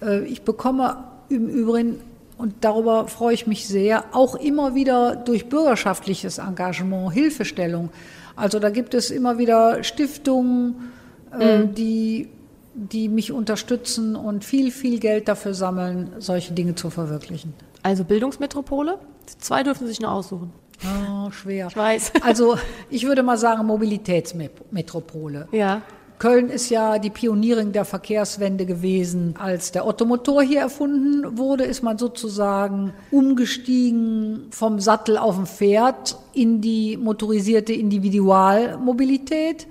Äh, 0.00 0.20
Ich 0.26 0.42
bekomme 0.42 0.98
im 1.28 1.48
Übrigen, 1.48 1.96
und 2.40 2.54
darüber 2.62 3.06
freue 3.06 3.34
ich 3.34 3.46
mich 3.46 3.68
sehr, 3.68 4.04
auch 4.12 4.34
immer 4.34 4.74
wieder 4.74 5.14
durch 5.14 5.48
bürgerschaftliches 5.48 6.38
Engagement 6.38 7.12
Hilfestellung. 7.12 7.90
Also 8.34 8.58
da 8.58 8.70
gibt 8.70 8.94
es 8.94 9.10
immer 9.10 9.36
wieder 9.36 9.84
Stiftungen, 9.84 10.90
äh, 11.38 11.66
die, 11.66 12.28
die 12.74 13.10
mich 13.10 13.32
unterstützen 13.32 14.16
und 14.16 14.44
viel, 14.44 14.70
viel 14.70 14.98
Geld 14.98 15.28
dafür 15.28 15.52
sammeln, 15.52 16.12
solche 16.18 16.54
Dinge 16.54 16.74
zu 16.74 16.88
verwirklichen. 16.88 17.52
Also 17.82 18.04
Bildungsmetropole. 18.04 18.98
Zwei 19.38 19.62
dürfen 19.62 19.86
sich 19.86 20.00
nur 20.00 20.10
aussuchen. 20.10 20.50
Oh, 20.82 21.30
schwer. 21.30 21.66
Ich 21.68 21.76
weiß. 21.76 22.12
Also 22.22 22.56
ich 22.90 23.06
würde 23.06 23.22
mal 23.22 23.36
sagen 23.36 23.66
Mobilitätsmetropole. 23.66 25.48
Ja. 25.52 25.82
Köln 26.20 26.50
ist 26.50 26.68
ja 26.68 26.98
die 26.98 27.08
Pionierin 27.08 27.72
der 27.72 27.86
Verkehrswende 27.86 28.66
gewesen. 28.66 29.34
Als 29.38 29.72
der 29.72 29.86
Ottomotor 29.86 30.42
hier 30.42 30.60
erfunden 30.60 31.38
wurde, 31.38 31.64
ist 31.64 31.82
man 31.82 31.96
sozusagen 31.96 32.92
umgestiegen 33.10 34.48
vom 34.50 34.80
Sattel 34.80 35.16
auf 35.16 35.36
dem 35.36 35.46
Pferd 35.46 36.18
in 36.34 36.60
die 36.60 36.98
motorisierte 36.98 37.72
Individualmobilität. 37.72 39.66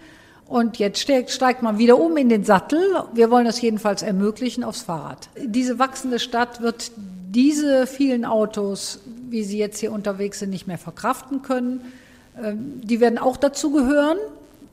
Und 0.48 0.80
jetzt 0.80 1.00
steigt, 1.00 1.30
steigt 1.30 1.62
man 1.62 1.78
wieder 1.78 2.00
um 2.00 2.18
in 2.18 2.30
den 2.30 2.44
Sattel. 2.44 2.82
Wir 3.14 3.30
wollen 3.30 3.46
das 3.46 3.62
jedenfalls 3.62 4.02
ermöglichen 4.02 4.64
aufs 4.64 4.82
Fahrrad. 4.82 5.30
Diese 5.46 5.78
wachsende 5.78 6.18
Stadt 6.18 6.64
wird 6.64 6.92
diese 6.98 7.86
vielen 7.86 8.26
Autos, 8.26 9.02
wie 9.30 9.44
sie 9.44 9.60
jetzt 9.60 9.78
hier 9.78 9.92
unterwegs 9.92 10.40
sind, 10.40 10.50
nicht 10.50 10.66
mehr 10.66 10.80
verkraften 10.80 11.44
können. 11.44 11.82
Ähm, 12.44 12.82
Die 12.84 13.00
werden 13.00 13.20
auch 13.20 13.38
dazu 13.38 13.70
gehören. 13.70 14.18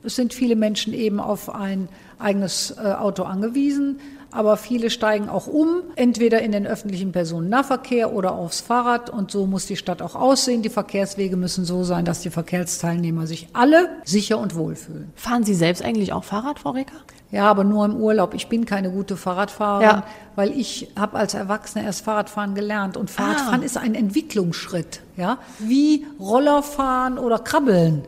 Es 0.02 0.16
sind 0.16 0.34
viele 0.34 0.56
Menschen 0.56 0.92
eben 0.92 1.18
auf 1.20 1.52
ein 1.54 1.88
eigenes 2.18 2.70
äh, 2.82 2.92
Auto 2.92 3.24
angewiesen, 3.24 3.98
aber 4.30 4.56
viele 4.56 4.90
steigen 4.90 5.28
auch 5.28 5.46
um, 5.46 5.82
entweder 5.96 6.42
in 6.42 6.52
den 6.52 6.66
öffentlichen 6.66 7.10
Personennahverkehr 7.12 8.12
oder 8.12 8.32
aufs 8.32 8.60
Fahrrad. 8.60 9.08
Und 9.10 9.30
so 9.30 9.46
muss 9.46 9.66
die 9.66 9.76
Stadt 9.76 10.02
auch 10.02 10.14
aussehen. 10.14 10.62
Die 10.62 10.68
Verkehrswege 10.68 11.36
müssen 11.36 11.64
so 11.64 11.84
sein, 11.84 12.04
dass 12.04 12.20
die 12.20 12.30
Verkehrsteilnehmer 12.30 13.26
sich 13.26 13.48
alle 13.52 13.88
sicher 14.04 14.38
und 14.38 14.54
wohl 14.54 14.76
fühlen. 14.76 15.10
Fahren 15.16 15.44
Sie 15.44 15.54
selbst 15.54 15.82
eigentlich 15.82 16.12
auch 16.12 16.24
Fahrrad, 16.24 16.58
Frau 16.58 16.70
Recker? 16.70 16.96
Ja, 17.32 17.50
aber 17.50 17.64
nur 17.64 17.84
im 17.84 17.96
Urlaub. 17.96 18.34
Ich 18.34 18.48
bin 18.48 18.66
keine 18.66 18.90
gute 18.90 19.16
Fahrradfahrerin, 19.16 19.86
Ja. 19.88 20.02
weil 20.36 20.50
ich 20.56 20.88
habe 20.98 21.16
als 21.16 21.34
Erwachsene 21.34 21.84
erst 21.84 22.04
Fahrradfahren 22.04 22.54
gelernt. 22.54 22.96
Und 22.96 23.10
Fahrradfahren 23.10 23.62
Ah. 23.62 23.64
ist 23.64 23.76
ein 23.76 23.94
Entwicklungsschritt, 23.94 25.00
ja, 25.16 25.38
wie 25.58 26.06
Rollerfahren 26.20 27.18
oder 27.18 27.38
Krabbeln. 27.40 28.02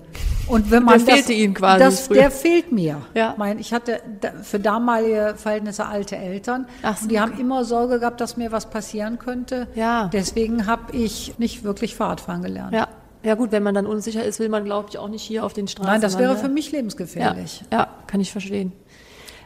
Und 0.48 0.70
wenn 0.70 0.82
man 0.82 0.98
Der 0.98 1.06
das, 1.06 1.14
fehlte 1.14 1.32
Ihnen 1.32 1.54
quasi 1.54 1.84
das, 1.84 2.08
der 2.08 2.30
fehlt 2.30 2.72
mir. 2.72 3.02
Ja. 3.14 3.34
Mein, 3.36 3.58
ich 3.58 3.72
hatte 3.72 4.00
für 4.42 4.58
damalige 4.58 5.34
Verhältnisse 5.36 5.86
alte 5.86 6.16
Eltern 6.16 6.66
Ach 6.82 7.00
und 7.02 7.10
die 7.10 7.20
haben 7.20 7.38
immer 7.38 7.64
Sorge 7.64 8.00
gehabt, 8.00 8.20
dass 8.20 8.36
mir 8.36 8.50
was 8.52 8.70
passieren 8.70 9.18
könnte. 9.18 9.68
Ja. 9.74 10.08
Deswegen 10.12 10.66
habe 10.66 10.96
ich 10.96 11.38
nicht 11.38 11.64
wirklich 11.64 11.94
Fahrradfahren 11.94 12.42
gelernt. 12.42 12.72
Ja. 12.72 12.88
Ja 13.24 13.34
gut, 13.34 13.50
wenn 13.50 13.64
man 13.64 13.74
dann 13.74 13.84
unsicher 13.86 14.22
ist, 14.24 14.38
will 14.38 14.48
man, 14.48 14.64
glaube 14.64 14.88
ich, 14.90 14.98
auch 14.98 15.08
nicht 15.08 15.22
hier 15.22 15.44
auf 15.44 15.52
den 15.52 15.66
Straßen. 15.66 15.90
Nein, 15.90 16.00
das 16.00 16.18
wäre 16.18 16.34
ne? 16.34 16.38
für 16.38 16.48
mich 16.48 16.70
ja. 16.70 16.78
lebensgefährlich. 16.78 17.64
ja, 17.72 17.88
kann 18.06 18.20
ich 18.20 18.30
verstehen. 18.30 18.72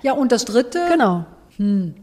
Ja, 0.03 0.13
und 0.13 0.31
das 0.31 0.45
Dritte, 0.45 0.81
Genau. 0.91 1.25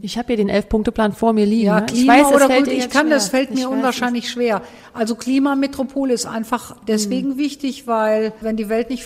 Ich 0.02 0.18
habe 0.18 0.28
hier 0.28 0.38
den 0.38 0.50
Elf-Punkte-Plan 0.50 1.12
vor 1.12 1.34
mir 1.34 1.46
liegen. 1.46 1.66
Ja, 1.68 1.80
ne? 1.82 1.86
Klima 1.88 2.16
ich 2.18 2.24
weiß, 2.26 2.34
oder 2.34 2.48
gut, 2.48 2.68
ich 2.68 2.90
kann, 2.90 3.08
schwer. 3.08 3.16
das 3.16 3.30
fällt 3.30 3.50
mir 3.50 3.58
weiß 3.58 3.66
es. 3.66 3.72
unwahrscheinlich 3.72 4.30
schwer. 4.30 4.62
Also 4.94 5.16
Klimametropole 5.16 6.14
ist 6.14 6.26
einfach 6.26 6.76
deswegen 6.88 7.32
Hm. 7.32 7.38
wichtig, 7.38 7.88
weil 7.88 8.32
wenn 8.42 8.56
die 8.58 8.70
Welt 8.70 8.90
nicht 8.90 9.06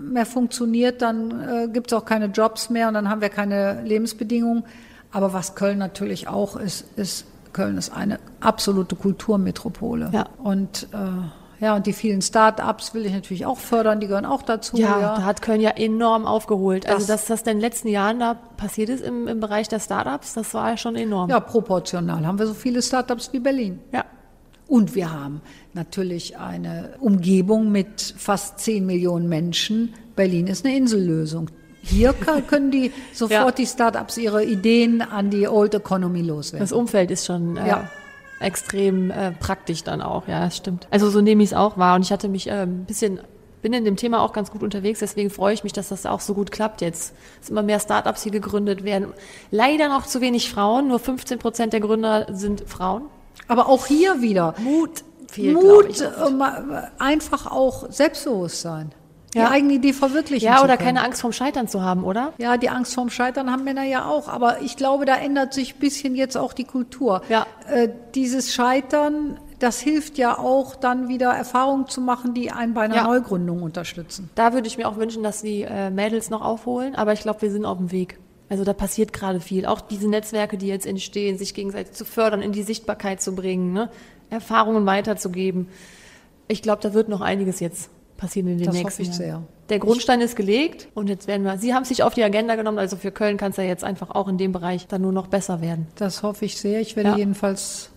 mehr 0.00 0.26
funktioniert, 0.26 1.02
dann 1.02 1.30
äh, 1.30 1.68
gibt 1.72 1.92
es 1.92 1.98
auch 1.98 2.04
keine 2.04 2.26
Jobs 2.26 2.70
mehr 2.70 2.88
und 2.88 2.94
dann 2.94 3.08
haben 3.08 3.20
wir 3.20 3.28
keine 3.28 3.82
Lebensbedingungen. 3.84 4.64
Aber 5.12 5.32
was 5.32 5.54
Köln 5.54 5.78
natürlich 5.78 6.28
auch 6.28 6.56
ist, 6.56 6.86
ist, 6.96 7.26
Köln 7.52 7.76
ist 7.76 7.90
eine 7.90 8.18
absolute 8.40 8.94
Kulturmetropole. 8.96 10.10
Ja. 10.12 10.26
Und 10.38 10.86
äh, 10.92 10.96
ja, 11.60 11.76
und 11.76 11.86
die 11.86 11.92
vielen 11.92 12.22
Start-ups 12.22 12.94
will 12.94 13.04
ich 13.06 13.12
natürlich 13.12 13.44
auch 13.46 13.58
fördern, 13.58 14.00
die 14.00 14.06
gehören 14.06 14.24
auch 14.24 14.42
dazu. 14.42 14.76
Ja, 14.78 14.98
ja. 15.00 15.16
da 15.16 15.24
hat 15.24 15.42
Köln 15.42 15.60
ja 15.60 15.70
enorm 15.70 16.26
aufgeholt. 16.26 16.86
Also, 16.88 17.06
Das- 17.06 17.06
dass 17.06 17.26
das 17.26 17.40
in 17.40 17.56
den 17.56 17.60
letzten 17.60 17.88
Jahren 17.88 18.18
da 18.18 18.34
passiert 18.56 18.88
ist 18.88 19.04
im, 19.04 19.28
im 19.28 19.40
Bereich 19.40 19.68
der 19.68 19.78
Startups, 19.80 20.34
das 20.34 20.54
war 20.54 20.70
ja 20.70 20.76
schon 20.76 20.96
enorm. 20.96 21.28
ja, 21.30 21.38
proportional 21.40 22.26
haben 22.26 22.38
wir 22.38 22.46
so 22.46 22.54
viele 22.54 22.80
Start-ups 22.82 23.32
wie 23.32 23.40
Berlin. 23.40 23.78
Ja. 23.92 24.04
Und 24.68 24.94
wir 24.94 25.12
haben 25.12 25.40
natürlich 25.74 26.38
eine 26.38 26.90
Umgebung 27.00 27.72
mit 27.72 28.14
fast 28.16 28.60
10 28.60 28.86
Millionen 28.86 29.28
Menschen. 29.28 29.92
Berlin 30.14 30.46
ist 30.46 30.64
eine 30.64 30.76
Insellösung. 30.76 31.50
Hier 31.82 32.12
können 32.46 32.70
die 32.70 32.92
sofort 33.12 33.32
Ja. 33.32 33.50
die 33.52 33.66
Start-ups 33.66 34.16
ihre 34.18 34.44
Ideen 34.44 35.02
an 35.02 35.30
die 35.30 35.48
Old 35.48 35.74
Economy 35.74 36.22
loswerden. 36.22 36.62
Das 36.64 36.72
Umfeld 36.72 37.10
ist 37.10 37.26
schon 37.26 37.56
äh, 37.56 37.66
Ja. 37.66 37.90
Extrem 38.40 39.10
äh, 39.10 39.32
praktisch 39.32 39.84
dann 39.84 40.02
auch, 40.02 40.26
ja, 40.26 40.40
das 40.46 40.56
stimmt. 40.56 40.88
Also 40.90 41.10
so 41.10 41.20
nehme 41.20 41.42
ich 41.42 41.50
es 41.50 41.54
auch 41.54 41.76
wahr 41.78 41.94
und 41.96 42.02
ich 42.02 42.10
hatte 42.12 42.28
mich 42.28 42.48
äh, 42.48 42.62
ein 42.62 42.84
bisschen, 42.86 43.20
bin 43.62 43.72
in 43.72 43.84
dem 43.84 43.96
Thema 43.96 44.20
auch 44.22 44.32
ganz 44.32 44.50
gut 44.50 44.62
unterwegs, 44.62 44.98
deswegen 45.00 45.30
freue 45.30 45.52
ich 45.54 45.62
mich, 45.62 45.72
dass 45.72 45.90
das 45.90 46.06
auch 46.06 46.20
so 46.20 46.34
gut 46.34 46.50
klappt 46.50 46.80
jetzt. 46.80 47.14
Dass 47.40 47.50
immer 47.50 47.62
mehr 47.62 47.78
Startups 47.80 48.22
hier 48.22 48.32
gegründet 48.32 48.82
werden. 48.84 49.08
Leider 49.50 49.88
noch 49.88 50.06
zu 50.06 50.20
wenig 50.20 50.50
Frauen, 50.50 50.88
nur 50.88 50.98
15 50.98 51.38
Prozent 51.38 51.72
der 51.72 51.80
Gründer 51.80 52.26
sind 52.32 52.64
Frauen. 52.66 53.02
Aber 53.46 53.68
auch 53.68 53.86
hier 53.86 54.20
wieder 54.22 54.54
Mut 54.58 55.04
glaube 55.32 55.52
Mut, 55.52 55.90
ich. 55.90 56.00
äh, 56.00 56.30
ma- 56.30 56.88
einfach 56.98 57.46
auch 57.46 57.90
Selbstbewusstsein. 57.92 58.92
Ja. 59.34 59.46
Die 59.46 59.52
eigene 59.52 59.72
Idee 59.74 59.92
verwirklichen 59.92 60.44
Ja, 60.46 60.64
oder 60.64 60.76
keine 60.76 61.04
Angst 61.04 61.20
vorm 61.20 61.32
Scheitern 61.32 61.68
zu 61.68 61.82
haben, 61.82 62.02
oder? 62.02 62.32
Ja, 62.38 62.56
die 62.56 62.68
Angst 62.68 62.94
vorm 62.94 63.10
Scheitern 63.10 63.50
haben 63.52 63.62
Männer 63.62 63.84
ja 63.84 64.06
auch. 64.06 64.28
Aber 64.28 64.60
ich 64.62 64.76
glaube, 64.76 65.04
da 65.04 65.14
ändert 65.16 65.54
sich 65.54 65.76
ein 65.76 65.78
bisschen 65.78 66.16
jetzt 66.16 66.36
auch 66.36 66.52
die 66.52 66.64
Kultur. 66.64 67.22
Ja. 67.28 67.46
Äh, 67.68 67.90
dieses 68.16 68.52
Scheitern, 68.52 69.38
das 69.60 69.78
hilft 69.78 70.18
ja 70.18 70.36
auch, 70.36 70.74
dann 70.74 71.08
wieder 71.08 71.30
Erfahrungen 71.30 71.86
zu 71.86 72.00
machen, 72.00 72.34
die 72.34 72.50
einen 72.50 72.74
bei 72.74 72.82
einer 72.82 72.96
Ja. 72.96 73.04
Neugründung 73.04 73.62
unterstützen. 73.62 74.30
Da 74.34 74.52
würde 74.52 74.66
ich 74.66 74.78
mir 74.78 74.88
auch 74.88 74.96
wünschen, 74.96 75.22
dass 75.22 75.42
die 75.42 75.62
äh, 75.62 75.90
Mädels 75.90 76.28
noch 76.30 76.42
aufholen, 76.42 76.96
aber 76.96 77.12
ich 77.12 77.20
glaube, 77.20 77.42
wir 77.42 77.52
sind 77.52 77.64
auf 77.64 77.78
dem 77.78 77.92
Weg. 77.92 78.18
Also 78.48 78.64
da 78.64 78.72
passiert 78.72 79.12
gerade 79.12 79.38
viel. 79.38 79.64
Auch 79.64 79.80
diese 79.80 80.08
Netzwerke, 80.08 80.58
die 80.58 80.66
jetzt 80.66 80.86
entstehen, 80.86 81.38
sich 81.38 81.54
gegenseitig 81.54 81.92
zu 81.92 82.04
fördern, 82.04 82.42
in 82.42 82.50
die 82.50 82.64
Sichtbarkeit 82.64 83.22
zu 83.22 83.36
bringen, 83.36 83.72
ne? 83.72 83.90
Erfahrungen 84.28 84.86
weiterzugeben. 84.86 85.68
Ich 86.48 86.62
glaube, 86.62 86.82
da 86.82 86.94
wird 86.94 87.08
noch 87.08 87.20
einiges 87.20 87.60
jetzt 87.60 87.90
passieren 88.20 88.46
in 88.48 88.58
den 88.58 88.66
Das 88.66 88.74
nächsten 88.74 88.90
hoffe 88.90 89.02
ich 89.02 89.08
Jahren. 89.08 89.18
sehr. 89.18 89.42
Der 89.70 89.78
Grundstein 89.78 90.20
ist 90.20 90.36
gelegt 90.36 90.88
und 90.94 91.08
jetzt 91.08 91.26
werden 91.26 91.42
wir, 91.44 91.58
Sie 91.58 91.74
haben 91.74 91.82
es 91.82 91.88
sich 91.88 92.02
auf 92.02 92.14
die 92.14 92.22
Agenda 92.22 92.54
genommen, 92.54 92.78
also 92.78 92.96
für 92.96 93.10
Köln 93.10 93.36
kann 93.36 93.50
es 93.52 93.56
ja 93.56 93.64
jetzt 93.64 93.82
einfach 93.82 94.10
auch 94.10 94.28
in 94.28 94.36
dem 94.38 94.52
Bereich 94.52 94.86
dann 94.86 95.02
nur 95.02 95.12
noch 95.12 95.26
besser 95.28 95.60
werden. 95.60 95.86
Das 95.96 96.22
hoffe 96.22 96.44
ich 96.44 96.58
sehr. 96.60 96.80
Ich 96.80 96.96
werde 96.96 97.10
Ja. 97.10 97.16
jedenfalls 97.16 97.90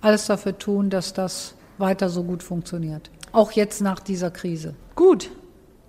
alles 0.00 0.26
dafür 0.26 0.58
tun, 0.58 0.90
dass 0.90 1.12
das 1.14 1.54
weiter 1.78 2.08
so 2.08 2.24
gut 2.24 2.42
funktioniert. 2.42 3.10
Auch 3.32 3.52
jetzt 3.52 3.80
nach 3.80 4.00
dieser 4.00 4.30
Krise. 4.30 4.74
Gut, 4.96 5.30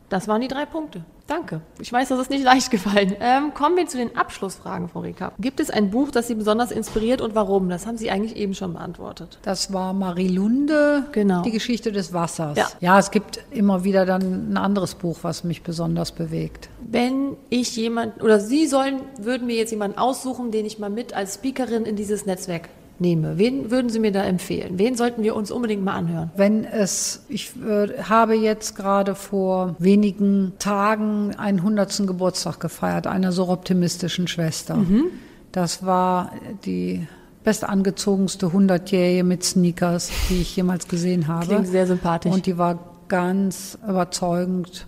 das 0.09 0.27
waren 0.27 0.41
die 0.41 0.47
drei 0.47 0.65
Punkte. 0.65 1.03
Danke. 1.29 1.61
Ich 1.79 1.93
weiß, 1.93 2.09
das 2.09 2.19
ist 2.19 2.29
nicht 2.31 2.43
leicht 2.43 2.71
gefallen. 2.71 3.15
Ähm, 3.19 3.53
kommen 3.53 3.77
wir 3.77 3.85
zu 3.87 3.97
den 3.97 4.15
Abschlussfragen, 4.17 4.89
Frau 4.89 5.01
Rika. 5.01 5.31
Gibt 5.39 5.59
es 5.59 5.69
ein 5.69 5.91
Buch, 5.91 6.09
das 6.09 6.27
Sie 6.27 6.33
besonders 6.33 6.71
inspiriert 6.71 7.21
und 7.21 7.35
warum? 7.35 7.69
Das 7.69 7.85
haben 7.85 7.97
Sie 7.97 8.09
eigentlich 8.09 8.35
eben 8.35 8.55
schon 8.55 8.73
beantwortet. 8.73 9.37
Das 9.43 9.71
war 9.71 9.93
Marie 9.93 10.27
Lunde, 10.27 11.05
Genau. 11.11 11.43
die 11.43 11.51
Geschichte 11.51 11.91
des 11.91 12.13
Wassers. 12.13 12.57
Ja. 12.57 12.67
ja, 12.79 12.97
es 12.99 13.11
gibt 13.11 13.39
immer 13.51 13.83
wieder 13.83 14.07
dann 14.07 14.51
ein 14.53 14.57
anderes 14.57 14.95
Buch, 14.95 15.19
was 15.21 15.43
mich 15.43 15.61
besonders 15.61 16.11
bewegt. 16.11 16.69
Wenn 16.81 17.37
ich 17.49 17.75
jemand 17.75 18.23
oder 18.23 18.39
Sie 18.39 18.65
sollen, 18.65 19.01
würden 19.19 19.45
mir 19.45 19.55
jetzt 19.55 19.69
jemanden 19.69 19.99
aussuchen, 19.99 20.49
den 20.49 20.65
ich 20.65 20.79
mal 20.79 20.89
mit 20.89 21.13
als 21.13 21.35
Speakerin 21.35 21.85
in 21.85 21.95
dieses 21.95 22.25
Netzwerk 22.25 22.69
nehme. 22.99 23.37
Wen 23.37 23.71
würden 23.71 23.89
Sie 23.89 23.99
mir 23.99 24.11
da 24.11 24.23
empfehlen? 24.23 24.77
Wen 24.77 24.95
sollten 24.95 25.23
wir 25.23 25.35
uns 25.35 25.51
unbedingt 25.51 25.83
mal 25.83 25.93
anhören? 25.93 26.31
Wenn 26.35 26.65
es, 26.65 27.25
ich 27.29 27.51
äh, 27.57 28.03
habe 28.03 28.35
jetzt 28.35 28.75
gerade 28.75 29.15
vor 29.15 29.75
wenigen 29.79 30.53
Tagen 30.59 31.35
einen 31.35 31.59
100. 31.59 32.07
Geburtstag 32.07 32.59
gefeiert, 32.59 33.07
einer 33.07 33.31
so 33.31 33.49
optimistischen 33.49 34.27
Schwester. 34.27 34.75
Mhm. 34.75 35.05
Das 35.51 35.85
war 35.85 36.31
die 36.65 37.07
bestangezogenste 37.43 38.47
100-Jährige 38.47 39.23
mit 39.23 39.43
Sneakers, 39.43 40.11
die 40.29 40.41
ich 40.41 40.55
jemals 40.55 40.87
gesehen 40.87 41.27
habe. 41.27 41.47
Klingt 41.47 41.67
sehr 41.67 41.87
sympathisch. 41.87 42.31
Und 42.31 42.45
die 42.45 42.57
war 42.57 42.79
ganz 43.07 43.77
überzeugend 43.87 44.85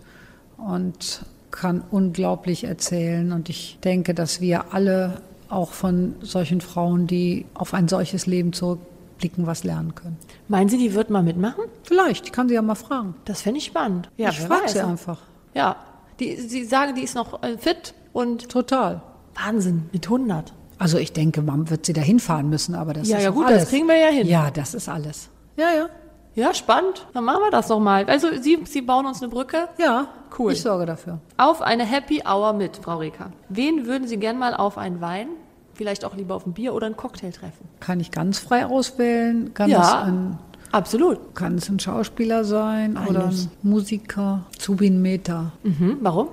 und 0.57 1.25
kann 1.49 1.83
unglaublich 1.91 2.63
erzählen. 2.63 3.31
Und 3.31 3.49
ich 3.49 3.79
denke, 3.83 4.13
dass 4.13 4.41
wir 4.41 4.73
alle 4.73 5.21
auch 5.51 5.71
von 5.71 6.15
solchen 6.21 6.61
Frauen, 6.61 7.07
die 7.07 7.45
auf 7.53 7.73
ein 7.73 7.87
solches 7.87 8.25
Leben 8.25 8.53
zurückblicken, 8.53 9.45
was 9.47 9.63
lernen 9.63 9.95
können. 9.95 10.17
Meinen 10.47 10.69
Sie, 10.69 10.77
die 10.77 10.93
wird 10.93 11.09
mal 11.09 11.23
mitmachen? 11.23 11.63
Vielleicht, 11.83 12.25
ich 12.25 12.31
kann 12.31 12.47
sie 12.49 12.55
ja 12.55 12.61
mal 12.61 12.75
fragen. 12.75 13.15
Das 13.25 13.41
fände 13.41 13.57
ich 13.59 13.65
spannend. 13.65 14.09
Ja, 14.17 14.29
ich 14.29 14.39
frage 14.39 14.69
sie 14.69 14.79
einfach. 14.83 15.19
Ja, 15.53 15.75
die, 16.19 16.35
Sie 16.37 16.63
sagen, 16.65 16.95
die 16.95 17.01
ist 17.03 17.15
noch 17.15 17.41
äh, 17.43 17.57
fit 17.57 17.93
und 18.13 18.49
Total. 18.49 19.01
Wahnsinn, 19.35 19.89
mit 19.91 20.05
100. 20.05 20.53
Also 20.77 20.97
ich 20.97 21.13
denke, 21.13 21.41
man 21.41 21.69
wird 21.69 21.85
sie 21.85 21.93
dahin 21.93 22.19
fahren 22.19 22.49
müssen, 22.49 22.73
aber 22.75 22.93
das 22.93 23.07
Ja, 23.07 23.17
ist 23.17 23.23
ja 23.23 23.29
auch 23.29 23.33
gut, 23.35 23.45
das 23.45 23.51
alles. 23.53 23.69
kriegen 23.69 23.87
wir 23.87 23.97
ja 23.97 24.07
hin. 24.07 24.27
Ja, 24.27 24.49
das 24.51 24.73
ist 24.73 24.89
alles. 24.89 25.29
Ja, 25.57 25.67
ja. 25.75 25.89
Ja, 26.35 26.53
spannend. 26.53 27.05
Dann 27.13 27.25
machen 27.25 27.41
wir 27.43 27.51
das 27.51 27.67
doch 27.67 27.79
mal. 27.79 28.05
Also 28.05 28.27
Sie, 28.41 28.59
Sie 28.65 28.81
bauen 28.81 29.05
uns 29.05 29.21
eine 29.21 29.29
Brücke 29.29 29.67
Ja, 29.77 30.07
Cool. 30.37 30.53
Ich 30.53 30.61
sorge 30.61 30.85
dafür. 30.85 31.19
auf 31.37 31.61
eine 31.61 31.83
Happy 31.83 32.23
Hour 32.25 32.53
mit, 32.53 32.77
Frau 32.77 32.97
Reker. 32.99 33.31
Wen 33.49 33.85
würden 33.85 34.07
Sie 34.07 34.15
gern 34.17 34.39
mal 34.39 34.53
auf 34.53 34.77
einen 34.77 35.01
Wein, 35.01 35.27
vielleicht 35.73 36.05
auch 36.05 36.15
lieber 36.15 36.35
auf 36.35 36.45
ein 36.45 36.53
Bier 36.53 36.73
oder 36.73 36.85
einen 36.85 36.95
Cocktail 36.95 37.31
treffen? 37.31 37.67
Kann 37.81 37.99
ich 37.99 38.11
ganz 38.11 38.39
frei 38.39 38.65
auswählen? 38.65 39.53
Kann, 39.53 39.69
es, 39.69 39.77
Ja, 39.77 40.03
ein, 40.03 40.37
absolut. 40.71 41.35
kann 41.35 41.55
es 41.55 41.67
ein 41.67 41.79
Schauspieler 41.81 42.45
sein 42.45 42.97
oder 43.09 43.25
Alles. 43.25 43.47
ein 43.47 43.69
Musiker? 43.69 44.45
Zubin 44.57 45.01
Mehta. 45.01 45.51
Mhm. 45.63 45.97
Warum? 45.99 46.29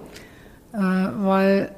Äh, 0.72 0.78
weil 0.78 1.72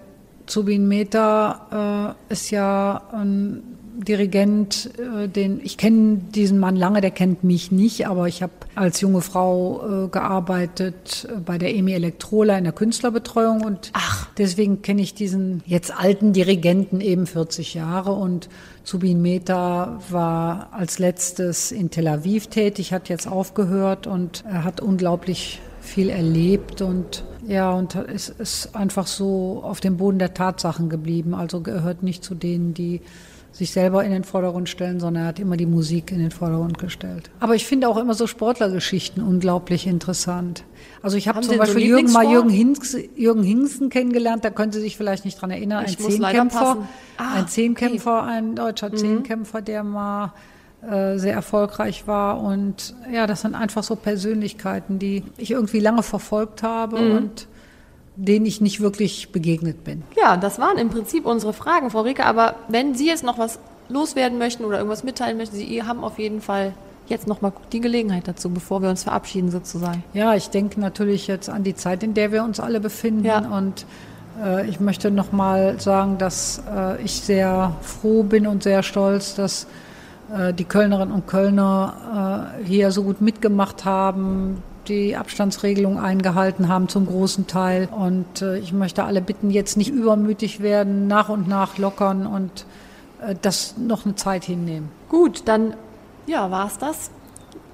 Zubin 0.45 0.89
Mehta 0.89 2.15
äh, 2.29 2.33
ist 2.33 2.51
ja 2.51 3.01
ein 3.13 3.63
Dirigent, 4.05 4.91
äh, 4.99 5.29
den 5.29 5.61
ich 5.63 5.77
kenne 5.77 6.19
diesen 6.35 6.59
Mann 6.59 6.77
lange, 6.77 7.01
der 7.01 7.11
kennt 7.11 7.45
mich 7.45 7.71
nicht, 7.71 8.07
aber 8.07 8.29
ich 8.29 8.43
habe 8.43 8.53
als 8.75 9.01
junge 9.01 9.21
Frau 9.21 10.05
äh, 10.05 10.09
gearbeitet 10.09 11.29
äh, 11.31 11.41
bei 11.41 11.59
der 11.59 11.75
EMI 11.75 11.93
Elektrola 11.93 12.57
in 12.59 12.65
der 12.65 12.73
Künstlerbetreuung 12.73 13.63
und 13.63 13.91
Ach. 13.93 14.29
deswegen 14.39 14.83
kenne 14.83 15.03
ich 15.03 15.15
diesen 15.15 15.63
jetzt 15.67 15.97
alten 15.97 16.33
Dirigenten 16.33 17.01
eben 17.01 17.27
40 17.27 17.75
Jahre 17.75 18.13
und 18.13 18.49
Zubin 18.85 19.21
Mehta 19.23 20.01
war 20.11 20.71
als 20.73 20.99
letztes 20.99 21.71
in 21.71 21.91
Tel 21.91 22.09
Aviv 22.09 22.47
tätig, 22.47 22.93
hat 22.93 23.09
jetzt 23.09 23.29
aufgehört 23.29 24.07
und 24.07 24.45
er 24.47 24.65
hat 24.65 24.81
unglaublich 24.81 25.61
viel 25.81 26.09
erlebt 26.09 26.83
und 26.83 27.25
ja, 27.47 27.73
und 27.73 27.95
es 27.95 28.29
ist 28.29 28.77
einfach 28.77 29.07
so 29.07 29.61
auf 29.65 29.81
dem 29.81 29.97
Boden 29.97 30.19
der 30.19 30.35
Tatsachen 30.35 30.89
geblieben. 30.89 31.35
Also 31.35 31.61
gehört 31.61 32.03
nicht 32.03 32.23
zu 32.23 32.35
denen, 32.35 32.75
die 32.75 33.01
sich 33.61 33.73
selber 33.73 34.03
in 34.05 34.11
den 34.11 34.25
Vordergrund 34.25 34.71
stellen, 34.71 35.01
sondern 35.01 35.25
er 35.25 35.29
hat 35.29 35.39
immer 35.39 35.59
die 35.59 35.67
Musik 35.67 36.11
in 36.13 36.19
den 36.19 36.31
Vordergrund 36.31 36.79
gestellt. 36.79 37.31
Aber 37.41 37.55
ich 37.55 37.67
finde 37.67 37.89
auch 37.89 37.99
immer 37.99 38.15
so 38.15 38.27
Sportlergeschichten 38.27 39.23
unglaublich 39.23 39.87
interessant. 39.87 40.65
Also 41.03 41.19
ich 41.19 41.29
habe 41.29 41.43
zum 41.43 41.51
denn 41.51 41.59
so 41.59 41.65
Beispiel 41.65 41.87
Jürgen 41.87 42.11
mal 42.11 42.25
Jürgen? 42.25 42.49
Hinz, 42.49 42.97
Jürgen 43.17 43.43
Hingsten 43.43 43.91
kennengelernt, 43.91 44.45
da 44.47 44.51
können 44.51 44.73
Sie 44.73 44.81
sich 44.81 44.97
vielleicht 44.97 45.27
nicht 45.27 45.41
dran 45.41 45.51
erinnern, 45.51 45.85
Ich 45.87 45.99
ein 45.99 46.11
Zehnkämpfer. 46.11 46.89
Ah, 47.19 47.35
ein 47.37 47.49
Zehnkämpfer, 47.49 48.23
ein 48.25 48.57
deutscher 48.57 48.95
Zehnkämpfer, 48.95 49.61
der 49.61 49.85
mal 49.85 50.33
äh, 50.83 51.19
sehr 51.19 51.35
erfolgreich 51.35 52.07
war 52.07 52.41
und 52.41 52.95
ja, 53.13 53.27
das 53.27 53.43
sind 53.43 53.55
einfach 53.55 53.83
so 53.83 53.95
Persönlichkeiten, 53.95 54.99
die 54.99 55.23
ich 55.37 55.51
irgendwie 55.51 55.81
lange 55.81 56.03
verfolgt 56.03 56.63
habe 56.63 56.99
Mhm. 56.99 57.17
und 57.17 57.47
denen 58.27 58.47
ich 58.47 58.61
nicht 58.61 58.81
wirklich 58.81 59.33
begegnet 59.33 59.85
bin. 59.85 60.03
Ja, 60.17 60.37
das 60.37 60.59
waren 60.59 60.79
im 60.79 60.91
Prinzip 60.91 61.25
unsere 61.27 61.53
Fragen, 61.53 61.91
Frau 61.91 62.03
Rieker. 62.03 62.27
Aber 62.27 62.55
wenn 62.69 62.95
Sie 62.95 63.07
jetzt 63.07 63.25
noch 63.25 63.39
was 63.39 63.59
loswerden 63.89 64.39
möchten 64.39 64.65
oder 64.65 64.77
irgendwas 64.77 65.05
mitteilen 65.05 65.37
möchten, 65.37 65.57
Sie 65.57 65.83
haben 65.83 66.05
auf 66.05 66.19
jeden 66.19 66.41
Fall 66.41 66.75
jetzt 67.07 67.27
noch 67.27 67.41
mal 67.41 67.53
die 67.73 67.81
Gelegenheit 67.81 68.29
dazu, 68.29 68.51
bevor 68.51 68.83
wir 68.83 68.91
uns 68.91 69.03
verabschieden 69.03 69.51
sozusagen. 69.51 70.05
Ja, 70.13 70.35
ich 70.35 70.51
denke 70.51 70.79
natürlich 70.81 71.27
jetzt 71.27 71.49
an 71.49 71.65
die 71.65 71.75
Zeit, 71.75 72.03
in 72.03 72.15
der 72.15 72.31
wir 72.31 72.45
uns 72.45 72.61
alle 72.61 72.79
befinden. 72.79 73.25
Ja. 73.25 73.39
Und 73.39 73.87
äh, 74.43 74.69
ich 74.69 74.81
möchte 74.81 75.11
noch 75.11 75.33
mal 75.33 75.81
sagen, 75.81 76.19
dass 76.19 76.63
äh, 76.73 77.03
ich 77.03 77.13
sehr 77.21 77.75
froh 77.81 78.23
bin 78.23 78.47
und 78.47 78.63
sehr 78.63 78.83
stolz, 78.83 79.35
dass 79.35 79.67
äh, 80.37 80.53
die 80.53 80.65
Kölnerinnen 80.65 81.13
und 81.13 81.27
Kölner 81.27 82.53
äh, 82.61 82.65
hier 82.65 82.93
so 82.93 83.03
gut 83.03 83.21
mitgemacht 83.21 83.85
haben, 83.85 84.63
die 84.91 85.17
Abstandsregelung 85.17 85.99
eingehalten 85.99 86.69
haben 86.69 86.89
zum 86.89 87.07
großen 87.07 87.47
Teil. 87.47 87.89
Und 87.91 88.43
äh, 88.43 88.59
ich 88.59 88.73
möchte 88.73 89.05
alle 89.05 89.23
bitten, 89.23 89.51
jetzt 89.51 89.77
nicht 89.77 89.91
übermütig 89.91 90.61
werden, 90.61 91.07
nach 91.07 91.29
und 91.29 91.49
nach 91.49 91.79
lockern 91.79 92.27
und 92.27 92.67
äh, 93.27 93.35
das 93.41 93.77
noch 93.79 94.05
eine 94.05 94.17
Zeit 94.17 94.45
hinnehmen. 94.45 94.91
Gut, 95.09 95.43
dann 95.47 95.75
ja, 96.27 96.51
war's 96.51 96.77
das. 96.79 97.11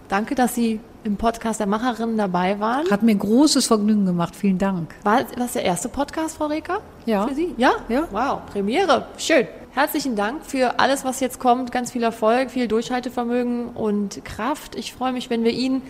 Danke, 0.09 0.35
dass 0.35 0.55
Sie 0.55 0.79
im 1.03 1.17
Podcast 1.17 1.61
der 1.61 1.67
Macherinnen 1.67 2.17
dabei 2.17 2.59
waren. 2.61 2.91
Hat 2.91 3.03
mir 3.03 3.15
großes 3.15 3.67
Vergnügen 3.67 4.07
gemacht. 4.07 4.35
Vielen 4.35 4.59
Dank. 4.59 4.95
War 5.03 5.25
das 5.37 5.53
der 5.53 5.65
erste 5.65 5.89
Podcast, 5.89 6.37
Frau 6.37 6.47
Reker? 6.47 6.81
Ja. 7.07 7.27
Für 7.27 7.35
Sie? 7.35 7.55
Ja? 7.57 7.73
Ja. 7.89 8.09
Wow, 8.11 8.41
Premiere. 8.53 9.07
Schön. 9.19 9.47
Herzlichen 9.73 10.17
Dank 10.17 10.45
für 10.45 10.81
alles, 10.81 11.05
was 11.05 11.21
jetzt 11.21 11.39
kommt. 11.39 11.71
Ganz 11.71 11.93
viel 11.93 12.03
Erfolg, 12.03 12.51
viel 12.51 12.67
Durchhaltevermögen 12.67 13.69
und 13.69 14.25
Kraft. 14.25 14.75
Ich 14.75 14.95
freue 14.95 15.13
mich, 15.13 15.29
wenn 15.29 15.45
wir 15.45 15.53
Ihnen 15.53 15.83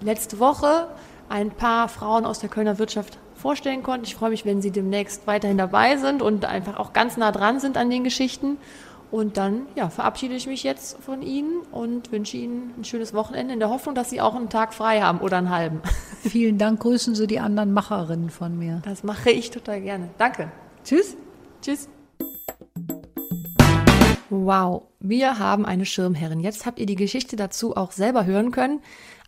letzte 0.00 0.38
Woche 0.38 0.88
ein 1.28 1.50
paar 1.50 1.88
Frauen 1.88 2.24
aus 2.24 2.38
der 2.38 2.48
Kölner 2.48 2.78
Wirtschaft 2.78 3.18
vorstellen 3.34 3.82
konnten. 3.82 4.06
Ich 4.06 4.14
freue 4.14 4.30
mich, 4.30 4.44
wenn 4.44 4.62
Sie 4.62 4.70
demnächst 4.70 5.26
weiterhin 5.26 5.58
dabei 5.58 5.96
sind 5.96 6.22
und 6.22 6.44
einfach 6.44 6.78
auch 6.78 6.92
ganz 6.92 7.16
nah 7.16 7.32
dran 7.32 7.60
sind 7.60 7.76
an 7.76 7.90
den 7.90 8.04
Geschichten. 8.04 8.58
Und 9.10 9.36
dann 9.36 9.62
ja, 9.76 9.88
verabschiede 9.88 10.34
ich 10.34 10.46
mich 10.48 10.64
jetzt 10.64 11.00
von 11.00 11.22
Ihnen 11.22 11.60
und 11.70 12.10
wünsche 12.10 12.36
Ihnen 12.36 12.74
ein 12.76 12.84
schönes 12.84 13.14
Wochenende 13.14 13.54
in 13.54 13.60
der 13.60 13.70
Hoffnung, 13.70 13.94
dass 13.94 14.10
Sie 14.10 14.20
auch 14.20 14.34
einen 14.34 14.48
Tag 14.48 14.74
frei 14.74 15.00
haben 15.00 15.20
oder 15.20 15.38
einen 15.38 15.50
halben. 15.50 15.80
Vielen 16.22 16.58
Dank. 16.58 16.80
Grüßen 16.80 17.14
Sie 17.14 17.26
die 17.26 17.38
anderen 17.38 17.72
Macherinnen 17.72 18.30
von 18.30 18.58
mir. 18.58 18.82
Das 18.84 19.04
mache 19.04 19.30
ich 19.30 19.50
total 19.50 19.80
gerne. 19.80 20.08
Danke. 20.18 20.50
Tschüss. 20.84 21.16
Tschüss. 21.62 21.88
Wow, 24.28 24.82
wir 24.98 25.38
haben 25.38 25.64
eine 25.64 25.86
Schirmherrin. 25.86 26.40
Jetzt 26.40 26.66
habt 26.66 26.80
ihr 26.80 26.86
die 26.86 26.96
Geschichte 26.96 27.36
dazu 27.36 27.76
auch 27.76 27.92
selber 27.92 28.24
hören 28.24 28.50
können. 28.50 28.80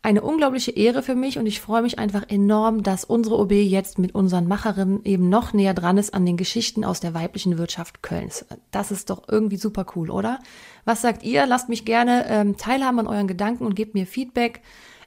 Eine 0.08 0.22
unglaubliche 0.22 0.70
Ehre 0.70 1.02
für 1.02 1.14
mich 1.14 1.36
und 1.36 1.44
ich 1.44 1.60
freue 1.60 1.82
mich 1.82 1.98
einfach 1.98 2.24
enorm, 2.30 2.82
dass 2.82 3.04
unsere 3.04 3.38
OB 3.38 3.52
jetzt 3.52 3.98
mit 3.98 4.14
unseren 4.14 4.48
Macherinnen 4.48 5.04
eben 5.04 5.28
noch 5.28 5.52
näher 5.52 5.74
dran 5.74 5.98
ist 5.98 6.14
an 6.14 6.24
den 6.24 6.38
Geschichten 6.38 6.82
aus 6.82 7.00
der 7.00 7.12
weiblichen 7.12 7.58
Wirtschaft 7.58 8.02
Kölns. 8.02 8.46
Das 8.70 8.90
ist 8.90 9.10
doch 9.10 9.28
irgendwie 9.28 9.58
super 9.58 9.84
cool, 9.94 10.08
oder? 10.08 10.38
Was 10.86 11.02
sagt 11.02 11.24
ihr? 11.24 11.44
Lasst 11.44 11.68
mich 11.68 11.84
gerne 11.84 12.24
ähm, 12.26 12.56
teilhaben 12.56 13.00
an 13.00 13.06
euren 13.06 13.28
Gedanken 13.28 13.66
und 13.66 13.74
gebt 13.74 13.92
mir 13.92 14.06
Feedback. 14.06 14.62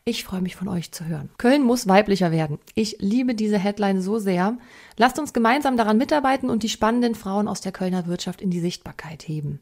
Ich 0.06 0.24
freue 0.24 0.41
mich 0.41 0.56
von 0.56 0.68
euch 0.68 0.91
zu 0.91 1.06
hören. 1.06 1.32
Köln 1.39 1.64
muss 1.64 1.88
weiblicher 1.88 2.32
werden. 2.32 2.60
Ich 2.76 2.97
liebe 2.99 3.34
diese 3.34 3.58
Headline 3.58 4.04
so 4.04 4.20
sehr. 4.20 4.60
Lasst 4.97 5.18
uns 5.18 5.34
gemeinsam 5.34 5.78
daran 5.78 5.97
mitarbeiten 5.97 6.52
und 6.52 6.62
die 6.62 6.70
spannenden 6.70 7.16
Frauen 7.16 7.47
aus 7.47 7.62
der 7.62 7.72
Kölner 7.72 8.06
Wirtschaft 8.06 8.39
in 8.39 8.52
die 8.52 8.60
Sichtbarkeit 8.60 9.28
heben. 9.28 9.62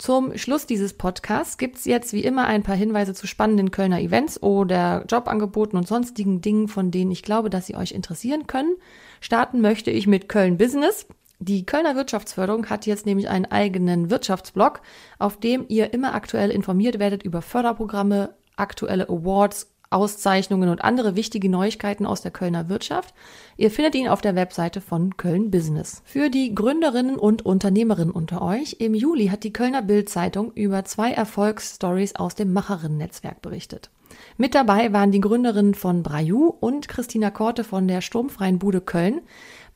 Zum 0.00 0.38
Schluss 0.38 0.64
dieses 0.64 0.94
Podcasts 0.94 1.58
gibt's 1.58 1.84
jetzt 1.84 2.14
wie 2.14 2.24
immer 2.24 2.46
ein 2.46 2.62
paar 2.62 2.74
Hinweise 2.74 3.12
zu 3.12 3.26
spannenden 3.26 3.70
Kölner 3.70 4.00
Events 4.00 4.42
oder 4.42 5.04
Jobangeboten 5.06 5.76
und 5.76 5.86
sonstigen 5.86 6.40
Dingen, 6.40 6.68
von 6.68 6.90
denen 6.90 7.10
ich 7.10 7.22
glaube, 7.22 7.50
dass 7.50 7.66
sie 7.66 7.76
euch 7.76 7.92
interessieren 7.92 8.46
können. 8.46 8.76
Starten 9.20 9.60
möchte 9.60 9.90
ich 9.90 10.06
mit 10.06 10.26
Köln 10.30 10.56
Business. 10.56 11.06
Die 11.38 11.66
Kölner 11.66 11.96
Wirtschaftsförderung 11.96 12.70
hat 12.70 12.86
jetzt 12.86 13.04
nämlich 13.04 13.28
einen 13.28 13.44
eigenen 13.44 14.10
Wirtschaftsblog, 14.10 14.80
auf 15.18 15.38
dem 15.38 15.66
ihr 15.68 15.92
immer 15.92 16.14
aktuell 16.14 16.50
informiert 16.50 16.98
werdet 16.98 17.22
über 17.22 17.42
Förderprogramme, 17.42 18.34
aktuelle 18.56 19.10
Awards, 19.10 19.69
Auszeichnungen 19.90 20.68
und 20.68 20.84
andere 20.84 21.16
wichtige 21.16 21.50
Neuigkeiten 21.50 22.06
aus 22.06 22.22
der 22.22 22.30
Kölner 22.30 22.68
Wirtschaft. 22.68 23.12
Ihr 23.56 23.72
findet 23.72 23.96
ihn 23.96 24.08
auf 24.08 24.20
der 24.20 24.36
Webseite 24.36 24.80
von 24.80 25.16
Köln 25.16 25.50
Business. 25.50 26.02
Für 26.04 26.30
die 26.30 26.54
Gründerinnen 26.54 27.16
und 27.16 27.44
Unternehmerinnen 27.44 28.12
unter 28.12 28.40
euch, 28.40 28.76
im 28.78 28.94
Juli 28.94 29.26
hat 29.26 29.42
die 29.42 29.52
Kölner 29.52 29.82
Bild-Zeitung 29.82 30.52
über 30.52 30.84
zwei 30.84 31.10
Erfolgsstories 31.10 32.14
aus 32.14 32.36
dem 32.36 32.52
Macherinnen-Netzwerk 32.52 33.42
berichtet. 33.42 33.90
Mit 34.36 34.54
dabei 34.54 34.92
waren 34.92 35.10
die 35.10 35.20
Gründerinnen 35.20 35.74
von 35.74 36.02
Braju 36.02 36.54
und 36.60 36.88
Christina 36.88 37.30
Korte 37.30 37.64
von 37.64 37.88
der 37.88 38.00
Sturmfreien 38.00 38.58
Bude 38.58 38.80
Köln. 38.80 39.22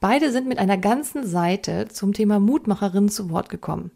Beide 0.00 0.30
sind 0.30 0.46
mit 0.46 0.58
einer 0.58 0.78
ganzen 0.78 1.26
Seite 1.26 1.88
zum 1.88 2.12
Thema 2.12 2.38
Mutmacherinnen 2.38 3.08
zu 3.08 3.30
Wort 3.30 3.48
gekommen. 3.48 3.90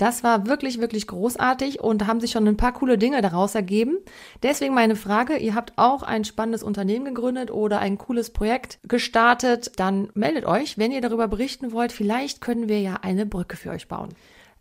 Das 0.00 0.24
war 0.24 0.46
wirklich, 0.46 0.80
wirklich 0.80 1.06
großartig 1.06 1.80
und 1.80 2.06
haben 2.06 2.20
sich 2.20 2.30
schon 2.30 2.48
ein 2.48 2.56
paar 2.56 2.72
coole 2.72 2.96
Dinge 2.96 3.20
daraus 3.20 3.54
ergeben. 3.54 3.98
Deswegen 4.42 4.72
meine 4.72 4.96
Frage, 4.96 5.36
ihr 5.36 5.54
habt 5.54 5.74
auch 5.76 6.02
ein 6.02 6.24
spannendes 6.24 6.62
Unternehmen 6.62 7.04
gegründet 7.04 7.50
oder 7.50 7.80
ein 7.80 7.98
cooles 7.98 8.30
Projekt 8.30 8.78
gestartet, 8.88 9.72
dann 9.76 10.08
meldet 10.14 10.46
euch, 10.46 10.78
wenn 10.78 10.90
ihr 10.90 11.02
darüber 11.02 11.28
berichten 11.28 11.72
wollt. 11.72 11.92
Vielleicht 11.92 12.40
können 12.40 12.66
wir 12.66 12.80
ja 12.80 12.94
eine 13.02 13.26
Brücke 13.26 13.58
für 13.58 13.72
euch 13.72 13.88
bauen. 13.88 14.08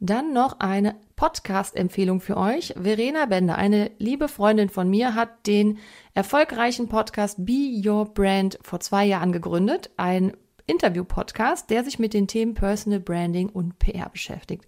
Dann 0.02 0.34
noch 0.34 0.60
eine 0.60 0.96
Podcast-Empfehlung 1.16 2.20
für 2.20 2.36
euch. 2.36 2.74
Verena 2.78 3.26
Bender, 3.26 3.58
eine 3.58 3.92
liebe 3.98 4.28
Freundin 4.28 4.68
von 4.68 4.90
mir, 4.90 5.16
hat 5.16 5.48
den 5.48 5.78
erfolgreichen 6.14 6.90
Podcast 6.90 7.46
Be 7.46 7.82
Your 7.86 8.14
Brand 8.14 8.60
vor 8.62 8.82
zwei 8.82 9.06
Jahren 9.06 9.32
gegründet. 9.32 9.90
Ein 9.96 10.34
Interview-Podcast, 10.68 11.70
der 11.70 11.86
sich 11.86 11.98
mit 11.98 12.14
den 12.14 12.28
Themen 12.28 12.56
Personal 12.56 13.00
Branding 13.00 13.48
und 13.48 13.80
PR 13.80 14.10
beschäftigt. 14.10 14.66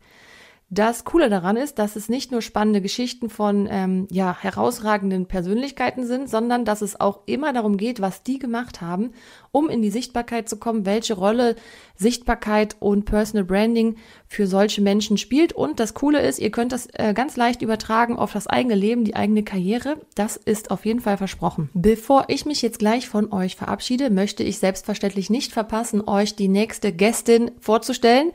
Das 0.74 1.03
Coole 1.03 1.30
daran 1.30 1.57
ist, 1.57 1.80
dass 1.80 1.97
es 1.97 2.07
nicht 2.07 2.32
nur 2.32 2.41
spannende 2.41 2.80
Geschichten 2.80 3.30
von 3.30 3.67
ähm, 3.69 4.07
ja, 4.09 4.38
herausragenden 4.39 5.26
Persönlichkeiten 5.26 6.07
sind, 6.07 6.30
sondern 6.30 6.63
dass 6.63 6.82
es 6.82 6.97
auch 6.97 7.24
immer 7.26 7.51
darum 7.51 7.76
geht, 7.76 7.99
was 7.99 8.24
die 8.24 8.39
gemacht 8.39 8.80
haben, 8.80 9.11
um 9.51 9.67
in 9.67 9.82
die 9.82 9.89
Sichtbarkeit 9.89 10.47
zu 10.47 10.55
kommen, 10.55 10.86
welche 10.86 11.15
Rolle 11.15 11.57
Sichtbarkeit 11.97 12.78
und 12.80 13.03
Personal 13.03 13.43
Branding 13.43 13.97
für 14.30 14.47
solche 14.47 14.82
Menschen 14.82 15.17
spielt. 15.17 15.51
Und 15.51 15.82
das 15.82 15.93
Coole 15.93 16.22
ist, 16.22 16.39
ihr 16.39 16.51
könnt 16.51 16.72
das 16.72 16.88
äh, 16.93 17.13
ganz 17.13 17.36
leicht 17.36 17.61
übertragen 17.61 18.15
auf 18.15 18.32
das 18.32 18.47
eigene 18.47 18.76
Leben, 18.76 19.03
die 19.03 19.17
eigene 19.17 19.43
Karriere. 19.43 19.97
Das 20.15 20.38
ist 20.38 20.72
auf 20.72 20.86
jeden 20.86 21.01
Fall 21.01 21.17
versprochen. 21.17 21.69
Bevor 21.74 22.28
ich 22.30 22.45
mich 22.45 22.61
jetzt 22.61 22.80
gleich 22.80 23.09
von 23.09 23.34
euch 23.34 23.57
verabschiede, 23.57 24.09
möchte 24.09 24.43
ich 24.43 24.59
selbstverständlich 24.59 25.30
nicht 25.30 25.51
verpassen, 25.51 26.01
euch 26.07 26.38
die 26.38 26.47
nächste 26.47 26.93
Gästin 26.93 27.51
vorzustellen. 27.59 28.32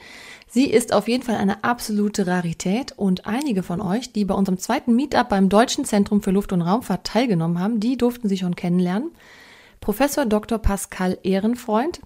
Sie 0.56 0.70
ist 0.70 0.94
auf 0.94 1.06
jeden 1.06 1.22
Fall 1.22 1.36
eine 1.36 1.64
absolute 1.64 2.26
Rarität 2.26 2.92
und 2.96 3.26
einige 3.26 3.62
von 3.62 3.82
euch, 3.82 4.12
die 4.12 4.24
bei 4.24 4.34
unserem 4.34 4.56
zweiten 4.56 4.96
Meetup 4.96 5.28
beim 5.28 5.50
Deutschen 5.50 5.84
Zentrum 5.84 6.22
für 6.22 6.30
Luft- 6.30 6.54
und 6.54 6.62
Raumfahrt 6.62 7.06
teilgenommen 7.06 7.60
haben, 7.60 7.78
die 7.78 7.98
durften 7.98 8.30
sie 8.30 8.38
schon 8.38 8.56
kennenlernen. 8.56 9.10
Professor 9.82 10.24
Dr. 10.24 10.56
Pascal 10.56 11.18
Ehrenfreund, 11.22 12.00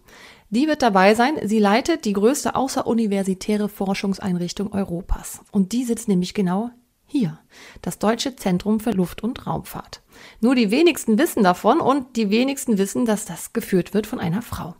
die 0.48 0.66
wird 0.66 0.82
dabei 0.82 1.14
sein. 1.14 1.34
Sie 1.44 1.60
leitet 1.60 2.04
die 2.04 2.12
größte 2.12 2.56
außeruniversitäre 2.56 3.68
Forschungseinrichtung 3.68 4.72
Europas. 4.72 5.42
Und 5.52 5.70
die 5.70 5.84
sitzt 5.84 6.08
nämlich 6.08 6.34
genau 6.34 6.70
hier, 7.06 7.38
das 7.82 8.00
Deutsche 8.00 8.34
Zentrum 8.34 8.80
für 8.80 8.90
Luft- 8.90 9.22
und 9.22 9.46
Raumfahrt. 9.46 10.02
Nur 10.40 10.56
die 10.56 10.72
wenigsten 10.72 11.20
wissen 11.20 11.44
davon 11.44 11.78
und 11.78 12.16
die 12.16 12.30
wenigsten 12.30 12.78
wissen, 12.78 13.04
dass 13.04 13.26
das 13.26 13.52
geführt 13.52 13.94
wird 13.94 14.08
von 14.08 14.18
einer 14.18 14.42
Frau. 14.42 14.74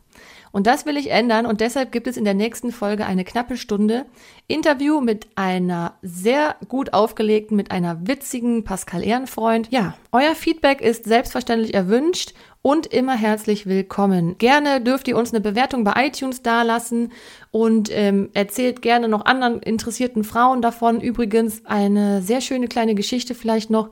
Und 0.51 0.67
das 0.67 0.85
will 0.85 0.97
ich 0.97 1.11
ändern 1.11 1.45
und 1.45 1.61
deshalb 1.61 1.91
gibt 1.91 2.07
es 2.07 2.17
in 2.17 2.25
der 2.25 2.33
nächsten 2.33 2.71
Folge 2.71 3.05
eine 3.05 3.23
knappe 3.23 3.55
Stunde 3.55 4.05
Interview 4.47 4.99
mit 4.99 5.27
einer 5.35 5.95
sehr 6.01 6.55
gut 6.67 6.93
aufgelegten, 6.93 7.55
mit 7.55 7.71
einer 7.71 8.05
witzigen 8.05 8.63
Pascal 8.63 9.03
Ehrenfreund. 9.03 9.69
Ja, 9.71 9.95
euer 10.11 10.35
Feedback 10.35 10.81
ist 10.81 11.05
selbstverständlich 11.05 11.73
erwünscht 11.73 12.33
und 12.61 12.85
immer 12.87 13.15
herzlich 13.15 13.65
willkommen. 13.65 14.37
Gerne 14.37 14.81
dürft 14.81 15.07
ihr 15.07 15.17
uns 15.17 15.33
eine 15.33 15.41
Bewertung 15.41 15.83
bei 15.85 16.07
iTunes 16.07 16.41
dalassen 16.41 17.13
und 17.51 17.89
ähm, 17.91 18.29
erzählt 18.33 18.81
gerne 18.81 19.07
noch 19.07 19.25
anderen 19.25 19.61
interessierten 19.61 20.23
Frauen 20.23 20.61
davon. 20.61 20.99
Übrigens 20.99 21.65
eine 21.65 22.21
sehr 22.21 22.41
schöne 22.41 22.67
kleine 22.67 22.93
Geschichte 22.93 23.35
vielleicht 23.35 23.69
noch. 23.69 23.89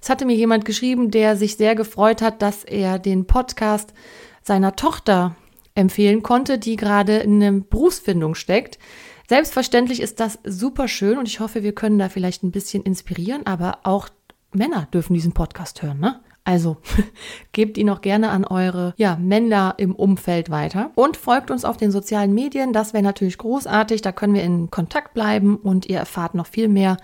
Es 0.00 0.08
hatte 0.08 0.24
mir 0.24 0.36
jemand 0.36 0.64
geschrieben, 0.64 1.10
der 1.10 1.36
sich 1.36 1.56
sehr 1.56 1.74
gefreut 1.74 2.22
hat, 2.22 2.40
dass 2.40 2.62
er 2.62 3.00
den 3.00 3.26
Podcast 3.26 3.92
seiner 4.42 4.76
Tochter 4.76 5.34
empfehlen 5.76 6.22
konnte, 6.22 6.58
die 6.58 6.76
gerade 6.76 7.18
in 7.18 7.42
einer 7.42 7.60
Berufsfindung 7.60 8.34
steckt. 8.34 8.78
Selbstverständlich 9.28 10.00
ist 10.00 10.20
das 10.20 10.38
super 10.44 10.88
schön 10.88 11.18
und 11.18 11.28
ich 11.28 11.40
hoffe, 11.40 11.62
wir 11.62 11.74
können 11.74 11.98
da 11.98 12.08
vielleicht 12.08 12.42
ein 12.42 12.52
bisschen 12.52 12.82
inspirieren, 12.82 13.46
aber 13.46 13.80
auch 13.82 14.08
Männer 14.52 14.88
dürfen 14.92 15.14
diesen 15.14 15.32
Podcast 15.32 15.82
hören, 15.82 16.00
ne? 16.00 16.20
Also 16.44 16.76
gebt 17.52 17.76
ihn 17.76 17.90
auch 17.90 18.00
gerne 18.00 18.30
an 18.30 18.44
eure 18.44 18.94
ja, 18.96 19.16
Männer 19.16 19.74
im 19.78 19.96
Umfeld 19.96 20.48
weiter 20.48 20.92
und 20.94 21.16
folgt 21.16 21.50
uns 21.50 21.64
auf 21.64 21.76
den 21.76 21.90
sozialen 21.90 22.32
Medien. 22.34 22.72
Das 22.72 22.92
wäre 22.92 23.02
natürlich 23.02 23.36
großartig. 23.36 24.00
Da 24.00 24.12
können 24.12 24.34
wir 24.34 24.44
in 24.44 24.70
Kontakt 24.70 25.12
bleiben 25.12 25.56
und 25.56 25.86
ihr 25.86 25.98
erfahrt 25.98 26.36
noch 26.36 26.46
viel 26.46 26.68
mehr 26.68 26.98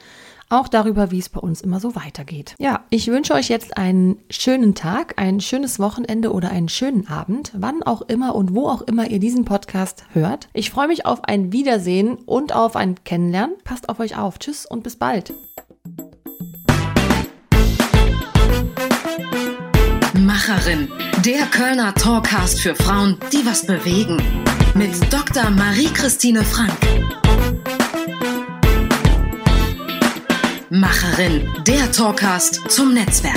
auch 0.53 0.69
darüber, 0.69 1.11
wie 1.11 1.19
es 1.19 1.29
bei 1.29 1.41
uns 1.41 1.61
immer 1.61 1.81
so 1.81 1.97
weitergeht. 1.97 2.55
Ja, 2.59 2.85
ich 2.91 3.09
wünsche 3.09 3.35
euch 3.35 3.49
jetzt 3.49 3.77
einen 3.77 4.19
schönen 4.31 4.75
Tag, 4.75 5.15
ein 5.17 5.41
schönes 5.41 5.79
Wochenende 5.79 6.33
oder 6.33 6.51
einen 6.51 6.69
schönen 6.69 7.09
Abend, 7.09 7.53
wann 7.57 7.83
auch 7.83 8.03
immer 8.03 8.35
und 8.35 8.55
wo 8.55 8.69
auch 8.69 8.83
immer 8.83 9.09
ihr 9.09 9.19
diesen 9.19 9.45
Podcast 9.45 10.05
hört. 10.13 10.49
Ich 10.53 10.71
freue 10.71 10.89
mich 10.89 11.07
auf 11.07 11.25
ein 11.25 11.53
Wiedersehen 11.53 12.17
und 12.27 12.55
auf 12.55 12.77
ein 12.77 13.03
Kennenlernen. 13.05 13.57
Passt 13.65 13.89
auf 13.89 13.99
euch 13.99 14.17
auf. 14.17 14.39
Tschüss 14.39 14.67
und 14.67 14.83
bis 14.83 14.97
bald. 14.97 15.33
Macherin, 20.15 20.89
der 21.25 21.47
Kölner 21.47 21.95
Talkcast 21.95 22.61
für 22.61 22.75
Frauen, 22.75 23.19
die 23.33 23.45
was 23.45 23.67
bewegen. 23.67 24.23
Mit 24.75 25.13
Dr. 25.13 25.51
Marie-Christine 25.51 26.45
Frank. 26.45 27.82
Macherin, 30.75 31.47
der 31.67 31.93
Talkcast 31.93 32.63
zum 32.71 32.95
Netzwerk. 32.95 33.37